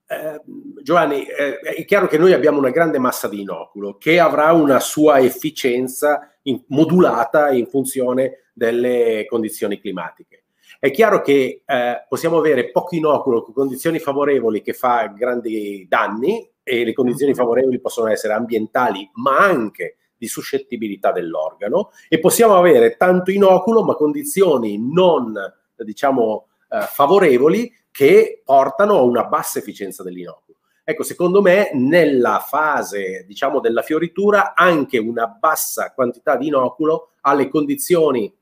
eh, 0.05 0.41
Giovanni, 0.81 1.25
eh, 1.25 1.59
è 1.59 1.85
chiaro 1.85 2.07
che 2.07 2.17
noi 2.17 2.33
abbiamo 2.33 2.57
una 2.57 2.71
grande 2.71 2.99
massa 2.99 3.29
di 3.29 3.39
inoculo 3.39 3.95
che 3.95 4.19
avrà 4.19 4.51
una 4.51 4.81
sua 4.81 5.21
efficienza 5.21 6.29
in, 6.41 6.61
modulata 6.67 7.51
in 7.51 7.67
funzione 7.67 8.47
delle 8.53 9.25
condizioni 9.29 9.79
climatiche. 9.79 10.43
È 10.77 10.91
chiaro 10.91 11.21
che 11.21 11.63
eh, 11.65 12.05
possiamo 12.09 12.37
avere 12.37 12.69
poco 12.69 12.95
inoculo 12.97 13.43
con 13.43 13.53
condizioni 13.53 13.99
favorevoli 13.99 14.61
che 14.61 14.73
fa 14.73 15.07
grandi 15.07 15.85
danni 15.87 16.51
e 16.61 16.83
le 16.83 16.91
condizioni 16.91 17.33
favorevoli 17.33 17.79
possono 17.79 18.09
essere 18.09 18.33
ambientali 18.33 19.09
ma 19.13 19.37
anche 19.37 19.95
di 20.17 20.27
suscettibilità 20.27 21.13
dell'organo 21.13 21.91
e 22.09 22.19
possiamo 22.19 22.57
avere 22.57 22.97
tanto 22.97 23.31
inoculo 23.31 23.83
ma 23.83 23.95
condizioni 23.95 24.77
non 24.77 25.33
diciamo 25.77 26.48
eh, 26.69 26.81
favorevoli 26.81 27.73
che 27.91 28.41
portano 28.45 28.97
a 28.97 29.01
una 29.01 29.25
bassa 29.25 29.59
efficienza 29.59 30.03
dell'inoculo. 30.03 30.57
Ecco, 30.83 31.03
secondo 31.03 31.41
me 31.41 31.69
nella 31.73 32.39
fase 32.39 33.23
diciamo 33.27 33.59
della 33.59 33.83
fioritura 33.83 34.53
anche 34.55 34.97
una 34.97 35.27
bassa 35.27 35.93
quantità 35.93 36.35
di 36.35 36.47
inoculo 36.47 37.11
ha 37.21 37.33
le 37.33 37.47
condizioni 37.47 38.33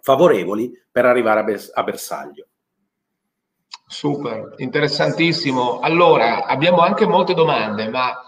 favorevoli 0.00 0.70
per 0.90 1.06
arrivare 1.06 1.40
a, 1.40 1.44
bers- 1.44 1.70
a 1.72 1.82
bersaglio. 1.82 2.46
Super, 3.86 4.54
interessantissimo. 4.56 5.78
Allora, 5.80 6.44
abbiamo 6.44 6.80
anche 6.80 7.06
molte 7.06 7.34
domande, 7.34 7.88
ma 7.88 8.20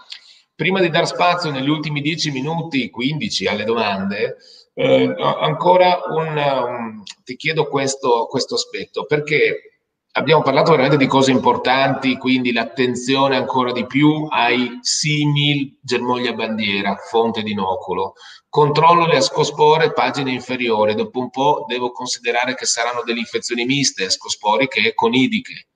prima 0.55 0.79
di 0.79 0.89
dar 0.89 1.05
spazio 1.05 1.51
negli 1.51 1.69
ultimi 1.69 2.01
10 2.01 2.31
minuti, 2.31 2.89
15 2.89 3.47
alle 3.47 3.63
domande, 3.63 4.37
eh, 4.77 5.15
ancora 5.17 6.01
un, 6.09 6.37
um, 6.37 7.03
ti 7.23 7.37
chiedo 7.37 7.67
questo, 7.67 8.27
questo 8.29 8.55
aspetto, 8.55 9.05
perché 9.05 9.79
abbiamo 10.11 10.41
parlato 10.41 10.71
veramente 10.71 10.97
di 10.97 11.07
cose 11.07 11.31
importanti, 11.31 12.17
quindi 12.17 12.51
l'attenzione 12.51 13.37
ancora 13.37 13.71
di 13.71 13.85
più 13.85 14.27
ai 14.29 14.79
simil 14.81 15.77
germoglia 15.81 16.33
bandiera, 16.33 16.95
fonte 16.95 17.41
di 17.41 17.51
inoculo. 17.51 18.13
Controllo 18.49 19.05
le 19.05 19.17
ascospore, 19.17 19.93
pagina 19.93 20.29
inferiore. 20.29 20.93
Dopo 20.93 21.19
un 21.19 21.29
po' 21.29 21.65
devo 21.67 21.91
considerare 21.91 22.53
che 22.55 22.65
saranno 22.65 23.01
delle 23.03 23.19
infezioni 23.19 23.65
miste, 23.65 24.05
ascosporiche 24.05 24.87
e 24.87 24.93
conidiche 24.93 25.67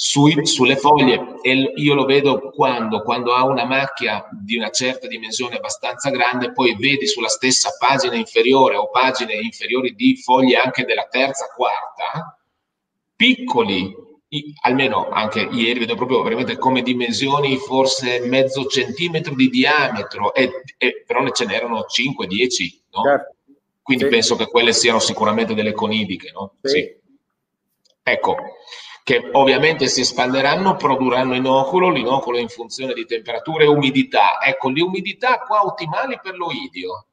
sui, 0.00 0.46
sulle 0.46 0.76
foglie 0.76 1.40
e 1.42 1.72
io 1.74 1.94
lo 1.94 2.04
vedo 2.04 2.52
quando, 2.54 3.02
quando 3.02 3.34
ha 3.34 3.44
una 3.44 3.64
macchia 3.64 4.28
di 4.30 4.56
una 4.56 4.70
certa 4.70 5.08
dimensione 5.08 5.56
abbastanza 5.56 6.08
grande, 6.10 6.52
poi 6.52 6.76
vedi 6.76 7.08
sulla 7.08 7.26
stessa 7.26 7.74
pagina 7.76 8.14
inferiore 8.14 8.76
o 8.76 8.90
pagine 8.90 9.34
inferiori 9.34 9.96
di 9.96 10.16
foglie 10.16 10.56
anche 10.58 10.84
della 10.84 11.08
terza, 11.10 11.46
quarta, 11.52 12.38
piccoli, 13.16 13.92
almeno 14.60 15.08
anche 15.08 15.40
ieri 15.40 15.80
vedo 15.80 15.96
proprio 15.96 16.22
veramente 16.22 16.58
come 16.58 16.82
dimensioni 16.82 17.56
forse 17.56 18.20
mezzo 18.20 18.66
centimetro 18.66 19.34
di 19.34 19.48
diametro, 19.50 20.32
e, 20.32 20.62
e 20.78 21.02
però 21.04 21.22
ne 21.22 21.32
ce 21.32 21.44
n'erano 21.44 21.86
5-10, 21.88 22.80
no? 22.92 23.02
Certo. 23.02 23.34
Quindi 23.82 24.04
sì. 24.04 24.10
penso 24.10 24.36
che 24.36 24.46
quelle 24.46 24.72
siano 24.72 25.00
sicuramente 25.00 25.54
delle 25.54 25.72
conidiche, 25.72 26.30
no? 26.30 26.52
Sì. 26.62 26.70
sì. 26.70 26.96
Ecco, 28.04 28.36
che 29.08 29.26
ovviamente 29.32 29.86
si 29.86 30.02
espanderanno, 30.02 30.76
produrranno 30.76 31.34
inoculo, 31.34 31.88
l'inoculo 31.88 32.36
in 32.36 32.48
funzione 32.48 32.92
di 32.92 33.06
temperatura 33.06 33.64
e 33.64 33.66
umidità. 33.66 34.38
Ecco, 34.38 34.68
le 34.68 34.82
umidità 34.82 35.38
qua 35.38 35.64
ottimali 35.64 36.18
per 36.22 36.36
l'oidio. 36.36 37.06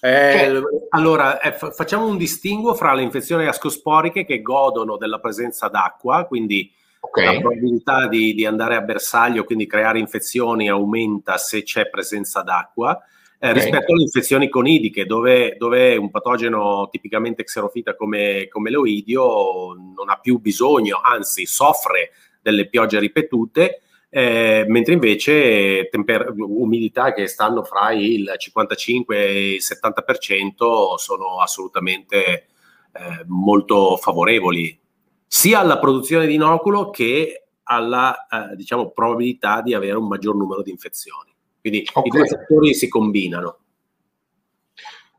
Eh, 0.00 0.60
allora, 0.88 1.38
eh, 1.38 1.52
facciamo 1.52 2.08
un 2.08 2.16
distinguo 2.16 2.74
fra 2.74 2.92
le 2.92 3.02
infezioni 3.02 3.46
ascosporiche 3.46 4.24
che 4.24 4.42
godono 4.42 4.96
della 4.96 5.20
presenza 5.20 5.68
d'acqua, 5.68 6.24
quindi 6.24 6.72
okay. 6.98 7.24
la 7.26 7.40
probabilità 7.40 8.08
di, 8.08 8.34
di, 8.34 8.44
andare 8.44 8.74
a 8.74 8.80
bersaglio, 8.80 9.44
quindi 9.44 9.68
creare 9.68 10.00
infezioni, 10.00 10.68
aumenta 10.68 11.36
se 11.36 11.62
c'è 11.62 11.88
presenza 11.88 12.42
d'acqua, 12.42 13.00
eh, 13.38 13.52
rispetto 13.52 13.92
alle 13.92 14.02
infezioni 14.02 14.48
conidiche, 14.48 15.04
dove, 15.04 15.56
dove, 15.58 15.96
un 15.96 16.10
patogeno 16.10 16.88
tipicamente 16.90 17.44
xerofita 17.44 17.94
come, 17.94 18.48
come 18.48 18.70
l'oidio 18.70 19.74
non 19.74 20.08
ha 20.08 20.18
più 20.18 20.38
bisogno, 20.38 21.00
anzi 21.02 21.46
soffre 21.46 22.12
delle 22.40 22.68
piogge 22.68 22.98
ripetute, 22.98 23.82
eh, 24.08 24.64
mentre 24.68 24.94
invece 24.94 25.88
temper- 25.90 26.32
umidità 26.36 27.12
che 27.12 27.26
stanno 27.26 27.62
fra 27.64 27.92
il 27.92 28.32
55 28.36 29.16
e 29.16 29.54
il 29.54 29.60
70% 29.62 30.94
sono 30.96 31.40
assolutamente 31.40 32.46
eh, 32.92 33.24
molto 33.26 33.96
favorevoli 33.96 34.78
sia 35.26 35.58
alla 35.58 35.78
produzione 35.78 36.26
di 36.26 36.34
inoculo 36.34 36.88
che 36.90 37.48
alla 37.64 38.26
eh, 38.26 38.56
diciamo, 38.56 38.90
probabilità 38.90 39.60
di 39.60 39.74
avere 39.74 39.96
un 39.96 40.06
maggior 40.06 40.36
numero 40.36 40.62
di 40.62 40.70
infezioni. 40.70 41.35
Quindi 41.66 41.84
okay. 41.92 42.02
i 42.04 42.10
due 42.10 42.26
fattori 42.28 42.74
si 42.74 42.86
combinano. 42.86 43.58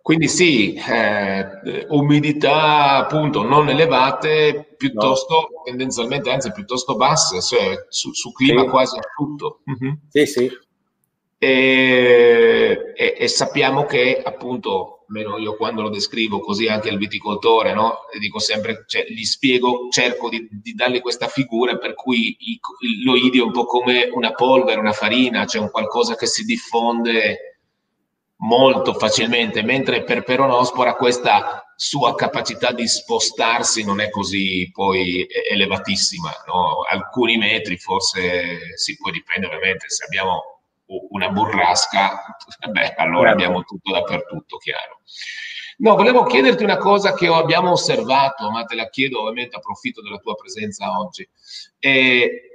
Quindi 0.01 0.29
sì, 0.29 0.75
eh, 0.75 1.85
umidità 1.89 2.95
appunto 2.95 3.43
non 3.43 3.67
elevate, 3.67 4.75
piuttosto 4.77 5.35
no. 5.35 5.63
tendenzialmente, 5.65 6.31
anzi 6.31 6.53
piuttosto 6.53 6.95
basse, 6.95 7.41
cioè 7.41 7.85
su, 7.89 8.13
su 8.13 8.31
clima 8.31 8.61
sì. 8.61 8.67
quasi 8.69 8.97
asciutto. 8.97 9.59
Mm-hmm. 9.69 9.93
Sì, 10.07 10.25
sì. 10.25 10.49
E, 11.39 12.93
e, 12.95 13.15
e, 13.15 13.27
sappiamo 13.27 13.85
che 13.85 14.21
appunto, 14.23 15.05
almeno 15.07 15.37
io 15.37 15.55
quando 15.55 15.83
lo 15.83 15.89
descrivo 15.89 16.39
così 16.39 16.67
anche 16.67 16.89
al 16.89 16.97
viticoltore, 16.97 17.73
no? 17.73 17.99
dico 18.19 18.39
sempre, 18.39 18.85
cioè, 18.87 19.05
gli 19.07 19.23
spiego, 19.23 19.87
cerco 19.91 20.29
di, 20.29 20.47
di 20.49 20.73
dargli 20.73 20.99
questa 20.99 21.27
figura 21.27 21.77
per 21.77 21.93
cui 21.93 22.35
i, 22.39 22.59
l'oidio 23.03 23.43
è 23.43 23.45
un 23.45 23.51
po' 23.51 23.65
come 23.65 24.09
una 24.11 24.31
polvere, 24.31 24.79
una 24.79 24.93
farina, 24.93 25.45
cioè 25.45 25.61
un 25.61 25.69
qualcosa 25.69 26.15
che 26.15 26.25
si 26.25 26.43
diffonde 26.43 27.59
molto 28.37 28.93
facilmente, 28.93 29.61
mentre 29.61 30.03
per 30.03 30.23
peronospora 30.23 30.95
questa 30.95 31.71
sua 31.75 32.15
capacità 32.15 32.71
di 32.71 32.87
spostarsi 32.87 33.83
non 33.83 33.99
è 33.99 34.09
così 34.09 34.71
poi 34.71 35.27
elevatissima, 35.51 36.31
no? 36.47 36.81
alcuni 36.89 37.37
metri 37.37 37.77
forse 37.77 38.75
si 38.75 38.95
può 38.95 39.11
dipendere 39.11 39.55
ovviamente 39.55 39.87
se 39.87 40.03
abbiamo 40.03 40.56
una 40.87 41.29
burrasca, 41.29 42.37
beh, 42.69 42.93
allora 42.95 43.31
abbiamo 43.31 43.63
tutto 43.63 43.91
dappertutto, 43.91 44.57
chiaro. 44.57 45.01
No, 45.79 45.95
volevo 45.95 46.23
chiederti 46.23 46.63
una 46.63 46.77
cosa 46.77 47.13
che 47.13 47.27
abbiamo 47.27 47.71
osservato, 47.71 48.49
ma 48.49 48.63
te 48.63 48.75
la 48.75 48.89
chiedo 48.89 49.21
ovviamente, 49.21 49.57
approfitto 49.57 50.01
della 50.01 50.17
tua 50.17 50.33
presenza 50.33 50.99
oggi. 50.99 51.27
Eh, 51.77 52.51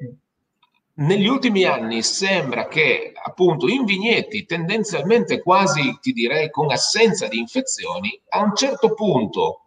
negli 0.94 1.26
ultimi 1.26 1.64
anni 1.64 2.02
sembra 2.02 2.66
che 2.66 3.12
appunto 3.14 3.68
in 3.68 3.84
vigneti, 3.84 4.44
tendenzialmente 4.44 5.40
quasi 5.40 5.98
ti 6.00 6.12
direi 6.12 6.50
con 6.50 6.70
assenza 6.70 7.28
di 7.28 7.38
infezioni, 7.38 8.20
a 8.28 8.42
un 8.42 8.54
certo 8.54 8.92
punto 8.94 9.61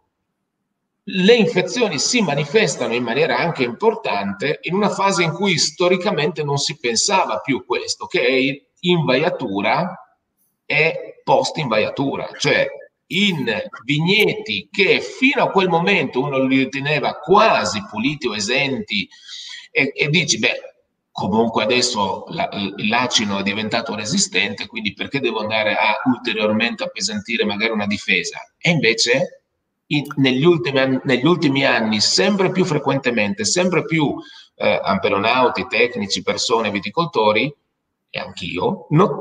le 1.08 1.34
infezioni 1.34 1.98
si 1.98 2.20
manifestano 2.20 2.94
in 2.94 3.04
maniera 3.04 3.36
anche 3.36 3.62
importante 3.62 4.58
in 4.62 4.74
una 4.74 4.90
fase 4.90 5.22
in 5.22 5.32
cui 5.32 5.56
storicamente 5.56 6.42
non 6.42 6.56
si 6.56 6.78
pensava 6.78 7.38
più 7.38 7.64
questo, 7.64 8.06
che 8.06 8.26
è 8.26 8.64
invaiatura 8.80 10.18
e 10.64 11.20
post-invaiatura, 11.22 12.30
cioè 12.36 12.66
in 13.08 13.48
vigneti 13.84 14.68
che 14.70 15.00
fino 15.00 15.44
a 15.44 15.50
quel 15.50 15.68
momento 15.68 16.20
uno 16.20 16.42
li 16.42 16.58
riteneva 16.64 17.14
quasi 17.18 17.84
puliti 17.88 18.26
o 18.26 18.34
esenti 18.34 19.08
e, 19.70 19.92
e 19.94 20.08
dici, 20.08 20.40
beh, 20.40 20.74
comunque 21.12 21.62
adesso 21.62 22.24
la, 22.30 22.48
l'acino 22.78 23.38
è 23.38 23.42
diventato 23.44 23.94
resistente, 23.94 24.66
quindi 24.66 24.92
perché 24.92 25.20
devo 25.20 25.38
andare 25.38 25.76
a 25.76 25.94
ulteriormente 26.06 26.82
appesantire 26.82 27.44
magari 27.44 27.70
una 27.70 27.86
difesa? 27.86 28.40
E 28.58 28.70
invece 28.70 29.45
in, 29.88 30.04
negli, 30.16 30.44
ultimi, 30.44 31.00
negli, 31.04 31.26
ultimi, 31.26 31.64
anni 31.64 32.00
sempre 32.00 32.50
più 32.50 32.64
frequentemente, 32.64 33.44
sempre 33.44 33.84
più 33.84 34.14
eh, 34.56 34.80
amperonauti, 34.82 35.66
tecnici, 35.66 36.22
persone, 36.22 36.70
viticoltori, 36.70 37.54
e 38.10 38.18
anch'io, 38.18 38.86
no, 38.90 39.20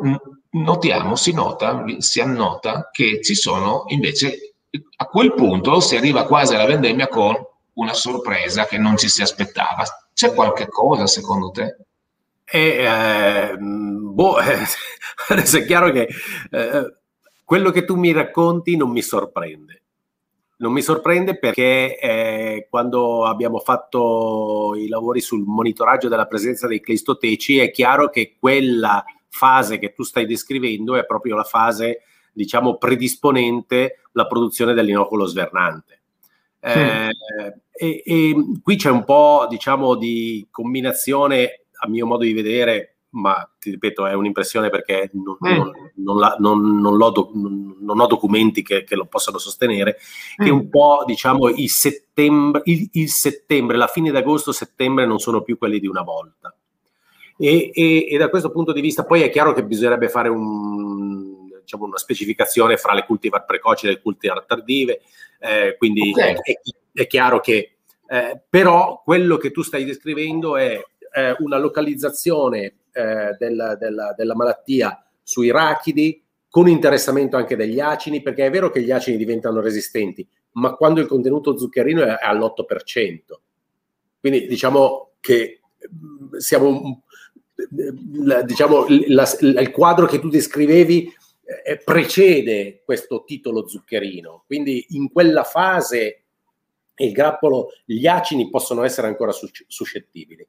notiamo, 0.51 1.15
si 1.15 1.33
nota, 1.33 1.83
si 1.97 2.21
annota 2.21 2.89
che 2.91 3.19
ci 3.21 3.35
sono 3.35 3.83
invece 3.87 4.55
a 4.97 5.05
quel 5.05 5.33
punto 5.33 5.79
si 5.79 5.95
arriva 5.95 6.25
quasi 6.25 6.53
alla 6.53 6.65
vendemmia 6.65 7.07
con 7.07 7.35
una 7.73 7.93
sorpresa 7.93 8.65
che 8.65 8.77
non 8.77 8.97
ci 8.97 9.09
si 9.09 9.21
aspettava. 9.21 9.83
C'è 10.13 10.33
qualche 10.33 10.67
cosa 10.67 11.07
secondo 11.07 11.51
te? 11.51 11.77
E, 12.45 12.59
eh, 12.59 13.57
boh, 13.57 14.37
adesso 15.29 15.57
è 15.57 15.65
chiaro 15.65 15.91
che 15.91 16.07
eh, 16.51 16.95
quello 17.43 17.71
che 17.71 17.85
tu 17.85 17.95
mi 17.95 18.11
racconti 18.11 18.77
non 18.77 18.91
mi 18.91 19.01
sorprende. 19.01 19.83
Non 20.57 20.71
mi 20.71 20.81
sorprende 20.81 21.37
perché 21.37 21.99
eh, 21.99 22.67
quando 22.69 23.25
abbiamo 23.25 23.59
fatto 23.59 24.73
i 24.75 24.87
lavori 24.87 25.19
sul 25.19 25.43
monitoraggio 25.45 26.07
della 26.07 26.27
presenza 26.27 26.65
dei 26.65 26.79
clistoteci 26.79 27.57
è 27.57 27.71
chiaro 27.71 28.09
che 28.09 28.35
quella 28.39 29.03
fase 29.27 29.77
che 29.79 29.91
tu 29.93 30.03
stai 30.03 30.25
descrivendo 30.25 30.95
è 30.95 31.05
proprio 31.05 31.35
la 31.35 31.43
fase, 31.43 32.03
diciamo, 32.31 32.77
predisponente 32.77 33.99
alla 34.13 34.27
produzione 34.27 34.73
dell'inoculo 34.73 35.25
svernante. 35.25 35.99
Eh, 36.61 37.09
e, 37.71 38.03
e, 38.05 38.35
qui 38.63 38.77
c'è 38.77 38.89
un 38.89 39.03
po', 39.03 39.47
diciamo, 39.49 39.95
di 39.95 40.47
combinazione, 40.49 41.65
a 41.79 41.89
mio 41.89 42.05
modo 42.05 42.23
di 42.23 42.31
vedere, 42.31 42.94
ma 43.15 43.49
ti 43.59 43.71
ripeto, 43.71 44.05
è 44.05 44.13
un'impressione 44.13 44.69
perché 44.69 45.09
non, 45.13 45.37
mm. 45.47 45.59
non, 45.95 46.35
non, 46.39 46.79
non 46.79 46.97
do, 46.97 47.31
ho 48.03 48.07
documenti 48.07 48.61
che, 48.61 48.83
che, 48.83 48.95
lo 48.95 49.05
possano 49.05 49.37
sostenere, 49.37 49.97
mm. 50.41 50.45
che 50.45 50.51
un 50.51 50.69
po', 50.69 51.03
diciamo, 51.05 51.47
il 51.49 51.69
settembre, 51.69 52.61
il, 52.65 52.89
il 52.93 53.09
settembre, 53.09 53.77
la 53.77 53.87
fine 53.87 54.11
d'agosto, 54.11 54.51
settembre 54.51 55.05
non 55.05 55.19
sono 55.19 55.41
più 55.41 55.57
quelli 55.57 55.79
di 55.79 55.87
una 55.87 56.01
volta. 56.01 56.53
E, 57.37 57.71
e, 57.73 58.07
e, 58.09 58.17
da 58.17 58.29
questo 58.29 58.51
punto 58.51 58.71
di 58.71 58.81
vista 58.81 59.03
poi 59.03 59.21
è 59.21 59.29
chiaro 59.29 59.53
che 59.53 59.63
bisognerebbe 59.63 60.09
fare 60.09 60.29
un, 60.29 61.49
diciamo, 61.61 61.85
una 61.85 61.97
specificazione 61.97 62.77
fra 62.77 62.93
le 62.93 63.05
cultivar 63.05 63.45
precoci 63.45 63.87
e 63.87 63.89
le 63.91 64.01
cultivar 64.01 64.43
tardive, 64.45 65.01
eh, 65.39 65.75
quindi 65.77 66.11
okay. 66.11 66.33
è, 66.33 66.59
è, 66.93 67.07
chiaro 67.07 67.39
che 67.39 67.77
eh, 68.07 68.41
però 68.49 69.01
quello 69.03 69.37
che 69.37 69.51
tu 69.51 69.61
stai 69.61 69.85
descrivendo 69.85 70.57
è 70.57 70.81
eh, 71.13 71.35
una 71.39 71.57
localizzazione 71.57 72.75
eh, 72.95 73.35
della, 73.37 73.75
della, 73.75 74.13
della, 74.15 74.35
malattia 74.35 75.05
sui 75.21 75.51
rachidi, 75.51 76.23
con 76.49 76.69
interessamento 76.69 77.35
anche 77.35 77.57
degli 77.57 77.81
acini, 77.81 78.21
perché 78.21 78.45
è 78.45 78.49
vero 78.49 78.69
che 78.69 78.81
gli 78.81 78.91
acini 78.91 79.17
diventano 79.17 79.59
resistenti, 79.59 80.25
ma 80.53 80.75
quando 80.75 81.01
il 81.01 81.07
contenuto 81.07 81.57
zuccherino 81.57 82.03
è 82.03 82.17
all'8%. 82.21 83.19
Quindi 84.17 84.47
diciamo 84.47 85.15
che 85.19 85.59
mm, 85.93 86.37
siamo 86.37 87.03
diciamo 87.57 88.85
la, 89.07 89.25
la, 89.39 89.61
il 89.61 89.71
quadro 89.71 90.05
che 90.07 90.19
tu 90.19 90.27
descrivevi 90.27 91.13
eh, 91.63 91.77
precede 91.77 92.81
questo 92.83 93.23
titolo 93.23 93.65
zuccherino 93.65 94.43
quindi 94.45 94.87
in 94.89 95.09
quella 95.09 95.43
fase 95.43 96.23
il 96.97 97.13
grappolo 97.13 97.69
gli 97.85 98.05
acini 98.07 98.49
possono 98.49 98.83
essere 98.83 99.07
ancora 99.07 99.31
suscettibili 99.31 100.45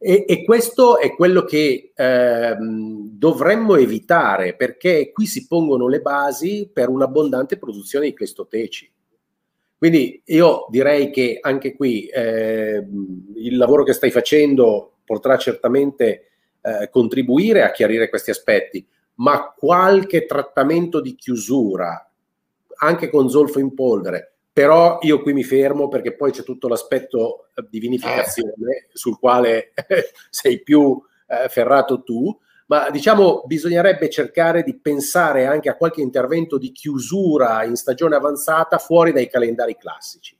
e, 0.00 0.24
e, 0.28 0.44
questo 0.44 0.98
è 0.98 1.12
quello 1.14 1.42
che 1.42 1.92
eh, 1.94 2.56
dovremmo 2.58 3.74
evitare 3.74 4.54
perché 4.54 5.10
qui 5.10 5.26
si 5.26 5.48
pongono 5.48 5.88
le 5.88 6.00
basi 6.00 6.70
per 6.72 6.88
un'abbondante 6.88 7.58
produzione 7.58 8.06
di 8.06 8.14
clestoteci. 8.14 8.92
Quindi 9.76 10.22
io 10.26 10.66
direi 10.70 11.10
che 11.10 11.38
anche 11.40 11.74
qui 11.74 12.06
eh, 12.06 12.84
il 13.34 13.56
lavoro 13.56 13.82
che 13.82 13.92
stai 13.92 14.10
facendo 14.10 14.98
potrà 15.04 15.36
certamente 15.36 16.30
eh, 16.60 16.88
contribuire 16.90 17.62
a 17.62 17.70
chiarire 17.70 18.08
questi 18.08 18.30
aspetti, 18.30 18.86
ma 19.14 19.52
qualche 19.56 20.26
trattamento 20.26 21.00
di 21.00 21.14
chiusura, 21.16 22.08
anche 22.80 23.10
con 23.10 23.28
zolfo 23.28 23.58
in 23.58 23.74
polvere, 23.74 24.37
però 24.58 24.98
io 25.02 25.22
qui 25.22 25.34
mi 25.34 25.44
fermo 25.44 25.86
perché 25.86 26.16
poi 26.16 26.32
c'è 26.32 26.42
tutto 26.42 26.66
l'aspetto 26.66 27.50
eh, 27.54 27.64
di 27.70 27.78
vinificazione 27.78 28.74
eh. 28.74 28.88
sul 28.92 29.16
quale 29.16 29.72
sei 30.30 30.64
più 30.64 31.00
eh, 31.28 31.48
ferrato 31.48 32.02
tu, 32.02 32.36
ma 32.66 32.90
diciamo 32.90 33.44
bisognerebbe 33.46 34.10
cercare 34.10 34.64
di 34.64 34.76
pensare 34.76 35.46
anche 35.46 35.68
a 35.68 35.76
qualche 35.76 36.00
intervento 36.00 36.58
di 36.58 36.72
chiusura 36.72 37.62
in 37.62 37.76
stagione 37.76 38.16
avanzata 38.16 38.78
fuori 38.78 39.12
dai 39.12 39.28
calendari 39.28 39.76
classici. 39.76 40.36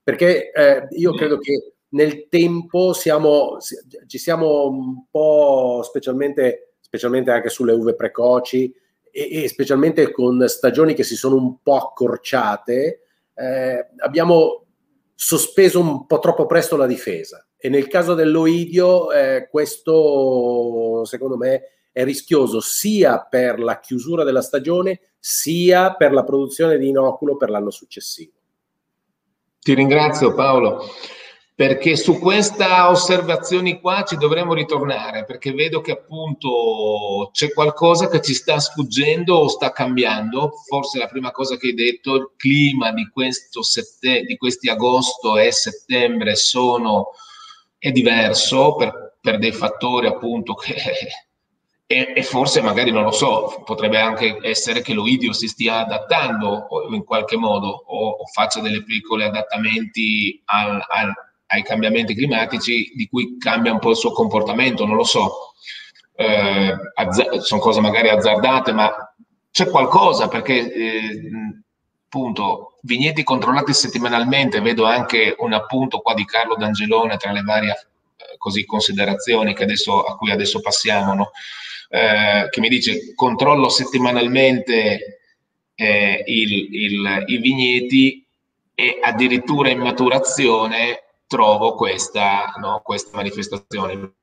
Perché 0.00 0.52
eh, 0.52 0.86
io 0.90 1.12
credo 1.14 1.38
che 1.38 1.72
nel 1.88 2.28
tempo 2.28 2.92
siamo, 2.92 3.56
ci 4.06 4.18
siamo 4.18 4.68
un 4.68 5.06
po', 5.10 5.80
specialmente, 5.82 6.74
specialmente 6.78 7.32
anche 7.32 7.48
sulle 7.48 7.72
uve 7.72 7.96
precoci 7.96 8.72
e, 9.10 9.42
e 9.42 9.48
specialmente 9.48 10.12
con 10.12 10.46
stagioni 10.46 10.94
che 10.94 11.02
si 11.02 11.16
sono 11.16 11.34
un 11.34 11.60
po' 11.60 11.78
accorciate, 11.78 13.06
eh, 13.34 13.88
abbiamo 13.98 14.66
sospeso 15.14 15.80
un 15.80 16.06
po' 16.06 16.18
troppo 16.18 16.46
presto 16.46 16.76
la 16.76 16.86
difesa 16.86 17.46
e 17.56 17.68
nel 17.68 17.88
caso 17.88 18.14
dell'Oidio 18.14 19.12
eh, 19.12 19.48
questo 19.50 21.04
secondo 21.04 21.36
me 21.36 21.62
è 21.92 22.04
rischioso 22.04 22.60
sia 22.60 23.20
per 23.20 23.58
la 23.60 23.80
chiusura 23.80 24.24
della 24.24 24.42
stagione 24.42 25.00
sia 25.18 25.94
per 25.94 26.12
la 26.12 26.24
produzione 26.24 26.78
di 26.78 26.88
inoculo 26.88 27.36
per 27.36 27.50
l'anno 27.50 27.70
successivo. 27.70 28.32
Ti 29.58 29.74
ringrazio 29.74 30.32
Paolo 30.32 30.84
perché 31.60 31.94
su 31.94 32.18
questa 32.18 32.88
osservazione 32.88 33.80
qua 33.80 34.02
ci 34.04 34.16
dovremmo 34.16 34.54
ritornare, 34.54 35.26
perché 35.26 35.52
vedo 35.52 35.82
che 35.82 35.90
appunto 35.90 37.28
c'è 37.32 37.52
qualcosa 37.52 38.08
che 38.08 38.22
ci 38.22 38.32
sta 38.32 38.58
sfuggendo 38.58 39.34
o 39.34 39.48
sta 39.48 39.70
cambiando. 39.70 40.52
Forse 40.66 40.96
la 40.98 41.06
prima 41.06 41.30
cosa 41.32 41.58
che 41.58 41.66
hai 41.66 41.74
detto, 41.74 42.14
il 42.14 42.30
clima 42.38 42.92
di, 42.92 43.06
sette, 43.60 44.22
di 44.22 44.38
questi 44.38 44.70
agosto 44.70 45.36
e 45.36 45.52
settembre 45.52 46.34
sono, 46.34 47.10
è 47.76 47.90
diverso 47.90 48.74
per, 48.76 49.18
per 49.20 49.36
dei 49.36 49.52
fattori 49.52 50.06
appunto 50.06 50.54
che... 50.54 50.76
E, 51.90 52.12
e, 52.14 52.22
forse 52.22 52.60
magari 52.62 52.92
non 52.92 53.02
lo 53.02 53.10
so, 53.10 53.62
potrebbe 53.64 53.98
anche 53.98 54.38
essere 54.42 54.80
che 54.80 54.94
l'oidio 54.94 55.32
si 55.32 55.48
stia 55.48 55.80
adattando 55.80 56.68
in 56.90 57.02
qualche 57.02 57.36
modo 57.36 57.66
o, 57.66 58.10
o 58.10 58.26
faccia 58.26 58.60
delle 58.60 58.84
piccoli 58.84 59.24
adattamenti 59.24 60.40
al, 60.44 60.80
al 60.86 61.12
ai 61.52 61.62
cambiamenti 61.62 62.14
climatici 62.14 62.92
di 62.94 63.08
cui 63.08 63.36
cambia 63.38 63.72
un 63.72 63.80
po' 63.80 63.90
il 63.90 63.96
suo 63.96 64.12
comportamento, 64.12 64.84
non 64.86 64.96
lo 64.96 65.04
so. 65.04 65.52
Eh, 66.14 66.76
azz- 66.94 67.38
sono 67.38 67.60
cose 67.60 67.80
magari 67.80 68.08
azzardate, 68.08 68.72
ma 68.72 68.90
c'è 69.50 69.68
qualcosa 69.68 70.28
perché 70.28 70.72
eh, 70.72 71.30
appunto 72.04 72.78
vigneti 72.82 73.24
controllati 73.24 73.72
settimanalmente, 73.72 74.60
vedo 74.60 74.84
anche 74.84 75.34
un 75.38 75.52
appunto 75.52 75.98
qua 75.98 76.14
di 76.14 76.24
Carlo 76.24 76.54
D'Angelone 76.54 77.16
tra 77.16 77.32
le 77.32 77.42
varie 77.42 77.70
eh, 77.70 78.36
così, 78.38 78.64
considerazioni 78.64 79.54
adesso, 79.58 80.04
a 80.04 80.16
cui 80.16 80.30
adesso 80.30 80.60
passiamo, 80.60 81.14
no? 81.14 81.30
eh, 81.88 82.46
che 82.48 82.60
mi 82.60 82.68
dice 82.68 83.12
controllo 83.14 83.68
settimanalmente 83.68 85.20
eh, 85.74 86.22
il, 86.26 86.74
il, 86.74 87.24
i 87.26 87.38
vigneti 87.38 88.24
e 88.72 88.98
addirittura 89.02 89.70
in 89.70 89.80
maturazione 89.80 91.09
trovo 91.30 91.76
questa, 91.76 92.54
no, 92.56 92.80
questa 92.82 93.16
manifestazione. 93.16 94.14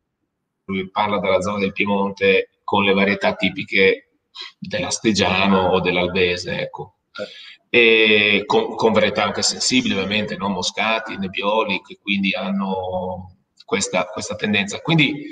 Lui 0.66 0.90
parla 0.90 1.20
della 1.20 1.40
zona 1.40 1.60
del 1.60 1.72
Piemonte 1.72 2.50
con 2.66 2.84
le 2.84 2.94
varietà 2.94 3.34
tipiche 3.34 4.10
dell'Astegiano 4.60 5.70
o 5.70 5.80
dell'Albese, 5.80 6.60
ecco. 6.60 6.96
E 7.70 8.44
con, 8.46 8.76
con, 8.76 8.92
varietà 8.92 9.24
anche 9.24 9.42
sensibili, 9.42 9.94
ovviamente, 9.94 10.36
non 10.36 10.52
moscati, 10.52 11.18
nebbioli, 11.18 11.82
che 11.82 11.98
quindi 12.02 12.34
hanno 12.34 13.38
questa, 13.64 14.04
questa 14.08 14.36
tendenza. 14.36 14.82
Quindi 14.82 15.28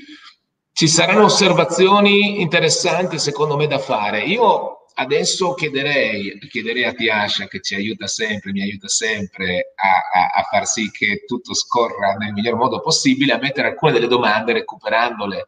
ci 0.71 0.87
saranno 0.87 1.25
osservazioni 1.25 2.39
interessanti, 2.39 3.19
secondo 3.19 3.57
me, 3.57 3.67
da 3.67 3.79
fare. 3.79 4.23
Io 4.23 4.84
adesso 4.95 5.53
chiederei, 5.53 6.37
chiederei, 6.49 6.85
a 6.85 6.93
Tiascia 6.93 7.47
che 7.47 7.61
ci 7.61 7.75
aiuta 7.75 8.07
sempre, 8.07 8.51
mi 8.51 8.61
aiuta 8.61 8.87
sempre 8.87 9.73
a, 9.75 10.19
a, 10.19 10.27
a, 10.39 10.43
far 10.43 10.65
sì 10.67 10.89
che 10.91 11.23
tutto 11.25 11.53
scorra 11.53 12.13
nel 12.13 12.33
miglior 12.33 12.55
modo 12.55 12.79
possibile, 12.79 13.33
a 13.33 13.39
mettere 13.39 13.69
alcune 13.69 13.91
delle 13.93 14.07
domande 14.07 14.53
recuperandole 14.53 15.47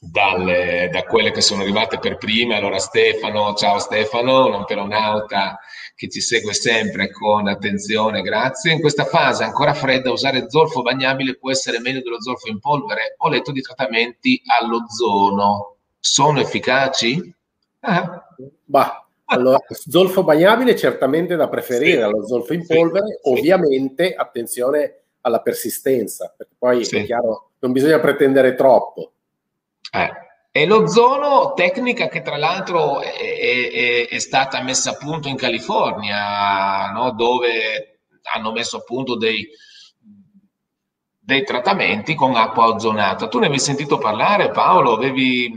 dalle, 0.00 0.88
da 0.92 1.02
quelle 1.04 1.30
che 1.30 1.40
sono 1.40 1.62
arrivate 1.62 1.98
per 1.98 2.18
prima. 2.18 2.56
Allora 2.56 2.78
Stefano, 2.78 3.54
ciao 3.54 3.78
Stefano, 3.78 4.46
un 4.46 4.54
amperonauta 4.54 5.58
che 5.94 6.08
ci 6.08 6.20
segue 6.20 6.52
sempre 6.52 7.10
con 7.10 7.48
attenzione, 7.48 8.20
grazie. 8.20 8.72
In 8.72 8.80
questa 8.80 9.04
fase 9.04 9.44
ancora 9.44 9.72
fredda 9.72 10.12
usare 10.12 10.50
zolfo 10.50 10.82
bagnabile 10.82 11.36
può 11.38 11.50
essere 11.50 11.80
meglio 11.80 12.02
dello 12.02 12.20
zolfo 12.20 12.48
in 12.48 12.60
polvere. 12.60 13.14
Ho 13.18 13.28
letto 13.28 13.50
di 13.50 13.62
trattamenti 13.62 14.40
all'ozono. 14.44 15.76
Sono 15.98 16.40
efficaci? 16.40 17.34
Ah. 17.80 18.26
Bah, 18.64 19.08
allora, 19.26 19.58
zolfo 19.68 20.24
bagnabile 20.24 20.74
certamente 20.74 21.36
da 21.36 21.48
preferire 21.48 21.98
sì. 21.98 22.02
allo 22.02 22.26
zolfo 22.26 22.54
in 22.54 22.66
polvere, 22.66 23.20
sì. 23.22 23.30
ovviamente 23.30 24.14
attenzione 24.14 25.02
alla 25.20 25.40
persistenza, 25.40 26.32
perché 26.34 26.54
poi 26.56 26.84
sì. 26.84 26.96
è 26.96 27.04
chiaro, 27.04 27.50
non 27.58 27.72
bisogna 27.72 28.00
pretendere 28.00 28.54
troppo. 28.54 29.12
Eh. 29.92 30.26
E 30.50 30.66
l'ozono, 30.66 31.52
tecnica 31.52 32.08
che 32.08 32.22
tra 32.22 32.36
l'altro 32.36 33.00
è, 33.00 33.12
è, 33.12 34.08
è 34.08 34.18
stata 34.18 34.62
messa 34.62 34.90
a 34.90 34.96
punto 34.96 35.28
in 35.28 35.36
California, 35.36 36.90
no? 36.90 37.12
dove 37.12 38.00
hanno 38.34 38.50
messo 38.52 38.78
a 38.78 38.82
punto 38.82 39.16
dei, 39.16 39.46
dei 41.18 41.44
trattamenti 41.44 42.14
con 42.14 42.34
acqua 42.34 42.68
ozonata. 42.68 43.28
Tu 43.28 43.38
ne 43.38 43.46
avevi 43.46 43.60
sentito 43.60 43.98
parlare, 43.98 44.50
Paolo? 44.50 44.94
Avevi... 44.94 45.54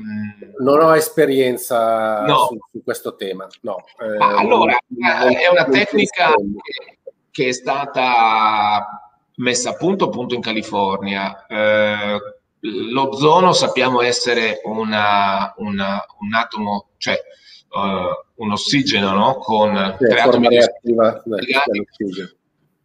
Non 0.61 0.81
ho 0.81 0.95
esperienza 0.95 2.21
no. 2.25 2.47
su, 2.47 2.57
su, 2.71 2.83
questo 2.83 3.15
tema, 3.15 3.47
no. 3.61 3.83
Eh, 3.99 4.17
allora, 4.17 4.77
non, 4.87 5.35
è 5.35 5.47
una 5.47 5.65
tecnica 5.65 6.33
che, 6.33 6.99
che, 7.29 7.47
è 7.47 7.51
stata 7.51 9.11
messa 9.37 9.71
a 9.71 9.75
punto 9.75 10.05
appunto 10.05 10.35
in 10.35 10.41
California. 10.41 11.45
Eh, 11.47 12.19
l'ozono 12.61 13.53
sappiamo 13.53 14.01
essere 14.01 14.61
una, 14.63 15.53
una, 15.57 16.05
un 16.19 16.33
atomo, 16.33 16.89
cioè 16.97 17.19
uh, 17.69 18.43
un 18.43 18.51
ossigeno 18.51 19.11
no? 19.13 19.35
con 19.37 19.95
sì, 19.99 20.05
tre 20.07 20.21
atomi 20.21 20.47
reattiva, 20.47 21.23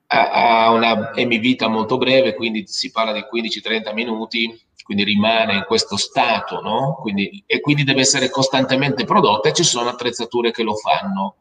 ha 0.09 0.71
una 0.71 1.15
emivita 1.15 1.69
molto 1.69 1.99
breve, 1.99 2.35
quindi 2.35 2.67
si 2.67 2.91
parla 2.91 3.13
di 3.13 3.25
15-30 3.31 3.93
minuti, 3.93 4.66
quindi 4.87 5.03
rimane 5.03 5.55
in 5.55 5.65
questo 5.67 5.97
stato, 5.97 6.61
no? 6.61 6.97
quindi, 7.03 7.43
e 7.45 7.61
quindi 7.61 7.83
deve 7.83 8.03
essere 8.03 8.31
costantemente 8.31 9.05
prodotta 9.05 9.49
e 9.49 9.53
ci 9.53 9.65
sono 9.65 9.89
attrezzature 9.91 10.53
che 10.53 10.63
lo 10.63 10.77
fanno. 10.77 11.35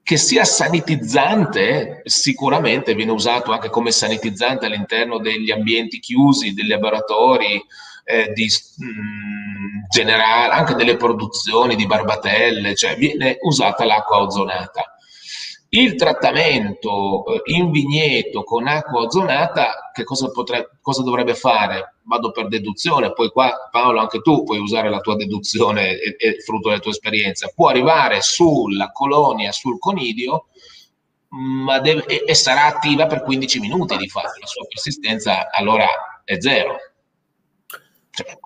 Che 0.00 0.16
sia 0.16 0.44
sanitizzante, 0.44 2.02
sicuramente 2.04 2.94
viene 2.94 3.10
usato 3.10 3.50
anche 3.50 3.68
come 3.68 3.90
sanitizzante 3.90 4.66
all'interno 4.66 5.18
degli 5.18 5.50
ambienti 5.50 5.98
chiusi, 5.98 6.54
dei 6.54 6.68
laboratori, 6.68 7.60
eh, 8.04 8.32
di 8.32 8.46
mh, 8.76 8.84
mm, 8.84 9.82
generale, 9.90 10.52
anche 10.52 10.74
delle 10.74 10.96
produzioni 10.96 11.74
di 11.74 11.84
barbatelle, 11.84 12.76
cioè 12.76 12.94
viene 12.96 13.38
usata 13.40 13.84
l'acqua 13.84 14.22
ozonata 14.22 14.97
il 15.70 15.96
trattamento 15.96 17.26
eh, 17.26 17.52
in 17.52 17.70
vigneto 17.70 18.42
con 18.42 18.66
acqua 18.66 19.02
ozonata, 19.02 19.90
che 19.92 20.04
cosa, 20.04 20.30
potrebbe, 20.30 20.78
cosa 20.80 21.02
dovrebbe 21.02 21.34
fare? 21.34 21.96
Vado 22.04 22.30
per 22.30 22.48
deduzione, 22.48 23.12
poi 23.12 23.28
qua 23.30 23.68
Paolo 23.70 24.00
anche 24.00 24.20
tu 24.20 24.44
puoi 24.44 24.58
usare 24.58 24.88
la 24.88 25.00
tua 25.00 25.14
deduzione 25.16 25.98
e, 25.98 26.16
e 26.18 26.40
frutto 26.40 26.68
della 26.68 26.80
tua 26.80 26.92
esperienza. 26.92 27.52
Può 27.54 27.68
arrivare 27.68 28.22
sulla 28.22 28.90
colonia, 28.92 29.52
sul 29.52 29.78
conidio, 29.78 30.46
ma 31.28 31.78
deve, 31.80 32.04
e, 32.06 32.24
e, 32.26 32.34
sarà 32.34 32.64
attiva 32.64 33.06
per 33.06 33.22
15 33.22 33.60
minuti 33.60 33.96
di 33.98 34.08
fatto, 34.08 34.40
la 34.40 34.46
sua 34.46 34.64
persistenza 34.66 35.50
allora 35.50 35.86
è 36.24 36.40
zero. 36.40 36.76
Cioè. 38.10 38.38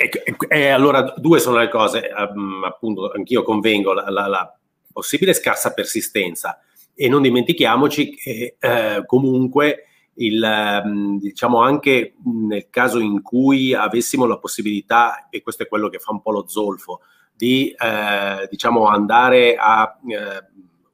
E, 0.00 0.36
e, 0.48 0.68
allora 0.68 1.02
due 1.16 1.40
sono 1.40 1.58
le 1.58 1.68
cose, 1.68 2.08
um, 2.16 2.62
appunto 2.64 3.10
anch'io 3.10 3.42
convengo, 3.42 3.92
la, 3.92 4.08
la, 4.08 4.26
la 4.28 4.57
possibile 4.98 5.32
scarsa 5.32 5.72
persistenza 5.74 6.60
e 6.92 7.08
non 7.08 7.22
dimentichiamoci 7.22 8.16
che 8.16 8.56
eh, 8.58 9.02
comunque 9.06 9.84
il, 10.14 10.42
ehm, 10.42 11.20
diciamo 11.20 11.62
anche 11.62 12.14
nel 12.24 12.68
caso 12.68 12.98
in 12.98 13.22
cui 13.22 13.72
avessimo 13.74 14.26
la 14.26 14.38
possibilità, 14.38 15.28
e 15.30 15.40
questo 15.40 15.62
è 15.62 15.68
quello 15.68 15.88
che 15.88 16.00
fa 16.00 16.10
un 16.10 16.20
po' 16.20 16.32
lo 16.32 16.48
zolfo, 16.48 17.02
di 17.32 17.70
eh, 17.70 18.48
diciamo 18.50 18.86
andare 18.88 19.54
a 19.54 20.00
eh, 20.04 20.44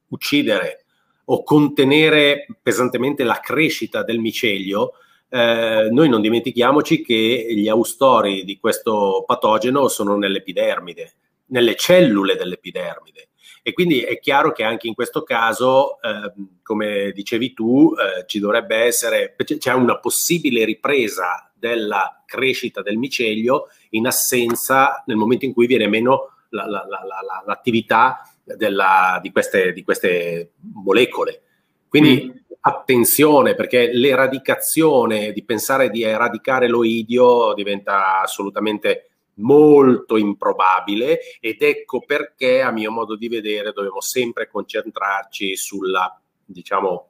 uccidere 0.09 0.85
o 1.25 1.41
contenere 1.41 2.45
pesantemente 2.61 3.23
la 3.23 3.39
crescita 3.39 4.03
del 4.03 4.19
micelio, 4.19 4.91
eh, 5.29 5.89
noi 5.89 6.09
non 6.09 6.21
dimentichiamoci 6.21 7.01
che 7.01 7.47
gli 7.49 7.67
austori 7.67 8.43
di 8.43 8.59
questo 8.59 9.23
patogeno 9.25 9.87
sono 9.87 10.15
nell'epidermide, 10.15 11.13
nelle 11.47 11.75
cellule 11.75 12.35
dell'epidermide. 12.35 13.29
E 13.67 13.73
quindi 13.73 14.01
è 14.01 14.19
chiaro 14.19 14.51
che 14.51 14.61
anche 14.61 14.87
in 14.87 14.93
questo 14.93 15.23
caso, 15.23 15.99
eh, 15.99 16.31
come 16.61 17.11
dicevi 17.15 17.51
tu, 17.55 17.95
eh, 17.97 18.23
ci 18.27 18.37
dovrebbe 18.37 18.75
essere, 18.75 19.35
c'è 19.57 19.73
una 19.73 19.97
possibile 19.97 20.63
ripresa 20.65 21.51
della 21.51 22.21
crescita 22.27 22.83
del 22.83 22.99
micelio 22.99 23.69
in 23.89 24.05
assenza, 24.05 25.01
nel 25.07 25.17
momento 25.17 25.45
in 25.45 25.53
cui 25.53 25.65
viene 25.65 25.87
meno 25.87 26.33
la, 26.49 26.67
la, 26.67 26.85
la, 26.87 27.43
l'attività 27.43 28.29
della, 28.43 29.17
di, 29.19 29.31
queste, 29.31 29.73
di, 29.73 29.83
queste, 29.83 30.51
molecole. 30.83 31.41
Quindi 31.87 32.23
mm. 32.23 32.37
attenzione 32.59 33.55
perché 33.55 33.91
l'eradicazione, 33.91 35.31
di 35.31 35.43
pensare 35.43 35.89
di 35.89 36.03
eradicare 36.03 36.67
l'oidio 36.67 37.55
diventa 37.55 38.21
assolutamente 38.21 39.09
molto 39.35 40.17
improbabile 40.17 41.19
ed 41.39 41.61
ecco 41.61 42.01
perché 42.01 42.61
a 42.61 42.71
mio 42.71 42.91
modo 42.91 43.15
di 43.15 43.27
vedere 43.27 43.71
dobbiamo 43.73 44.01
sempre 44.01 44.47
concentrarci 44.47 45.55
sulla 45.55 46.19
diciamo 46.45 47.09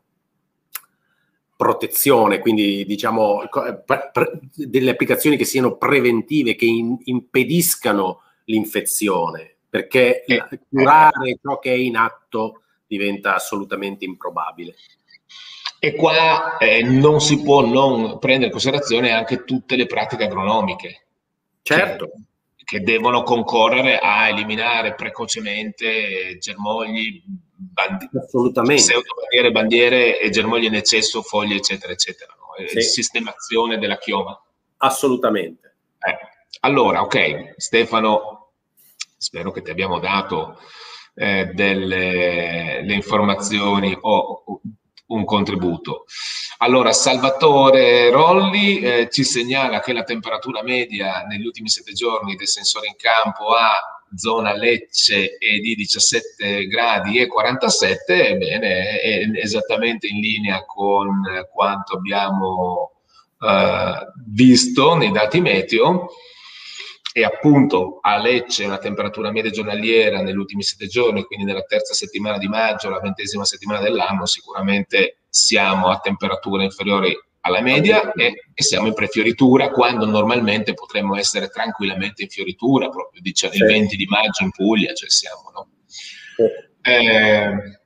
protezione, 1.56 2.40
quindi 2.40 2.86
diciamo 2.86 3.44
pre, 3.86 4.10
pre, 4.12 4.40
delle 4.56 4.92
applicazioni 4.92 5.38
che 5.38 5.46
siano 5.46 5.78
preventive, 5.78 6.56
che 6.56 6.66
in, 6.66 6.98
impediscano 7.04 8.22
l'infezione, 8.46 9.56
perché 9.70 10.24
eh, 10.26 10.44
curare 10.70 11.40
ciò 11.42 11.60
che 11.60 11.72
è 11.72 11.76
in 11.76 11.96
atto 11.96 12.64
diventa 12.86 13.36
assolutamente 13.36 14.04
improbabile. 14.04 14.76
E 15.80 15.94
qua 15.96 16.58
eh, 16.58 16.84
non 16.84 17.22
si 17.22 17.42
può 17.42 17.66
non 17.66 18.18
prendere 18.20 18.48
in 18.48 18.52
considerazione 18.52 19.12
anche 19.12 19.44
tutte 19.44 19.76
le 19.76 19.86
pratiche 19.86 20.26
agronomiche 20.26 21.05
Certo. 21.66 22.12
Che, 22.64 22.82
devono 22.82 23.24
concorrere 23.24 23.98
a 23.98 24.28
eliminare 24.30 24.94
precocemente 24.94 26.38
germogli, 26.40 27.24
bandi- 27.26 28.08
pseudobandiere, 28.12 29.52
bandiere 29.52 30.20
e 30.20 30.30
germogli 30.30 30.66
in 30.66 30.76
eccesso, 30.76 31.24
foglie, 31.24 31.56
eccetera, 31.56 31.92
eccetera. 31.92 32.36
No? 32.38 32.68
Sì. 32.68 32.82
Sistemazione 32.82 33.80
della 33.80 33.98
chioma. 33.98 34.40
Assolutamente. 34.78 35.78
Eh. 36.00 36.18
Allora, 36.62 37.02
ok, 37.02 37.56
Stefano, 37.58 38.52
spero 39.18 39.52
che 39.52 39.64
ti 39.64 39.72
abbiamo 39.72 39.98
dato 40.00 40.60
eh, 41.16 41.46
delle 41.46 42.86
informazioni 42.94 43.98
o 44.00 44.62
un 45.08 45.24
contributo. 45.26 46.06
Allora, 46.60 46.94
Salvatore 46.94 48.10
Rolli 48.10 48.80
eh, 48.80 49.10
ci 49.12 49.24
segnala 49.24 49.80
che 49.80 49.94
la 49.94 50.04
temperatura 50.04 50.64
media 50.64 51.24
negli 51.24 51.46
ultimi 51.46 51.70
sette 51.70 51.94
giorni 51.94 52.36
dei 52.36 52.48
sensori 52.48 52.88
in 52.88 52.96
campo 52.98 53.50
a 53.50 53.72
zona 54.16 54.54
Lecce 54.54 55.38
è 55.38 55.58
di 55.60 55.76
17 55.76 56.68
gradi 56.68 57.20
e 57.20 57.28
47, 57.28 58.30
ebbene 58.30 59.00
è 59.00 59.30
esattamente 59.42 60.08
in 60.08 60.20
linea 60.20 60.64
con 60.66 61.22
quanto 61.52 61.98
abbiamo 61.98 62.92
eh, 63.40 64.12
visto 64.28 64.96
nei 64.96 65.12
dati 65.12 65.42
meteo 65.42 66.10
e 67.18 67.24
appunto 67.24 68.00
a 68.02 68.18
Lecce 68.18 68.66
una 68.66 68.78
temperatura 68.78 69.32
media 69.32 69.50
giornaliera 69.50 70.22
negli 70.22 70.36
ultimi 70.36 70.64
sette 70.64 70.88
giorni, 70.88 71.24
quindi 71.24 71.46
nella 71.46 71.62
terza 71.62 71.94
settimana 71.94 72.38
di 72.38 72.50
maggio, 72.50 72.90
la 72.90 73.00
ventesima 73.00 73.46
settimana 73.46 73.80
dell'anno, 73.80 74.26
sicuramente 74.26 75.20
siamo 75.30 75.88
a 75.88 76.00
temperature 76.00 76.66
inferiori 76.66 77.18
alla 77.40 77.62
media 77.62 78.12
e, 78.12 78.44
e, 78.54 78.62
siamo 78.62 78.88
in 78.88 78.94
prefioritura 78.94 79.70
quando 79.70 80.06
normalmente 80.06 80.74
potremmo 80.74 81.16
essere 81.16 81.48
tranquillamente 81.48 82.24
in 82.24 82.28
fioritura, 82.28 82.90
proprio 82.90 83.22
diciamo, 83.22 83.54
il 83.54 83.64
20 83.64 83.96
di 83.96 84.06
maggio 84.08 84.44
in 84.44 84.52
Puglia, 84.52 84.94
cioè 84.94 85.10
siamo, 85.10 85.52
no? 85.54 85.70
Eh, 86.82 87.80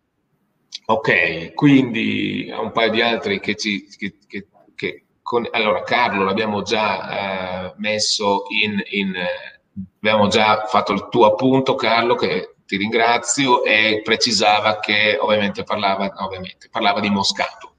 ok, 0.85 1.53
quindi 1.53 2.51
un 2.51 2.71
paio 2.71 2.89
di 2.89 3.01
altri 3.03 3.39
che 3.39 3.55
ci... 3.55 3.85
Che, 3.95 4.15
che, 4.27 4.47
che 4.73 5.03
con, 5.29 5.47
allora, 5.51 5.83
Carlo 5.83 6.23
l'abbiamo 6.23 6.63
già 6.63 7.67
eh, 7.67 7.73
messo 7.77 8.45
in, 8.49 8.81
in 8.89 9.15
eh, 9.15 9.61
abbiamo 9.97 10.27
già 10.27 10.65
fatto 10.65 10.91
il 10.91 11.07
tuo 11.07 11.27
appunto, 11.27 11.75
Carlo, 11.75 12.15
che 12.15 12.55
ti 12.65 12.77
ringrazio, 12.77 13.63
e 13.63 14.01
precisava 14.03 14.79
che 14.79 15.19
ovviamente 15.21 15.61
parlava, 15.61 16.11
ovviamente, 16.17 16.67
parlava 16.71 16.99
di 16.99 17.11
Moscato. 17.11 17.75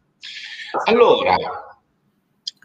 Allora, 0.85 1.35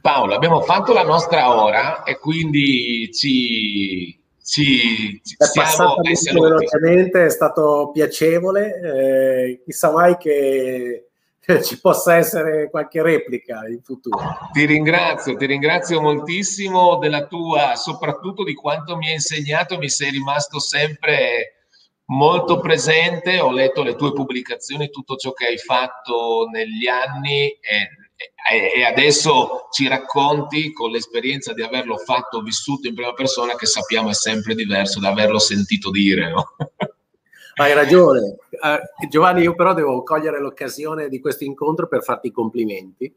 Paolo, 0.04 0.36
abbiamo 0.36 0.62
fatto 0.62 0.94
la 0.94 1.04
nostra 1.04 1.60
ora 1.60 2.04
e 2.04 2.20
quindi 2.20 3.12
ci, 3.12 4.22
ci, 4.44 5.20
ci 5.24 5.36
è 5.36 5.66
siamo 5.66 5.96
velocemente, 5.96 7.26
è 7.26 7.30
stato 7.32 7.90
piacevole, 7.92 8.82
eh, 8.84 9.62
chissà 9.66 9.92
mai 9.92 10.16
che 10.18 11.08
ci 11.64 11.80
possa 11.80 12.16
essere 12.16 12.70
qualche 12.70 13.02
replica 13.02 13.68
in 13.68 13.82
futuro. 13.84 14.18
Ti 14.52 14.66
ringrazio, 14.66 15.36
ti 15.36 15.46
ringrazio 15.46 16.02
moltissimo 16.02 16.98
della 16.98 17.28
tua, 17.28 17.76
soprattutto 17.76 18.44
di 18.44 18.54
quanto 18.54 18.96
mi 18.98 19.08
hai 19.08 19.14
insegnato, 19.14 19.78
mi 19.78 19.90
sei 19.90 20.12
rimasto 20.12 20.60
sempre 20.60 21.68
molto 22.06 22.60
presente, 22.60 23.40
ho 23.40 23.52
letto 23.52 23.84
le 23.84 23.96
tue 23.96 24.14
pubblicazioni, 24.14 24.90
tutto 24.90 25.16
ciò 25.16 25.32
che 25.34 25.48
hai 25.48 25.58
fatto 25.58 26.48
negli 26.52 26.88
anni 26.88 27.48
e, 27.48 28.80
e 28.80 28.84
adesso 28.84 29.68
ci 29.72 29.88
racconti 29.88 30.72
con 30.72 30.92
l'esperienza 30.92 31.54
di 31.54 31.62
averlo 31.62 31.98
fatto, 31.98 32.42
vissuto 32.42 32.88
in 32.88 32.96
prima 32.96 33.14
persona, 33.14 33.56
che 33.56 33.66
sappiamo 33.66 34.10
è 34.10 34.14
sempre 34.14 34.56
diverso 34.56 35.00
da 35.00 35.10
averlo 35.10 35.40
sentito 35.40 35.90
dire. 35.90 36.30
No? 36.30 36.56
Hai 37.58 37.74
ragione. 37.74 38.36
Uh, 38.52 39.08
Giovanni, 39.08 39.42
io 39.42 39.56
però 39.56 39.74
devo 39.74 40.04
cogliere 40.04 40.42
l'occasione 40.42 41.08
di 41.08 41.22
questo 41.22 41.46
incontro 41.46 41.88
per 41.88 42.04
farti 42.04 42.28
i 42.28 42.32
complimenti. 42.32 43.14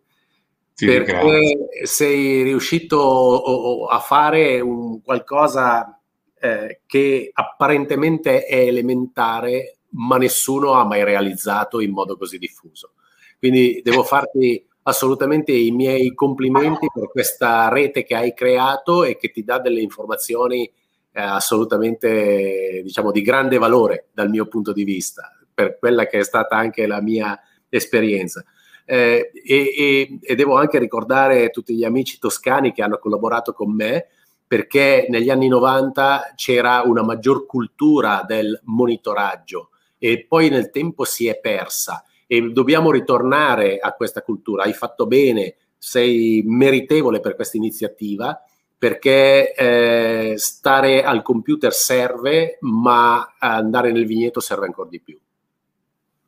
Sì, 0.72 0.86
perché 0.86 1.12
grazie. 1.12 1.86
sei 1.86 2.42
riuscito 2.44 3.86
a 3.86 3.98
fare 3.98 4.60
un 4.60 5.02
qualcosa 5.02 6.00
eh, 6.38 6.82
che 6.86 7.30
apparentemente 7.32 8.44
è 8.44 8.60
elementare, 8.60 9.78
ma 9.90 10.18
nessuno 10.18 10.74
ha 10.74 10.84
mai 10.84 11.02
realizzato 11.02 11.80
in 11.80 11.90
modo 11.90 12.16
così 12.16 12.38
diffuso. 12.38 12.92
Quindi 13.40 13.80
devo 13.82 14.04
farti 14.04 14.64
assolutamente 14.82 15.50
i 15.50 15.72
miei 15.72 16.14
complimenti 16.14 16.86
per 16.94 17.08
questa 17.10 17.68
rete 17.70 18.04
che 18.04 18.14
hai 18.14 18.32
creato 18.32 19.02
e 19.02 19.16
che 19.16 19.32
ti 19.32 19.42
dà 19.42 19.58
delle 19.58 19.80
informazioni 19.80 20.70
eh, 21.18 21.22
assolutamente 21.22 22.80
diciamo 22.84 23.10
di 23.10 23.22
grande 23.22 23.58
valore 23.58 24.06
dal 24.12 24.28
mio 24.28 24.46
punto 24.46 24.72
di 24.72 24.84
vista 24.84 25.36
per 25.52 25.76
quella 25.76 26.06
che 26.06 26.20
è 26.20 26.22
stata 26.22 26.56
anche 26.56 26.86
la 26.86 27.00
mia 27.02 27.36
esperienza 27.68 28.44
eh, 28.84 29.32
e, 29.34 29.74
e, 29.76 30.18
e, 30.22 30.34
devo 30.36 30.56
anche 30.56 30.78
ricordare 30.78 31.50
tutti 31.50 31.74
gli 31.74 31.82
amici 31.82 32.20
toscani 32.20 32.72
che 32.72 32.82
hanno 32.82 32.98
collaborato 32.98 33.52
con 33.52 33.74
me 33.74 34.06
perché 34.46 35.06
negli 35.08 35.28
anni 35.28 35.48
90 35.48 36.34
c'era 36.36 36.82
una 36.84 37.02
maggior 37.02 37.46
cultura 37.46 38.24
del 38.24 38.58
monitoraggio 38.64 39.70
e 39.98 40.24
poi 40.26 40.48
nel 40.48 40.70
tempo 40.70 41.04
si 41.04 41.26
è 41.26 41.40
persa 41.40 42.04
e 42.28 42.40
dobbiamo 42.52 42.90
ritornare 42.92 43.78
a 43.78 43.92
questa 43.92 44.22
cultura. 44.22 44.62
Hai 44.62 44.72
fatto 44.72 45.06
bene, 45.06 45.56
sei 45.76 46.42
meritevole 46.46 47.20
per 47.20 47.34
questa 47.34 47.56
iniziativa 47.56 48.40
perché 48.78 49.52
eh, 49.54 50.34
stare 50.36 51.02
al 51.02 51.22
computer 51.22 51.72
serve, 51.72 52.58
ma 52.60 53.34
andare 53.38 53.90
nel 53.90 54.06
vigneto 54.06 54.38
serve 54.38 54.66
ancora 54.66 54.88
di 54.88 55.00
più. 55.00 55.18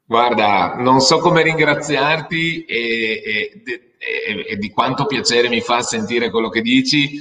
Guarda, 0.05 0.75
non 0.77 0.99
so 0.99 1.19
come 1.19 1.43
ringraziarti 1.43 2.65
e, 2.65 3.23
e, 3.25 3.63
e, 3.97 4.47
e, 4.49 4.57
di 4.57 4.71
quanto 4.71 5.07
piacere 5.07 5.49
mi 5.49 5.61
fa 5.61 5.83
sentire 5.83 6.31
quello 6.31 6.49
che 6.49 6.63
dici. 6.63 7.21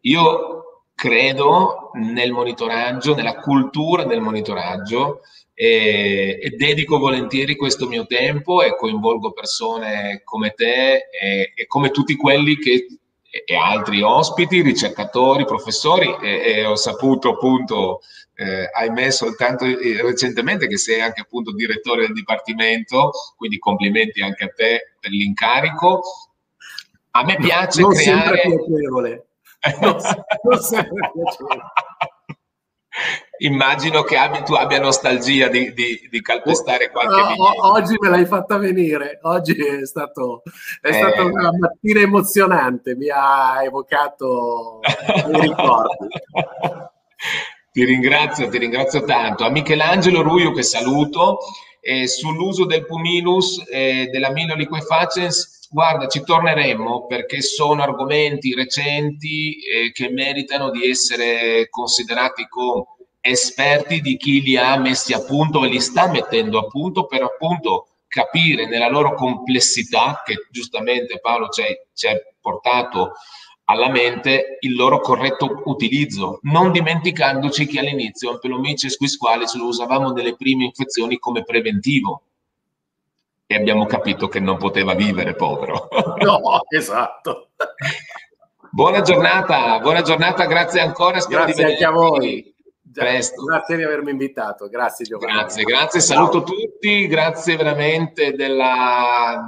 Io 0.00 0.82
credo 0.92 1.90
nel 1.94 2.32
monitoraggio, 2.32 3.14
nella 3.14 3.36
cultura 3.36 4.02
del 4.02 4.20
monitoraggio 4.20 5.20
e, 5.54 6.38
e, 6.42 6.50
dedico 6.56 6.98
volentieri 6.98 7.54
questo 7.54 7.86
mio 7.86 8.06
tempo 8.06 8.60
e 8.60 8.74
coinvolgo 8.74 9.32
persone 9.32 10.22
come 10.24 10.50
te 10.50 11.08
e, 11.08 11.52
e 11.54 11.66
come 11.68 11.90
tutti 11.90 12.16
quelli 12.16 12.56
che 12.56 12.86
e 13.44 13.56
altri 13.56 14.02
ospiti, 14.02 14.62
ricercatori, 14.62 15.44
professori 15.44 16.16
e, 16.22 16.52
e 16.54 16.64
ho 16.64 16.76
saputo 16.76 17.30
appunto, 17.30 18.00
eh, 18.34 18.70
ahimè, 18.72 19.10
soltanto 19.10 19.64
eh, 19.64 20.00
recentemente 20.02 20.66
che 20.66 20.76
sei 20.76 21.00
anche 21.00 21.22
appunto 21.22 21.52
direttore 21.52 22.02
del 22.02 22.14
dipartimento, 22.14 23.10
quindi 23.36 23.58
complimenti 23.58 24.22
anche 24.22 24.44
a 24.44 24.52
te 24.54 24.92
per 25.00 25.10
l'incarico. 25.10 26.02
A 27.12 27.24
me 27.24 27.36
piace 27.36 27.80
non 27.80 27.92
creare... 27.92 28.40
Sempre 28.40 28.64
piacevole. 28.64 29.20
Non, 29.80 29.96
non 30.42 30.60
sempre 30.60 31.10
piacevole. 31.12 31.62
Immagino 33.38 34.02
che 34.02 34.16
abbi, 34.16 34.42
tu 34.44 34.54
abbia 34.54 34.80
nostalgia 34.80 35.48
di, 35.48 35.72
di, 35.74 36.08
di 36.10 36.22
calpestare 36.22 36.90
qualche 36.90 37.20
no, 37.20 37.26
biglietto. 37.26 37.72
Oggi 37.72 37.94
me 37.98 38.08
l'hai 38.08 38.26
fatta 38.26 38.56
venire, 38.56 39.18
oggi 39.22 39.54
è, 39.54 39.84
stato, 39.84 40.42
è 40.80 40.88
eh. 40.88 40.92
stata 40.92 41.24
una 41.24 41.50
mattina 41.58 42.00
emozionante, 42.00 42.96
mi 42.96 43.08
ha 43.10 43.62
evocato 43.62 44.80
i 45.32 45.40
ricordi. 45.40 46.08
ti 47.72 47.84
ringrazio, 47.84 48.48
ti 48.48 48.58
ringrazio 48.58 49.04
tanto. 49.04 49.44
A 49.44 49.50
Michelangelo 49.50 50.22
Ruio 50.22 50.52
che 50.52 50.62
saluto, 50.62 51.38
eh, 51.80 52.08
sull'uso 52.08 52.64
del 52.64 52.86
Puminus 52.86 53.62
eh, 53.70 54.08
della 54.10 54.30
Mino 54.30 54.54
Liquefacens, 54.54 55.68
guarda, 55.70 56.08
ci 56.08 56.22
torneremo 56.22 57.06
perché 57.06 57.42
sono 57.42 57.82
argomenti 57.82 58.54
recenti 58.54 59.58
eh, 59.58 59.92
che 59.92 60.10
meritano 60.10 60.70
di 60.70 60.88
essere 60.88 61.68
considerati 61.68 62.46
con 62.48 62.82
esperti 63.30 64.00
di 64.00 64.16
chi 64.16 64.42
li 64.42 64.56
ha 64.56 64.76
messi 64.78 65.12
a 65.12 65.24
punto 65.24 65.64
e 65.64 65.68
li 65.68 65.80
sta 65.80 66.08
mettendo 66.08 66.58
a 66.58 66.66
punto 66.66 67.06
per 67.06 67.22
appunto 67.22 67.88
capire 68.08 68.66
nella 68.66 68.88
loro 68.88 69.14
complessità, 69.14 70.22
che 70.24 70.46
giustamente 70.50 71.18
Paolo 71.20 71.48
ci 71.48 72.06
ha 72.06 72.14
portato 72.40 73.12
alla 73.68 73.88
mente, 73.88 74.58
il 74.60 74.74
loro 74.74 75.00
corretto 75.00 75.62
utilizzo, 75.64 76.38
non 76.42 76.70
dimenticandoci 76.70 77.66
che 77.66 77.80
all'inizio 77.80 78.30
Ampelomice 78.30 78.88
squisquale 78.88 79.46
ce 79.46 79.58
lo 79.58 79.66
usavamo 79.66 80.12
nelle 80.12 80.36
prime 80.36 80.64
infezioni 80.64 81.18
come 81.18 81.42
preventivo 81.42 82.22
e 83.46 83.54
abbiamo 83.54 83.86
capito 83.86 84.28
che 84.28 84.40
non 84.40 84.56
poteva 84.56 84.94
vivere, 84.94 85.34
povero. 85.34 85.88
No, 86.18 86.60
esatto. 86.68 87.50
buona 88.70 89.02
giornata, 89.02 89.78
buona 89.80 90.02
giornata, 90.02 90.46
grazie 90.46 90.80
ancora. 90.80 91.20
Spero 91.20 91.44
grazie 91.44 91.64
anche 91.64 91.84
a 91.84 91.90
voi. 91.90 92.54
Presto. 93.02 93.44
Grazie 93.44 93.76
di 93.76 93.82
avermi 93.82 94.10
invitato, 94.10 94.68
grazie 94.68 95.04
Giovanni. 95.04 95.32
Grazie, 95.32 95.62
grazie, 95.64 96.00
saluto 96.00 96.42
tutti, 96.42 97.06
grazie 97.06 97.56
veramente 97.56 98.32
della, 98.32 99.44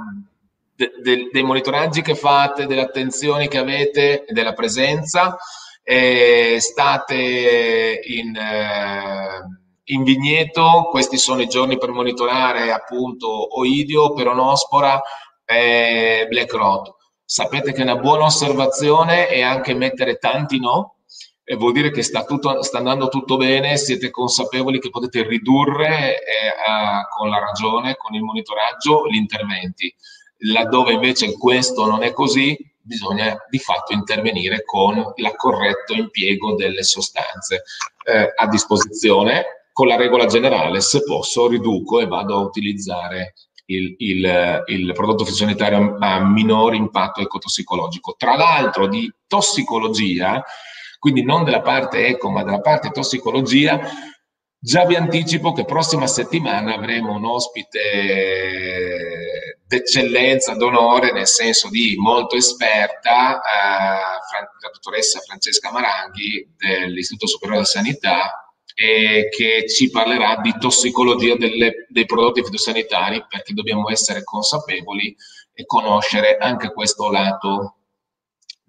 de, 0.75 0.91
de, 1.01 1.29
dei 1.31 1.43
monitoraggi 1.43 2.01
che 2.01 2.15
fate, 2.15 2.67
delle 2.67 2.81
attenzioni 2.81 3.47
che 3.47 3.57
avete 3.57 4.25
e 4.25 4.33
della 4.33 4.53
presenza. 4.53 5.35
Eh, 5.81 6.57
state 6.59 7.99
in, 8.03 8.35
eh, 8.35 9.43
in, 9.85 10.03
vigneto, 10.03 10.87
questi 10.91 11.17
sono 11.17 11.41
i 11.41 11.47
giorni 11.47 11.79
per 11.79 11.89
monitorare 11.89 12.71
appunto 12.71 13.57
Oidio, 13.57 14.13
Peronospora 14.13 15.01
e 15.43 16.27
Black 16.29 16.53
Rot. 16.53 16.95
Sapete 17.25 17.71
che 17.71 17.79
è 17.79 17.83
una 17.83 17.95
buona 17.95 18.25
osservazione 18.25 19.27
e 19.29 19.41
anche 19.41 19.73
mettere 19.73 20.17
tanti 20.17 20.59
no, 20.59 20.98
e 21.51 21.55
vuol 21.55 21.71
dire 21.71 21.89
che 21.89 22.03
sta, 22.03 22.25
tutto, 22.25 22.61
sta, 22.61 22.77
andando 22.77 23.07
tutto 23.07 23.35
bene, 23.35 23.75
siete 23.75 24.11
consapevoli 24.11 24.79
che 24.79 24.91
potete 24.91 25.23
ridurre 25.23 26.19
eh, 26.23 26.53
a, 26.63 27.07
con 27.07 27.27
la 27.27 27.39
ragione, 27.39 27.95
con 27.95 28.13
il 28.13 28.21
monitoraggio, 28.21 29.07
gli 29.09 29.15
interventi. 29.15 29.91
Laddove 30.41 30.93
invece 30.93 31.35
questo 31.39 31.87
non 31.87 32.03
è 32.03 32.13
così, 32.13 32.55
bisogna 32.79 33.35
di 33.49 33.57
fatto 33.57 33.93
intervenire 33.93 34.63
con 34.63 35.11
il 35.15 35.33
corretto 35.35 35.93
impiego 35.93 36.53
delle 36.53 36.83
sostanze 36.83 37.63
eh, 38.03 38.31
a 38.35 38.47
disposizione. 38.47 39.71
Con 39.73 39.87
la 39.87 39.95
regola 39.95 40.27
generale, 40.27 40.81
se 40.81 41.01
posso, 41.01 41.47
riduco 41.47 41.99
e 41.99 42.05
vado 42.05 42.35
a 42.35 42.41
utilizzare 42.41 43.33
il, 43.65 43.95
il, 43.97 44.63
il, 44.67 44.93
prodotto 44.93 45.25
fitosanitario 45.25 45.97
a 45.99 46.23
minore 46.23 46.75
impatto 46.75 47.21
ecotossicologico. 47.21 48.13
Tra 48.19 48.35
l'altro 48.35 48.85
di 48.87 49.11
tossicologia 49.25 50.43
quindi 50.99 51.23
non 51.23 51.43
della 51.43 51.61
parte 51.61 52.05
eco 52.05 52.29
ma 52.29 52.43
della 52.43 52.61
parte 52.61 52.91
tossicologia. 52.91 53.79
Già 54.61 54.85
vi 54.85 54.95
anticipo 54.95 55.53
che 55.53 55.63
prossima 55.63 56.05
settimana 56.05 56.75
avremo 56.75 57.13
un 57.13 57.23
ospite 57.25 57.79
d'eccellenza, 59.65 60.55
d'onore, 60.55 61.13
nel 61.13 61.27
senso 61.27 61.69
di 61.69 61.95
molto 61.97 62.35
esperta, 62.35 63.37
eh, 63.37 64.39
la 64.61 64.69
dottoressa 64.73 65.19
Francesca 65.21 65.71
Maranghi 65.71 66.55
dell'Istituto 66.57 67.27
Superiore 67.27 67.61
della 67.61 67.71
Sanità, 67.71 68.49
che 68.73 69.65
ci 69.67 69.89
parlerà 69.89 70.37
di 70.41 70.55
tossicologia 70.57 71.35
delle, 71.35 71.85
dei 71.89 72.05
prodotti 72.05 72.43
fitosanitari 72.43 73.25
perché 73.27 73.53
dobbiamo 73.53 73.89
essere 73.89 74.23
consapevoli 74.23 75.13
e 75.53 75.65
conoscere 75.65 76.37
anche 76.37 76.71
questo 76.71 77.11
lato 77.11 77.78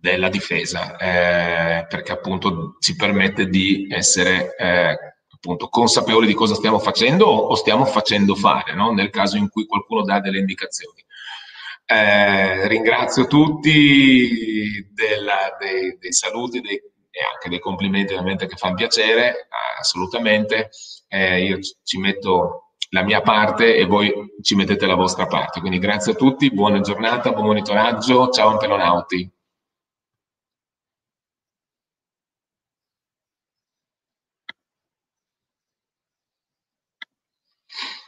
della 0.00 0.30
difesa, 0.30 0.96
eh, 0.96 1.86
perché 1.86 2.12
appunto 2.12 2.76
ci 2.80 2.96
permette 2.96 3.46
di 3.48 3.86
essere 3.90 4.56
eh, 4.56 4.98
appunto 5.32 5.68
consapevoli 5.68 6.26
di 6.26 6.34
cosa 6.34 6.54
stiamo 6.54 6.78
facendo 6.78 7.26
o 7.26 7.54
stiamo 7.54 7.84
facendo 7.84 8.34
fare, 8.34 8.74
no? 8.74 8.92
nel 8.92 9.10
caso 9.10 9.36
in 9.36 9.48
cui 9.50 9.66
qualcuno 9.66 10.02
dà 10.02 10.20
delle 10.20 10.38
indicazioni. 10.38 11.04
Eh, 11.84 12.68
ringrazio 12.68 13.26
tutti 13.26 14.88
della, 14.92 15.56
dei, 15.58 15.96
dei, 15.98 16.12
saluti 16.12 16.60
dei, 16.60 16.76
e 16.76 17.20
anche 17.32 17.48
dei 17.48 17.58
complimenti 17.58 18.12
ovviamente 18.12 18.46
che 18.46 18.56
fanno 18.56 18.76
piacere, 18.76 19.48
assolutamente. 19.78 20.70
Eh, 21.08 21.44
io 21.44 21.58
ci 21.82 21.98
metto 21.98 22.74
la 22.90 23.02
mia 23.02 23.20
parte 23.20 23.76
e 23.76 23.84
voi 23.84 24.12
ci 24.40 24.54
mettete 24.54 24.86
la 24.86 24.94
vostra 24.94 25.26
parte. 25.26 25.60
Quindi 25.60 25.78
grazie 25.78 26.12
a 26.12 26.16
tutti, 26.16 26.52
buona 26.52 26.80
giornata, 26.80 27.32
buon 27.32 27.46
monitoraggio, 27.46 28.28
ciao 28.28 28.50
Ampelonauti. 28.50 29.30